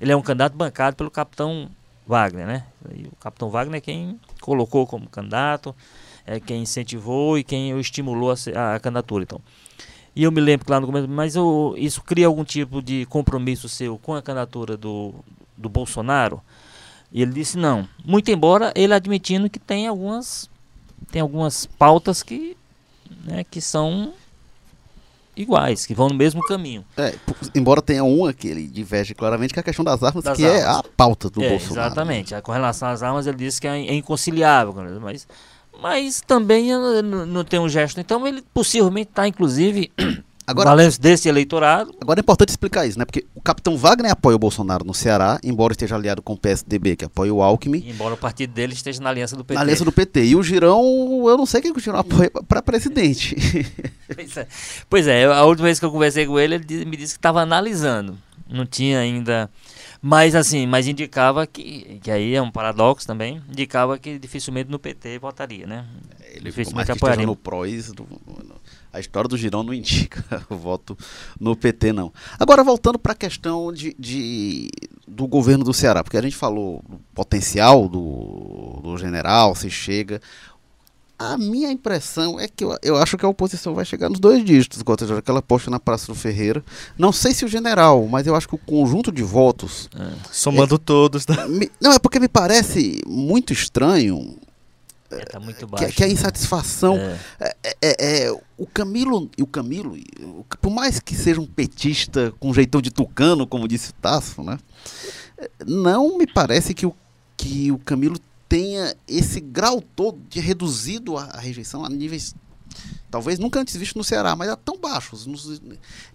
ele 0.00 0.12
é 0.12 0.16
um 0.16 0.22
candidato 0.22 0.54
bancado 0.54 0.96
pelo 0.96 1.10
capitão 1.10 1.70
Wagner, 2.06 2.46
né? 2.46 2.64
E 2.94 3.04
o 3.04 3.16
capitão 3.16 3.48
Wagner 3.48 3.78
é 3.78 3.80
quem 3.80 4.20
colocou 4.40 4.86
como 4.86 5.08
candidato, 5.08 5.74
é 6.26 6.38
quem 6.38 6.62
incentivou 6.62 7.38
e 7.38 7.44
quem 7.44 7.72
o 7.72 7.80
estimulou 7.80 8.32
a, 8.32 8.74
a 8.74 8.80
candidatura, 8.80 9.24
então. 9.24 9.40
E 10.14 10.22
eu 10.22 10.30
me 10.30 10.40
lembro 10.40 10.64
que 10.64 10.70
lá 10.70 10.78
no 10.78 10.86
começo, 10.86 11.08
mas 11.08 11.34
eu, 11.34 11.74
isso 11.76 12.02
cria 12.02 12.26
algum 12.26 12.44
tipo 12.44 12.80
de 12.80 13.04
compromisso 13.06 13.68
seu 13.68 13.98
com 13.98 14.14
a 14.14 14.22
candidatura 14.22 14.76
do, 14.76 15.14
do 15.56 15.68
Bolsonaro? 15.68 16.40
E 17.14 17.22
ele 17.22 17.30
disse 17.30 17.56
não. 17.56 17.88
Muito 18.04 18.28
embora 18.32 18.72
ele 18.74 18.92
admitindo 18.92 19.48
que 19.48 19.60
tem 19.60 19.86
algumas 19.86 20.50
tem 21.12 21.22
algumas 21.22 21.64
pautas 21.64 22.24
que, 22.24 22.56
né, 23.24 23.44
que 23.48 23.60
são 23.60 24.12
iguais, 25.36 25.86
que 25.86 25.94
vão 25.94 26.08
no 26.08 26.14
mesmo 26.14 26.42
caminho. 26.42 26.84
É, 26.96 27.14
embora 27.54 27.80
tenha 27.80 28.02
uma 28.02 28.32
que 28.32 28.48
ele 28.48 28.66
diverge 28.66 29.14
claramente, 29.14 29.52
que 29.52 29.60
é 29.60 29.62
a 29.62 29.64
questão 29.64 29.84
das 29.84 30.02
armas, 30.02 30.24
das 30.24 30.36
que 30.36 30.44
é 30.44 30.62
armas. 30.62 30.64
é 30.64 30.78
a 30.80 30.82
pauta 30.96 31.30
do 31.30 31.40
é, 31.40 31.50
Bolsonaro. 31.50 31.86
Exatamente. 31.86 32.40
Com 32.42 32.50
relação 32.50 32.88
às 32.88 33.00
armas, 33.00 33.28
ele 33.28 33.36
disse 33.36 33.60
que 33.60 33.68
é, 33.68 33.78
é 33.78 33.94
inconciliável, 33.94 34.74
mas, 35.00 35.28
mas 35.80 36.20
também 36.20 36.70
não 37.02 37.44
tem 37.44 37.60
um 37.60 37.68
gesto. 37.68 38.00
Então 38.00 38.26
ele 38.26 38.42
possivelmente 38.52 39.10
está, 39.10 39.28
inclusive, 39.28 39.92
Agora, 40.46 40.70
Valendo 40.70 40.98
desse 40.98 41.28
eleitorado. 41.28 41.94
Agora 42.00 42.20
é 42.20 42.22
importante 42.22 42.50
explicar 42.50 42.86
isso, 42.86 42.98
né? 42.98 43.04
Porque 43.06 43.24
o 43.34 43.40
capitão 43.40 43.78
Wagner 43.78 44.12
apoia 44.12 44.36
o 44.36 44.38
Bolsonaro 44.38 44.84
no 44.84 44.92
Ceará, 44.92 45.40
embora 45.42 45.72
esteja 45.72 45.94
aliado 45.94 46.20
com 46.20 46.34
o 46.34 46.36
PSDB, 46.36 46.96
que 46.96 47.04
apoia 47.06 47.32
o 47.32 47.42
Alckmin. 47.42 47.78
E 47.78 47.90
embora 47.90 48.12
o 48.14 48.16
partido 48.16 48.52
dele 48.52 48.74
esteja 48.74 49.00
na 49.02 49.08
aliança 49.08 49.36
do 49.36 49.44
PT. 49.44 49.54
Na 49.54 49.62
aliança 49.62 49.84
do 49.84 49.92
PT. 49.92 50.24
E 50.24 50.36
o 50.36 50.42
Girão, 50.42 50.82
eu 51.26 51.38
não 51.38 51.46
sei 51.46 51.62
quem 51.62 51.72
o 51.72 51.78
Girão 51.78 52.00
apoia 52.00 52.30
para 52.46 52.60
presidente. 52.60 53.34
pois, 54.14 54.36
é. 54.36 54.46
pois 54.90 55.06
é, 55.06 55.24
a 55.24 55.44
última 55.44 55.66
vez 55.66 55.78
que 55.78 55.84
eu 55.86 55.90
conversei 55.90 56.26
com 56.26 56.38
ele, 56.38 56.56
ele 56.56 56.84
me 56.84 56.96
disse 56.96 57.14
que 57.14 57.18
estava 57.18 57.40
analisando. 57.40 58.18
Não 58.46 58.66
tinha 58.66 58.98
ainda. 58.98 59.50
Mas 60.02 60.34
assim, 60.34 60.66
mas 60.66 60.86
indicava 60.86 61.46
que, 61.46 61.98
que 62.02 62.10
aí 62.10 62.34
é 62.34 62.42
um 62.42 62.50
paradoxo 62.50 63.06
também, 63.06 63.40
indicava 63.48 63.98
que 63.98 64.18
dificilmente 64.18 64.70
no 64.70 64.78
PT 64.78 65.18
votaria, 65.18 65.66
né? 65.66 65.86
Ele 66.34 66.44
dificilmente 66.44 66.92
apoiaria. 66.92 67.24
no 67.24 67.34
PROS, 67.34 67.92
do, 67.92 68.06
a 68.94 69.00
história 69.00 69.28
do 69.28 69.36
Girão 69.36 69.64
não 69.64 69.74
indica 69.74 70.24
o 70.48 70.54
voto 70.54 70.96
no 71.38 71.56
PT, 71.56 71.92
não. 71.92 72.12
Agora, 72.38 72.62
voltando 72.62 72.98
para 72.98 73.12
a 73.12 73.16
questão 73.16 73.72
de, 73.72 73.94
de, 73.98 74.70
do 75.06 75.26
governo 75.26 75.64
do 75.64 75.74
Ceará, 75.74 76.04
porque 76.04 76.16
a 76.16 76.22
gente 76.22 76.36
falou 76.36 76.80
do 76.88 77.00
potencial 77.12 77.88
do, 77.88 78.80
do 78.82 78.96
general, 78.96 79.56
se 79.56 79.68
chega. 79.68 80.22
A 81.18 81.36
minha 81.36 81.70
impressão 81.70 82.38
é 82.38 82.46
que 82.48 82.64
eu, 82.64 82.76
eu 82.82 82.96
acho 82.96 83.16
que 83.16 83.24
a 83.24 83.28
oposição 83.28 83.74
vai 83.74 83.84
chegar 83.84 84.08
nos 84.08 84.20
dois 84.20 84.44
dígitos, 84.44 84.80
igual 84.80 84.96
aquela 85.16 85.42
posta 85.42 85.70
na 85.70 85.80
Praça 85.80 86.06
do 86.06 86.14
Ferreira. 86.14 86.64
Não 86.96 87.12
sei 87.12 87.32
se 87.32 87.44
o 87.44 87.48
general, 87.48 88.06
mas 88.06 88.26
eu 88.26 88.34
acho 88.34 88.48
que 88.48 88.54
o 88.54 88.58
conjunto 88.58 89.10
de 89.10 89.22
votos. 89.22 89.88
É. 89.96 90.12
Somando 90.30 90.74
é, 90.76 90.78
todos. 90.78 91.26
Né? 91.26 91.36
Me, 91.48 91.70
não, 91.80 91.92
é 91.92 91.98
porque 91.98 92.20
me 92.20 92.28
parece 92.28 93.00
muito 93.06 93.52
estranho 93.52 94.36
é, 95.20 95.24
tá 95.24 95.40
muito 95.40 95.66
baixo. 95.66 95.86
Que, 95.86 95.92
que 95.94 96.04
a 96.04 96.08
insatisfação. 96.08 96.96
É. 96.96 97.18
É, 97.40 97.56
é, 97.62 97.76
é, 97.82 98.26
é 98.26 98.32
o 98.56 98.66
Camilo. 98.66 99.30
E 99.36 99.42
o 99.42 99.46
Camilo, 99.46 99.96
por 100.60 100.70
mais 100.70 101.00
que 101.00 101.14
seja 101.14 101.40
um 101.40 101.46
petista 101.46 102.32
com 102.38 102.52
jeitão 102.52 102.80
de 102.80 102.90
tucano, 102.90 103.46
como 103.46 103.68
disse 103.68 103.90
o 103.90 103.94
Tasso, 103.94 104.42
né? 104.42 104.58
Não 105.66 106.16
me 106.16 106.26
parece 106.26 106.74
que 106.74 106.86
o, 106.86 106.94
que 107.36 107.70
o 107.72 107.78
Camilo 107.78 108.18
tenha 108.48 108.94
esse 109.08 109.40
grau 109.40 109.80
todo 109.80 110.18
de 110.28 110.40
reduzido 110.40 111.16
a, 111.16 111.24
a 111.24 111.40
rejeição 111.40 111.84
a 111.84 111.88
níveis 111.88 112.34
talvez 113.10 113.38
nunca 113.38 113.60
antes 113.60 113.76
visto 113.76 113.96
no 113.96 114.02
Ceará, 114.02 114.34
mas 114.34 114.48
é 114.48 114.56
tão 114.56 114.76
baixos. 114.76 115.24
Não, 115.26 115.36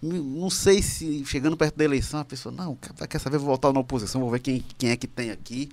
não, 0.02 0.50
sei 0.50 0.82
se 0.82 1.24
chegando 1.26 1.56
perto 1.56 1.78
da 1.78 1.86
eleição 1.86 2.20
a 2.20 2.26
pessoa, 2.26 2.54
não, 2.54 2.78
quer 3.10 3.20
saber, 3.20 3.38
vou 3.38 3.48
voltar 3.48 3.72
na 3.72 3.80
oposição, 3.80 4.20
vou 4.20 4.30
ver 4.30 4.40
quem, 4.40 4.64
quem 4.78 4.90
é 4.90 4.98
que 4.98 5.08
tem 5.08 5.32
aqui. 5.32 5.70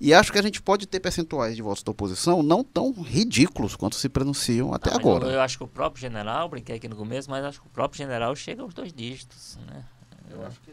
E 0.00 0.14
acho 0.14 0.32
que 0.32 0.38
a 0.38 0.42
gente 0.42 0.62
pode 0.62 0.86
ter 0.86 0.98
percentuais 0.98 1.54
de 1.54 1.60
votos 1.60 1.82
da 1.82 1.90
oposição 1.90 2.42
não 2.42 2.64
tão 2.64 2.90
ridículos 2.90 3.76
quanto 3.76 3.96
se 3.96 4.08
pronunciam 4.08 4.72
até 4.72 4.94
agora. 4.94 5.26
Eu, 5.26 5.32
eu, 5.32 5.40
acho 5.42 5.58
que 5.58 5.64
o 5.64 5.68
próprio 5.68 6.00
general, 6.00 6.48
brinquei 6.48 6.76
aqui 6.76 6.88
no 6.88 6.96
começo, 6.96 7.30
mas 7.30 7.44
acho 7.44 7.60
que 7.60 7.66
o 7.66 7.70
próprio 7.70 7.98
general 7.98 8.34
chega 8.34 8.62
aos 8.62 8.72
dois 8.72 8.94
dígitos. 8.94 9.58
Né? 9.68 9.84
Eu 10.30 10.46
acho 10.46 10.60
que, 10.60 10.70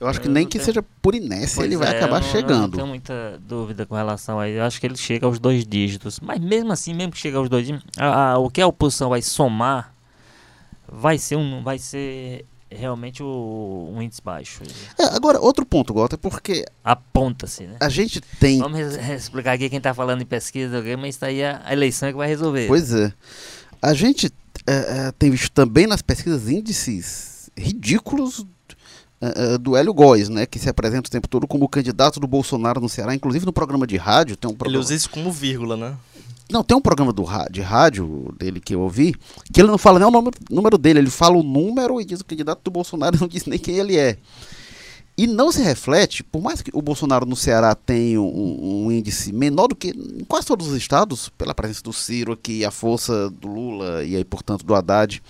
eu 0.00 0.08
acho 0.08 0.20
que 0.20 0.28
nem 0.28 0.44
que 0.44 0.58
tenho... 0.58 0.64
seja 0.64 0.84
por 1.00 1.14
inércia 1.14 1.56
pois 1.56 1.66
ele 1.66 1.76
vai 1.76 1.94
é, 1.94 1.98
acabar 1.98 2.20
não, 2.20 2.28
chegando. 2.28 2.62
Não 2.62 2.70
tenho 2.70 2.86
muita 2.88 3.40
dúvida 3.46 3.86
com 3.86 3.94
relação 3.94 4.40
a 4.40 4.48
isso. 4.48 4.58
Eu 4.58 4.64
acho 4.64 4.80
que 4.80 4.86
ele 4.86 4.96
chega 4.96 5.24
aos 5.24 5.38
dois 5.38 5.64
dígitos. 5.64 6.18
Mas 6.18 6.40
mesmo 6.40 6.72
assim, 6.72 6.92
mesmo 6.92 7.12
que 7.12 7.18
chegue 7.18 7.36
aos 7.36 7.48
dois 7.48 7.68
dígitos, 7.68 7.88
a, 7.96 8.32
a, 8.32 8.38
o 8.38 8.50
que 8.50 8.60
a 8.60 8.66
oposição 8.66 9.08
vai 9.08 9.22
somar 9.22 9.94
vai 10.88 11.16
ser 11.16 11.36
um. 11.36 11.62
Vai 11.62 11.78
ser 11.78 12.44
realmente 12.76 13.22
o, 13.22 13.92
um 13.94 14.02
índice 14.02 14.20
baixo. 14.22 14.62
É, 14.98 15.04
agora, 15.14 15.40
outro 15.40 15.64
ponto, 15.64 15.92
Gota, 15.92 16.16
é 16.16 16.18
porque. 16.18 16.64
Aponta-se, 16.82 17.64
né? 17.64 17.76
A 17.80 17.88
gente 17.88 18.20
tem. 18.20 18.58
Vamos 18.58 18.78
explicar 18.96 19.52
aqui 19.52 19.68
quem 19.68 19.78
está 19.78 19.94
falando 19.94 20.22
em 20.22 20.26
pesquisa, 20.26 20.82
mas 20.98 21.16
isso 21.16 21.24
aí 21.24 21.40
é 21.40 21.60
a 21.64 21.72
eleição 21.72 22.10
que 22.10 22.16
vai 22.16 22.28
resolver. 22.28 22.66
Pois 22.66 22.92
é. 22.92 23.12
A 23.80 23.92
gente 23.92 24.32
é, 24.66 24.74
é, 25.06 25.12
tem 25.12 25.30
visto 25.30 25.50
também 25.50 25.86
nas 25.86 26.02
pesquisas 26.02 26.48
índices 26.48 27.50
ridículos 27.56 28.46
é, 29.20 29.54
é, 29.54 29.58
do 29.58 29.76
Hélio 29.76 29.94
Góes, 29.94 30.28
né, 30.28 30.46
que 30.46 30.58
se 30.58 30.68
apresenta 30.68 31.08
o 31.08 31.10
tempo 31.10 31.28
todo 31.28 31.46
como 31.46 31.68
candidato 31.68 32.18
do 32.18 32.26
Bolsonaro 32.26 32.80
no 32.80 32.88
Ceará, 32.88 33.14
inclusive 33.14 33.46
no 33.46 33.52
programa 33.52 33.86
de 33.86 33.96
rádio. 33.96 34.36
Tem 34.36 34.50
um 34.50 34.54
programa... 34.54 34.76
Ele 34.76 34.84
usa 34.84 34.94
isso 34.94 35.10
como 35.10 35.30
vírgula, 35.30 35.76
né? 35.76 35.96
Não, 36.50 36.62
tem 36.62 36.76
um 36.76 36.80
programa 36.80 37.12
do, 37.12 37.24
de 37.50 37.60
rádio 37.62 38.34
dele 38.38 38.60
que 38.60 38.74
eu 38.74 38.80
ouvi, 38.80 39.14
que 39.52 39.60
ele 39.60 39.68
não 39.68 39.78
fala 39.78 39.98
nem 39.98 40.06
o 40.06 40.10
número, 40.10 40.36
número 40.50 40.78
dele, 40.78 40.98
ele 40.98 41.10
fala 41.10 41.36
o 41.36 41.42
número 41.42 42.00
e 42.00 42.04
diz 42.04 42.20
o 42.20 42.24
candidato 42.24 42.60
do 42.62 42.70
Bolsonaro, 42.70 43.16
não 43.20 43.28
diz 43.28 43.46
nem 43.46 43.58
quem 43.58 43.76
ele 43.76 43.96
é. 43.96 44.18
E 45.16 45.28
não 45.28 45.52
se 45.52 45.62
reflete, 45.62 46.24
por 46.24 46.42
mais 46.42 46.60
que 46.60 46.70
o 46.74 46.82
Bolsonaro 46.82 47.24
no 47.24 47.36
Ceará 47.36 47.74
tenha 47.74 48.20
um, 48.20 48.86
um, 48.86 48.92
índice 48.92 49.32
menor 49.32 49.68
do 49.68 49.76
que 49.76 49.90
em 49.90 50.24
quase 50.24 50.46
todos 50.46 50.66
os 50.66 50.76
estados, 50.76 51.28
pela 51.28 51.54
presença 51.54 51.82
do 51.82 51.92
Ciro 51.92 52.32
aqui, 52.32 52.64
a 52.64 52.70
força 52.70 53.30
do 53.30 53.46
Lula 53.46 54.04
e 54.04 54.16
aí, 54.16 54.24
portanto, 54.24 54.64
do 54.64 54.74
Haddad, 54.74 55.22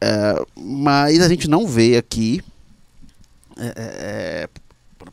é, 0.00 0.44
mas 0.56 1.20
a 1.20 1.28
gente 1.28 1.46
não 1.46 1.66
vê 1.66 1.98
aqui 1.98 2.42
é, 3.58 3.74
é 3.76 4.48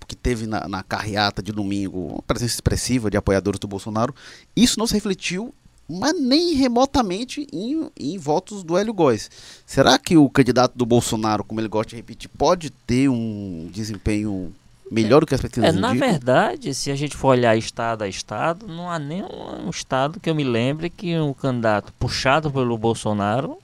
que 0.07 0.15
teve 0.15 0.47
na, 0.47 0.67
na 0.67 0.81
carreata 0.81 1.41
de 1.43 1.51
domingo 1.51 2.13
uma 2.13 2.21
presença 2.21 2.55
expressiva 2.55 3.11
de 3.11 3.17
apoiadores 3.17 3.59
do 3.59 3.67
Bolsonaro, 3.67 4.15
isso 4.55 4.79
não 4.79 4.87
se 4.87 4.93
refletiu 4.93 5.53
mas 5.89 6.19
nem 6.19 6.53
remotamente 6.53 7.47
em, 7.51 7.89
em 7.97 8.17
votos 8.17 8.63
do 8.63 8.77
Hélio 8.77 8.93
Góes. 8.93 9.31
Será 9.65 9.97
que 9.97 10.17
o 10.17 10.29
candidato 10.29 10.77
do 10.77 10.85
Bolsonaro, 10.85 11.43
como 11.43 11.61
ele 11.61 11.69
gosta 11.69 11.91
de 11.91 11.95
repetir, 11.95 12.29
pode 12.37 12.69
ter 12.69 13.07
um 13.07 13.69
desempenho 13.71 14.53
melhor 14.91 15.21
do 15.21 15.25
que 15.25 15.35
as 15.35 15.41
pesquisas 15.41 15.75
é, 15.75 15.79
Na 15.79 15.93
verdade, 15.93 16.73
se 16.73 16.91
a 16.91 16.95
gente 16.95 17.15
for 17.15 17.29
olhar 17.29 17.57
estado 17.57 18.03
a 18.03 18.07
estado, 18.07 18.67
não 18.67 18.89
há 18.89 18.99
nenhum 18.99 19.69
estado 19.69 20.19
que 20.19 20.29
eu 20.29 20.35
me 20.35 20.43
lembre 20.43 20.89
que 20.89 21.17
um 21.17 21.33
candidato 21.33 21.93
puxado 21.93 22.51
pelo 22.51 22.77
Bolsonaro 22.77 23.57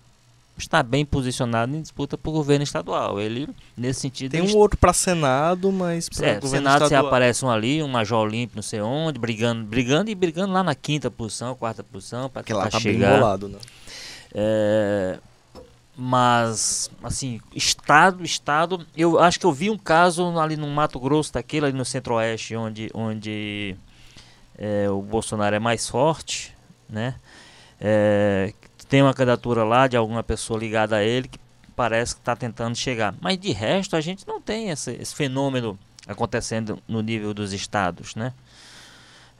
está 0.57 0.83
bem 0.83 1.05
posicionado 1.05 1.75
em 1.75 1.81
disputa 1.81 2.17
por 2.17 2.31
governo 2.31 2.63
estadual. 2.63 3.19
Ele, 3.19 3.47
nesse 3.75 4.01
sentido. 4.01 4.31
Tem 4.31 4.41
um 4.41 4.55
outro 4.55 4.77
para 4.77 4.93
Senado, 4.93 5.71
mas 5.71 6.09
para 6.09 6.27
é, 6.27 6.33
governo 6.35 6.57
Senado 6.57 6.83
estadual. 6.83 7.03
se 7.03 7.07
aparece 7.07 7.45
um 7.45 7.49
ali, 7.49 7.81
um 7.81 7.87
Major 7.87 8.19
Olímpio, 8.19 8.55
não 8.55 8.63
sei 8.63 8.81
onde, 8.81 9.19
brigando, 9.19 9.63
brigando 9.65 10.09
e 10.09 10.15
brigando 10.15 10.53
lá 10.53 10.63
na 10.63 10.75
quinta 10.75 11.09
posição, 11.09 11.55
quarta 11.55 11.83
posição, 11.83 12.29
para 12.29 12.43
que 12.43 12.53
lá 12.53 12.67
tá 12.69 12.79
chegar. 12.79 13.11
Bem 13.11 13.19
bolado, 13.19 13.47
né? 13.49 13.59
É, 14.33 15.19
mas, 15.95 16.89
assim, 17.03 17.39
estado, 17.55 18.23
estado. 18.23 18.85
Eu 18.95 19.19
acho 19.19 19.39
que 19.39 19.45
eu 19.45 19.51
vi 19.51 19.69
um 19.69 19.77
caso 19.77 20.39
ali 20.39 20.57
no 20.57 20.67
Mato 20.67 20.99
Grosso, 20.99 21.33
daquele 21.33 21.67
ali 21.67 21.77
no 21.77 21.85
Centro-Oeste, 21.85 22.55
onde, 22.55 22.89
onde 22.93 23.75
é, 24.57 24.89
o 24.89 25.01
Bolsonaro 25.01 25.55
é 25.55 25.59
mais 25.59 25.88
forte, 25.88 26.53
né? 26.89 27.15
É, 27.80 28.53
tem 28.93 29.01
uma 29.01 29.11
candidatura 29.15 29.63
lá 29.63 29.87
de 29.87 29.97
alguma 29.97 30.21
pessoa 30.21 30.59
ligada 30.59 30.97
a 30.97 31.03
ele 31.03 31.27
que 31.27 31.39
parece 31.75 32.13
que 32.13 32.21
está 32.21 32.35
tentando 32.35 32.75
chegar. 32.75 33.15
Mas 33.19 33.39
de 33.39 33.51
resto 33.51 33.95
a 33.95 34.01
gente 34.01 34.27
não 34.27 34.39
tem 34.39 34.69
esse, 34.69 34.91
esse 34.91 35.15
fenômeno 35.15 35.79
acontecendo 36.05 36.77
no 36.87 37.01
nível 37.01 37.33
dos 37.33 37.53
estados, 37.53 38.13
né? 38.13 38.35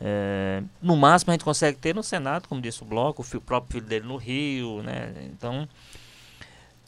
É, 0.02 0.64
no 0.82 0.98
máximo 0.98 1.30
a 1.30 1.34
gente 1.36 1.44
consegue 1.44 1.78
ter 1.78 1.94
no 1.94 2.02
Senado, 2.02 2.48
como 2.48 2.60
disse 2.60 2.82
o 2.82 2.86
Bloco, 2.86 3.22
o, 3.22 3.24
filho, 3.24 3.38
o 3.38 3.44
próprio 3.44 3.74
filho 3.74 3.86
dele 3.86 4.08
no 4.08 4.18
Rio, 4.18 4.82
né? 4.82 5.14
Então, 5.26 5.70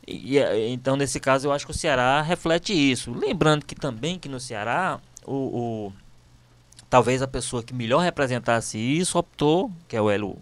e, 0.08 0.40
então 0.72 0.96
nesse 0.96 1.20
caso 1.20 1.48
eu 1.48 1.52
acho 1.52 1.68
que 1.68 1.72
o 1.72 1.76
Ceará 1.76 2.20
reflete 2.24 2.74
isso. 2.74 3.14
Lembrando 3.14 3.64
que 3.64 3.76
também 3.76 4.18
que 4.18 4.28
no 4.28 4.40
Ceará 4.40 5.00
o, 5.24 5.34
o 5.36 5.94
talvez 6.90 7.22
a 7.22 7.28
pessoa 7.28 7.62
que 7.62 7.76
melhor 7.76 8.00
representasse 8.00 8.80
isso 8.80 9.20
optou, 9.20 9.72
que 9.88 9.96
é 9.96 10.02
o 10.02 10.10
Hélio 10.10 10.42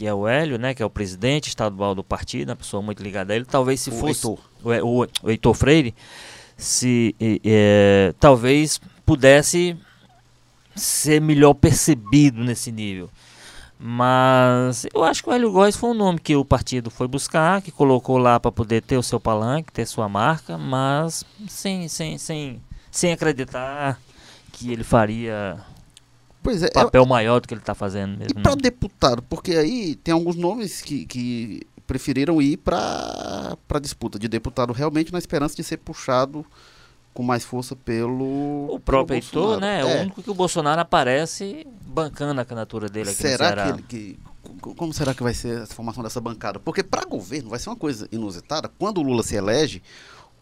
que 0.00 0.06
é 0.06 0.14
o 0.14 0.26
Hélio, 0.26 0.56
né, 0.58 0.72
que 0.72 0.82
é 0.82 0.86
o 0.86 0.88
presidente 0.88 1.48
estadual 1.48 1.94
do 1.94 2.02
partido, 2.02 2.48
uma 2.48 2.56
pessoa 2.56 2.82
muito 2.82 3.02
ligada 3.02 3.34
a 3.34 3.36
ele, 3.36 3.44
talvez 3.44 3.80
se 3.80 3.90
O 3.90 3.92
fosse 3.92 4.26
Heitor. 4.26 4.38
o, 4.82 5.06
o, 5.24 5.30
Heitor 5.30 5.52
Freire, 5.52 5.94
se 6.56 7.14
eh, 7.20 8.14
talvez 8.18 8.80
pudesse 9.04 9.76
ser 10.74 11.20
melhor 11.20 11.52
percebido 11.52 12.42
nesse 12.42 12.72
nível. 12.72 13.10
Mas 13.78 14.86
eu 14.94 15.04
acho 15.04 15.22
que 15.22 15.28
o 15.28 15.34
Hélio 15.34 15.52
Góes 15.52 15.76
foi 15.76 15.90
um 15.90 15.94
nome 15.94 16.18
que 16.18 16.34
o 16.34 16.46
partido 16.46 16.90
foi 16.90 17.06
buscar, 17.06 17.60
que 17.60 17.70
colocou 17.70 18.16
lá 18.16 18.40
para 18.40 18.50
poder 18.50 18.80
ter 18.80 18.96
o 18.96 19.02
seu 19.02 19.20
palanque, 19.20 19.70
ter 19.70 19.84
sua 19.84 20.08
marca, 20.08 20.56
mas 20.56 21.26
sem, 21.46 21.88
sem, 21.88 22.16
sem, 22.16 22.58
sem 22.90 23.12
acreditar 23.12 24.00
que 24.50 24.72
ele 24.72 24.82
faria 24.82 25.60
Pois 26.42 26.62
é, 26.62 26.66
é- 26.66 26.70
papel 26.70 27.04
maior 27.06 27.40
do 27.40 27.46
que 27.48 27.54
ele 27.54 27.60
está 27.60 27.74
fazendo 27.74 28.14
e 28.14 28.18
mesmo. 28.18 28.40
para 28.42 28.50
não. 28.52 28.56
deputado, 28.56 29.22
porque 29.22 29.52
aí 29.52 29.94
tem 29.96 30.12
alguns 30.14 30.36
nomes 30.36 30.80
que, 30.80 31.04
que 31.06 31.62
preferiram 31.86 32.40
ir 32.40 32.56
para 32.56 33.56
para 33.66 33.78
disputa 33.80 34.18
de 34.18 34.28
deputado 34.28 34.72
realmente 34.72 35.12
na 35.12 35.18
esperança 35.18 35.56
de 35.56 35.64
ser 35.64 35.76
puxado 35.78 36.46
com 37.12 37.22
mais 37.24 37.44
força 37.44 37.74
pelo 37.74 38.72
O 38.72 38.78
próprio 38.78 39.16
Heitor, 39.16 39.60
né? 39.60 39.80
É 39.80 39.80
É. 39.80 39.98
o 39.98 40.02
único 40.02 40.22
que 40.22 40.30
o 40.30 40.34
Bolsonaro 40.34 40.80
aparece 40.80 41.66
bancando 41.84 42.40
a 42.40 42.44
candidatura 42.44 42.88
dele 42.88 43.10
aqui 43.10 43.20
Será 43.20 43.72
que, 43.72 43.82
que 43.82 44.18
co- 44.60 44.74
como 44.76 44.92
será 44.94 45.12
que 45.12 45.22
vai 45.22 45.34
ser 45.34 45.62
a 45.62 45.66
formação 45.66 46.02
dessa 46.04 46.20
bancada? 46.20 46.60
Porque 46.60 46.84
para 46.84 47.04
governo 47.04 47.50
vai 47.50 47.58
ser 47.58 47.68
uma 47.68 47.76
coisa 47.76 48.08
inusitada. 48.12 48.70
Quando 48.78 48.98
o 48.98 49.02
Lula 49.02 49.24
se 49.24 49.34
elege, 49.34 49.82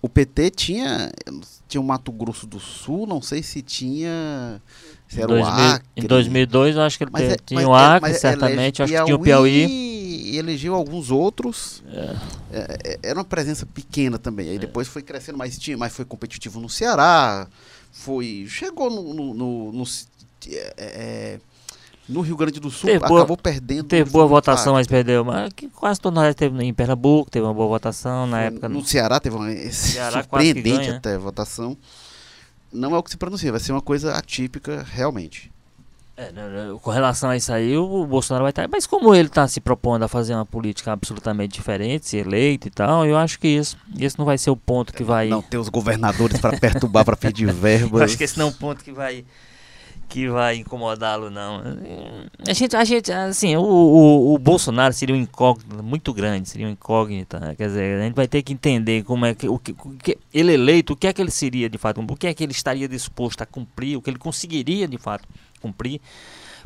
o 0.03 0.09
PT 0.11 0.51
tinha 0.51 1.11
tinha 1.67 1.81
o 1.81 1.85
Mato 1.85 2.13
Grosso 2.13 2.47
do 2.47 2.61
Sul, 2.61 3.07
não 3.07 3.23
sei 3.23 3.43
se 3.43 3.63
tinha 3.63 4.61
se 5.09 5.19
Em, 5.19 5.23
era 5.23 5.33
o 5.33 5.35
2000 5.37 5.65
Acre. 5.65 5.87
em 5.97 6.03
2002, 6.07 6.77
eu 6.77 6.83
acho 6.83 6.99
que 6.99 7.05
ele 7.05 7.11
Mas 7.13 7.23
é- 7.33 7.37
tinha 7.45 7.69
o 7.69 7.75
é- 7.77 7.85
Acre, 7.97 8.15
certamente. 8.15 8.83
Acho 8.83 8.93
que 8.93 9.05
tinha 9.05 9.17
o 9.17 9.19
Piauí. 9.19 9.67
E 10.29 10.37
elegeu 10.37 10.75
alguns 10.75 11.11
outros. 11.11 11.83
É, 12.53 12.79
é, 12.85 12.99
era 13.03 13.19
uma 13.19 13.25
presença 13.25 13.65
pequena 13.65 14.19
também. 14.19 14.51
Aí 14.51 14.57
É. 14.57 14.59
depois 14.59 14.87
foi 14.87 15.01
crescendo, 15.03 15.39
mas 15.39 15.59
tinha, 15.59 15.77
mas 15.77 15.93
foi 15.95 16.05
competitivo 16.05 16.61
no 16.61 16.69
Ceará. 16.69 17.47
Foi, 17.91 18.45
chegou 18.49 18.91
no, 18.91 19.15
no, 19.15 19.35
no- 19.35 19.73
no- 19.73 19.85
é, 20.53 20.73
é, 20.79 21.41
no 22.09 22.21
Rio 22.21 22.37
Grande 22.37 22.61
do 22.61 22.71
Sul, 22.71 22.89
Teve 22.91 23.07
boa- 23.07 23.21
acabou 23.21 23.37
perdendo. 23.39 23.85
Teve 23.85 24.11
boa 24.11 24.27
votação, 24.27 24.75
mas 24.75 24.87
perdeu. 24.87 25.25
Mas 25.25 25.51
que 25.55 25.69
quase 25.69 25.99
todo 26.01 26.15
nós 26.15 26.35
teve 26.35 26.63
em 26.63 26.75
Pernambuco, 26.75 27.31
teve 27.31 27.45
uma 27.47 27.55
boa 27.55 27.69
votação 27.69 28.27
na 28.27 28.43
época. 28.43 28.69
No 28.69 28.85
Ceará 28.85 29.19
teve 29.19 29.35
uma 29.37 29.51
Ceará 29.73 30.21
surpreendente 30.23 30.79
ganha. 30.87 30.97
até 30.99 31.15
a 31.15 31.19
votação. 31.19 31.77
Não 32.73 32.95
é 32.95 32.99
o 32.99 33.03
que 33.03 33.11
se 33.11 33.17
pronuncia, 33.17 33.51
vai 33.51 33.61
ser 33.61 33.73
uma 33.73 33.81
coisa 33.81 34.15
atípica 34.15 34.85
realmente. 34.91 35.51
É, 36.17 36.33
né, 36.33 36.49
né, 36.49 36.77
com 36.83 36.91
relação 36.91 37.31
a 37.31 37.37
isso 37.37 37.53
aí, 37.53 37.77
o 37.77 38.05
Bolsonaro 38.05 38.43
vai 38.43 38.51
estar. 38.51 38.67
Mas 38.67 38.89
como 38.89 39.15
ele 39.15 39.29
está 39.29 39.47
se 39.47 39.61
propondo 39.61 40.03
a 40.03 40.09
fazer 40.09 40.35
uma 40.35 40.45
política 40.45 40.91
absolutamente 40.91 41.55
diferente, 41.55 42.09
ser 42.09 42.27
eleito 42.27 42.67
e 42.67 42.71
tal, 42.73 43.07
eu 43.07 43.17
acho 43.17 43.39
que 43.39 43.47
isso, 43.47 43.77
esse 43.97 44.19
não 44.19 44.27
vai 44.27 44.37
ser 44.37 44.51
o 44.51 44.57
ponto 44.57 44.93
que 44.93 45.05
vai. 45.05 45.29
Não 45.29 45.41
ter 45.41 45.59
os 45.59 45.69
governadores 45.69 46.41
para 46.41 46.59
perturbar, 46.59 47.05
para 47.05 47.17
pedir 47.17 47.47
verbas. 47.55 48.01
Eu 48.01 48.05
acho 48.05 48.19
que 48.19 48.25
esse 48.25 48.37
não 48.37 48.47
é 48.47 48.49
um 48.49 48.53
ponto 48.53 48.83
que 48.83 48.91
vai 48.91 49.25
que 50.09 50.29
vai 50.29 50.57
incomodá-lo 50.57 51.31
não. 51.31 51.63
A 52.47 52.53
gente, 52.53 52.75
a 52.75 52.85
gente, 52.85 53.13
assim, 53.13 53.57
o, 53.57 53.63
o, 53.63 54.35
o 54.35 54.39
Bolsonaro 54.39 54.95
seria 54.95 55.15
um 55.15 55.19
incógnito 55.19 55.83
muito 55.83 56.15
grande, 56.15 56.49
seria 56.49 56.67
um 56.67 56.71
incógnita. 56.71 57.39
né? 57.39 57.55
Quer 57.55 57.69
dizer, 57.69 58.01
a 58.01 58.05
gente 58.05 58.15
vai 58.15 58.27
ter 58.27 58.43
que 58.43 58.53
entender 58.53 59.05
como 59.05 59.27
é 59.27 59.35
que 59.35 59.49
o 59.49 59.59
que, 59.59 59.73
o 59.73 59.91
que 59.97 60.17
ele 60.33 60.55
eleito, 60.55 60.95
o 60.95 60.97
que 60.97 61.07
é 61.07 61.13
que 61.13 61.21
ele 61.21 61.31
seria 61.31 61.69
de 61.69 61.77
fato, 61.77 62.01
o 62.01 62.17
que 62.17 62.27
é 62.27 62.33
que 62.33 62.43
ele 62.43 62.53
estaria 62.53 62.89
disposto 62.89 63.43
a 63.43 63.47
cumprir, 63.47 63.97
o 63.97 64.03
que 64.03 64.09
ele 64.09 64.19
conseguiria 64.19 64.89
de 64.89 64.97
fato 64.97 65.29
cumprir, 65.61 66.01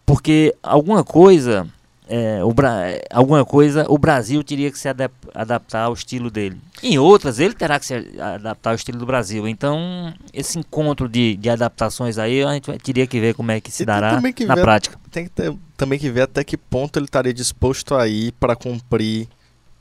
porque 0.07 0.55
alguma 0.62 1.03
coisa 1.03 1.68
é, 2.09 2.42
o 2.44 2.53
Bra- 2.53 2.84
alguma 3.11 3.44
coisa 3.44 3.86
o 3.88 3.96
Brasil 3.96 4.42
teria 4.42 4.70
que 4.70 4.78
se 4.78 4.88
adap- 4.88 5.12
adaptar 5.34 5.84
ao 5.84 5.92
estilo 5.94 6.30
dele. 6.30 6.61
Em 6.82 6.98
outras, 6.98 7.38
ele 7.38 7.55
terá 7.55 7.78
que 7.78 7.86
se 7.86 7.94
adaptar 8.20 8.70
ao 8.70 8.76
estilo 8.76 8.98
do 8.98 9.07
Brasil. 9.07 9.46
Então, 9.46 10.12
esse 10.32 10.59
encontro 10.59 11.09
de, 11.09 11.36
de 11.36 11.48
adaptações 11.48 12.18
aí, 12.18 12.42
a 12.42 12.53
gente 12.55 12.70
teria 12.80 13.07
que 13.07 13.20
ver 13.20 13.34
como 13.34 13.50
é 13.53 13.61
que 13.61 13.70
se 13.70 13.84
E 13.84 13.86
dará 13.86 14.20
que 14.32 14.44
na 14.44 14.55
ver- 14.57 14.62
prática. 14.62 14.98
Tem 15.11 15.24
que 15.24 15.30
ter- 15.30 15.55
também 15.76 15.98
que 15.98 16.11
ver 16.11 16.22
até 16.22 16.42
que 16.42 16.57
ponto 16.57 16.98
ele 16.98 17.07
estaria 17.07 17.32
disposto 17.32 17.94
a 17.94 18.07
ir 18.09 18.32
para 18.32 18.57
cumprir 18.57 19.28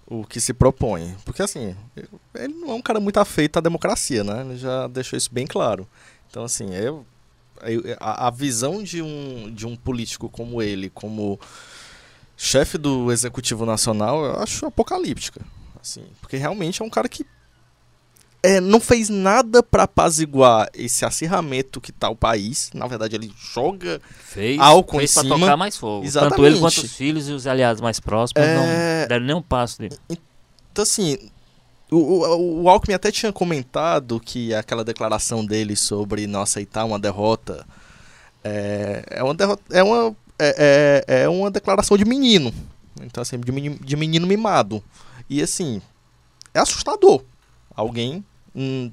o 0.05 0.25
que 0.25 0.39
se 0.41 0.53
propõe. 0.53 1.15
Porque 1.25 1.41
assim, 1.41 1.75
ele 2.35 2.53
não 2.53 2.71
é 2.71 2.73
um 2.73 2.81
cara 2.81 2.99
muito 2.99 3.17
afeito 3.17 3.57
à 3.57 3.61
democracia, 3.61 4.23
né? 4.23 4.41
Ele 4.41 4.57
já 4.57 4.87
deixou 4.87 5.15
isso 5.17 5.29
bem 5.33 5.47
claro. 5.47 5.87
Então 6.29 6.43
assim, 6.43 6.73
eu, 6.75 7.05
eu- 7.63 7.95
a, 7.99 8.27
a 8.27 8.29
visão 8.29 8.83
de 8.83 9.01
um, 9.01 9.49
de 9.55 9.65
um 9.65 9.75
político 9.75 10.27
como 10.29 10.61
ele, 10.61 10.89
como 10.89 11.39
chefe 12.43 12.77
do 12.77 13.11
Executivo 13.11 13.65
Nacional, 13.67 14.25
eu 14.25 14.39
acho 14.41 14.65
apocalíptica. 14.65 15.41
Assim, 15.79 16.03
porque 16.19 16.37
realmente 16.37 16.81
é 16.81 16.85
um 16.85 16.89
cara 16.89 17.07
que 17.07 17.23
é, 18.43 18.59
não 18.59 18.79
fez 18.79 19.09
nada 19.09 19.61
para 19.61 19.83
apaziguar 19.83 20.67
esse 20.73 21.05
acirramento 21.05 21.79
que 21.79 21.91
tá 21.91 22.09
o 22.09 22.15
país. 22.15 22.71
Na 22.73 22.87
verdade, 22.87 23.15
ele 23.15 23.31
joga 23.37 24.01
Fez, 24.23 24.59
álcool 24.59 24.97
fez 24.97 25.11
em 25.11 25.13
pra 25.13 25.23
cima. 25.23 25.39
tocar 25.39 25.57
mais 25.57 25.77
fogo. 25.77 25.97
Tanto 25.97 26.07
Exatamente. 26.07 26.45
ele 26.47 26.59
quanto 26.59 26.77
os 26.79 26.91
filhos 26.95 27.29
e 27.29 27.31
os 27.31 27.45
aliados 27.45 27.79
mais 27.79 27.99
próximos 27.99 28.43
É. 28.43 28.55
não 29.01 29.07
deram 29.07 29.25
nem 29.25 29.35
um 29.35 29.41
passo 29.41 29.77
dele. 29.77 29.95
Então, 30.71 30.81
assim, 30.81 31.17
o, 31.91 31.97
o, 31.97 32.61
o 32.63 32.69
Alckmin 32.69 32.95
até 32.95 33.11
tinha 33.11 33.31
comentado 33.31 34.19
que 34.19 34.51
aquela 34.55 34.83
declaração 34.83 35.45
dele 35.45 35.75
sobre 35.75 36.25
não 36.25 36.41
aceitar 36.41 36.85
uma 36.85 36.97
derrota 36.97 37.63
é, 38.43 39.03
é 39.11 39.23
uma 39.23 39.35
derrota, 39.35 39.61
é 39.69 39.83
uma 39.83 40.15
é, 40.41 41.03
é, 41.07 41.21
é 41.23 41.29
uma 41.29 41.49
declaração 41.51 41.95
de 41.97 42.05
menino. 42.05 42.53
Então, 43.01 43.21
assim, 43.21 43.39
de 43.39 43.51
menino, 43.51 43.77
de 43.79 43.95
menino 43.95 44.27
mimado. 44.27 44.83
E, 45.29 45.41
assim, 45.41 45.81
é 46.53 46.59
assustador. 46.59 47.23
Alguém. 47.75 48.23
hum, 48.55 48.91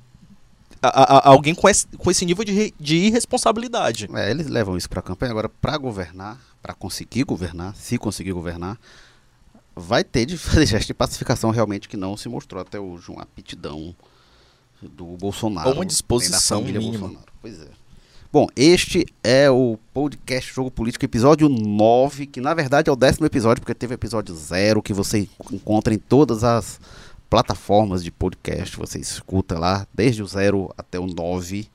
a- 0.81 0.89
a- 1.19 1.29
alguém 1.31 1.55
com 1.55 1.69
esse, 1.69 1.87
com 1.97 2.09
esse 2.11 2.25
nível 2.25 2.45
de, 2.45 2.73
de 2.79 2.97
irresponsabilidade. 2.97 4.09
É, 4.15 4.31
eles 4.31 4.47
levam 4.47 4.77
isso 4.77 4.89
para 4.89 5.01
a 5.01 5.03
campanha. 5.03 5.33
Agora, 5.33 5.49
para 5.49 5.77
governar, 5.77 6.39
para 6.63 6.73
conseguir 6.75 7.25
governar, 7.25 7.75
se 7.75 7.99
conseguir 7.99 8.31
governar, 8.33 8.79
vai 9.75 10.05
ter 10.05 10.25
de 10.27 10.39
fazer 10.39 10.67
gesto 10.67 10.87
de 10.87 10.95
pacificação 10.95 11.51
realmente 11.51 11.89
que 11.89 11.97
não 11.97 12.17
se 12.17 12.29
mostrou 12.29 12.63
até 12.63 12.79
hoje 12.79 13.11
uma 13.11 13.23
aptidão 13.23 13.95
do 14.81 15.05
Bolsonaro. 15.17 15.71
Ou 15.71 15.75
uma 15.75 15.85
disposição 15.87 16.63
mínima. 16.63 16.81
Bolsonaro. 16.99 17.27
Pois 17.43 17.61
é. 17.61 17.69
Bom, 18.31 18.47
este 18.55 19.07
é 19.25 19.51
o 19.51 19.79
podcast 19.95 20.53
Jogo 20.53 20.71
Político, 20.71 21.03
episódio 21.03 21.49
9, 21.49 22.27
que 22.27 22.43
na 22.43 22.53
verdade 22.53 22.91
é 22.91 22.93
o 22.93 22.97
décimo 22.97 23.25
episódio, 23.25 23.63
porque 23.63 23.75
teve 23.75 23.95
episódio 23.95 24.35
zero, 24.35 24.83
que 24.83 24.93
você 24.93 25.27
encontra 25.51 25.95
em 25.95 25.99
todas 25.99 26.45
as 26.45 26.79
plataformas 27.31 28.05
de 28.05 28.11
podcast, 28.11 28.77
você 28.77 28.99
escuta 28.99 29.59
lá, 29.59 29.87
desde 29.95 30.23
o 30.23 30.27
zero 30.27 30.71
até 30.77 31.01
o 31.01 31.07
9. 31.07 31.71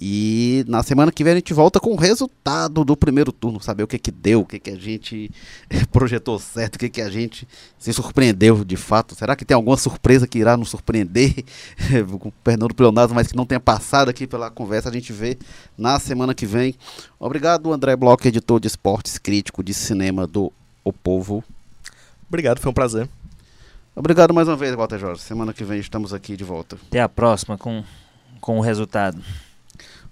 E 0.00 0.64
na 0.66 0.82
semana 0.82 1.12
que 1.12 1.22
vem 1.22 1.34
a 1.34 1.36
gente 1.36 1.52
volta 1.52 1.78
com 1.78 1.92
o 1.92 1.96
resultado 1.96 2.84
do 2.84 2.96
primeiro 2.96 3.30
turno, 3.30 3.60
saber 3.60 3.82
o 3.82 3.86
que 3.86 3.98
que 3.98 4.10
deu, 4.10 4.40
o 4.40 4.46
que 4.46 4.58
que 4.58 4.70
a 4.70 4.76
gente 4.76 5.30
projetou 5.92 6.38
certo, 6.38 6.76
o 6.76 6.78
que 6.78 6.88
que 6.88 7.00
a 7.00 7.10
gente 7.10 7.46
se 7.78 7.92
surpreendeu 7.92 8.64
de 8.64 8.76
fato. 8.76 9.14
Será 9.14 9.36
que 9.36 9.44
tem 9.44 9.54
alguma 9.54 9.76
surpresa 9.76 10.26
que 10.26 10.38
irá 10.38 10.56
nos 10.56 10.70
surpreender 10.70 11.44
com 12.18 12.28
o 12.28 12.32
Fernando 12.42 12.74
Pleonasmo, 12.74 13.14
mas 13.14 13.28
que 13.28 13.36
não 13.36 13.46
tenha 13.46 13.60
passado 13.60 14.08
aqui 14.08 14.26
pela 14.26 14.50
conversa, 14.50 14.88
a 14.88 14.92
gente 14.92 15.12
vê 15.12 15.38
na 15.76 15.98
semana 15.98 16.34
que 16.34 16.46
vem. 16.46 16.74
Obrigado, 17.20 17.72
André 17.72 17.94
Bloch, 17.94 18.26
editor 18.26 18.58
de 18.58 18.68
esportes, 18.68 19.18
crítico 19.18 19.62
de 19.62 19.74
cinema 19.74 20.26
do 20.26 20.52
O 20.82 20.92
Povo. 20.92 21.44
Obrigado, 22.28 22.60
foi 22.60 22.70
um 22.70 22.74
prazer. 22.74 23.08
Obrigado 23.94 24.32
mais 24.32 24.48
uma 24.48 24.56
vez, 24.56 24.74
Walter 24.74 24.98
Jorge. 24.98 25.20
Semana 25.20 25.52
que 25.52 25.64
vem 25.64 25.78
estamos 25.78 26.14
aqui 26.14 26.34
de 26.34 26.44
volta. 26.44 26.78
Até 26.88 27.00
a 27.00 27.08
próxima 27.08 27.58
com, 27.58 27.84
com 28.40 28.58
o 28.58 28.62
resultado. 28.62 29.22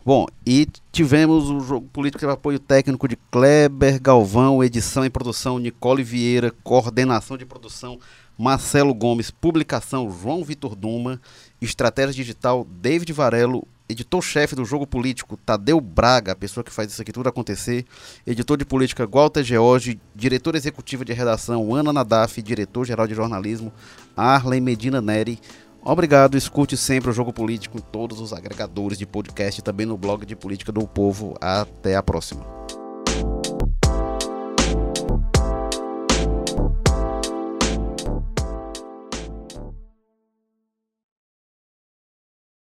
Bom, 0.02 0.26
e 0.46 0.66
tivemos 0.90 1.50
o 1.50 1.60
jogo 1.60 1.86
político 1.92 2.24
de 2.24 2.32
apoio 2.32 2.58
técnico 2.58 3.06
de 3.06 3.16
Kleber 3.30 4.00
Galvão, 4.00 4.64
edição 4.64 5.04
e 5.04 5.10
produção 5.10 5.58
Nicole 5.58 6.02
Vieira, 6.02 6.50
coordenação 6.64 7.36
de 7.36 7.44
produção 7.44 7.98
Marcelo 8.38 8.94
Gomes, 8.94 9.30
publicação 9.30 10.10
João 10.10 10.42
Vitor 10.42 10.74
Duma, 10.74 11.20
estratégia 11.60 12.14
digital 12.14 12.66
David 12.80 13.12
Varelo, 13.12 13.68
editor-chefe 13.90 14.54
do 14.54 14.64
jogo 14.64 14.86
político 14.86 15.36
Tadeu 15.36 15.78
Braga, 15.82 16.32
a 16.32 16.36
pessoa 16.36 16.64
que 16.64 16.72
faz 16.72 16.90
isso 16.90 17.02
aqui 17.02 17.12
tudo 17.12 17.28
acontecer, 17.28 17.84
editor 18.26 18.56
de 18.56 18.64
política 18.64 19.06
Walter 19.06 19.44
George, 19.44 20.00
diretor 20.16 20.54
executivo 20.54 21.04
de 21.04 21.12
redação 21.12 21.74
Ana 21.74 21.92
Nadaf, 21.92 22.40
diretor-geral 22.40 23.06
de 23.06 23.14
jornalismo 23.14 23.70
Arlen 24.16 24.62
Medina 24.62 25.02
Neri. 25.02 25.38
Obrigado, 25.82 26.36
escute 26.36 26.76
sempre 26.76 27.10
o 27.10 27.12
Jogo 27.12 27.32
Político 27.32 27.78
em 27.78 27.80
todos 27.80 28.20
os 28.20 28.32
agregadores 28.32 28.98
de 28.98 29.06
podcast 29.06 29.60
e 29.60 29.64
também 29.64 29.86
no 29.86 29.96
blog 29.96 30.26
de 30.26 30.36
política 30.36 30.70
do 30.70 30.86
povo. 30.86 31.34
Até 31.40 31.96
a 31.96 32.02
próxima. 32.02 32.44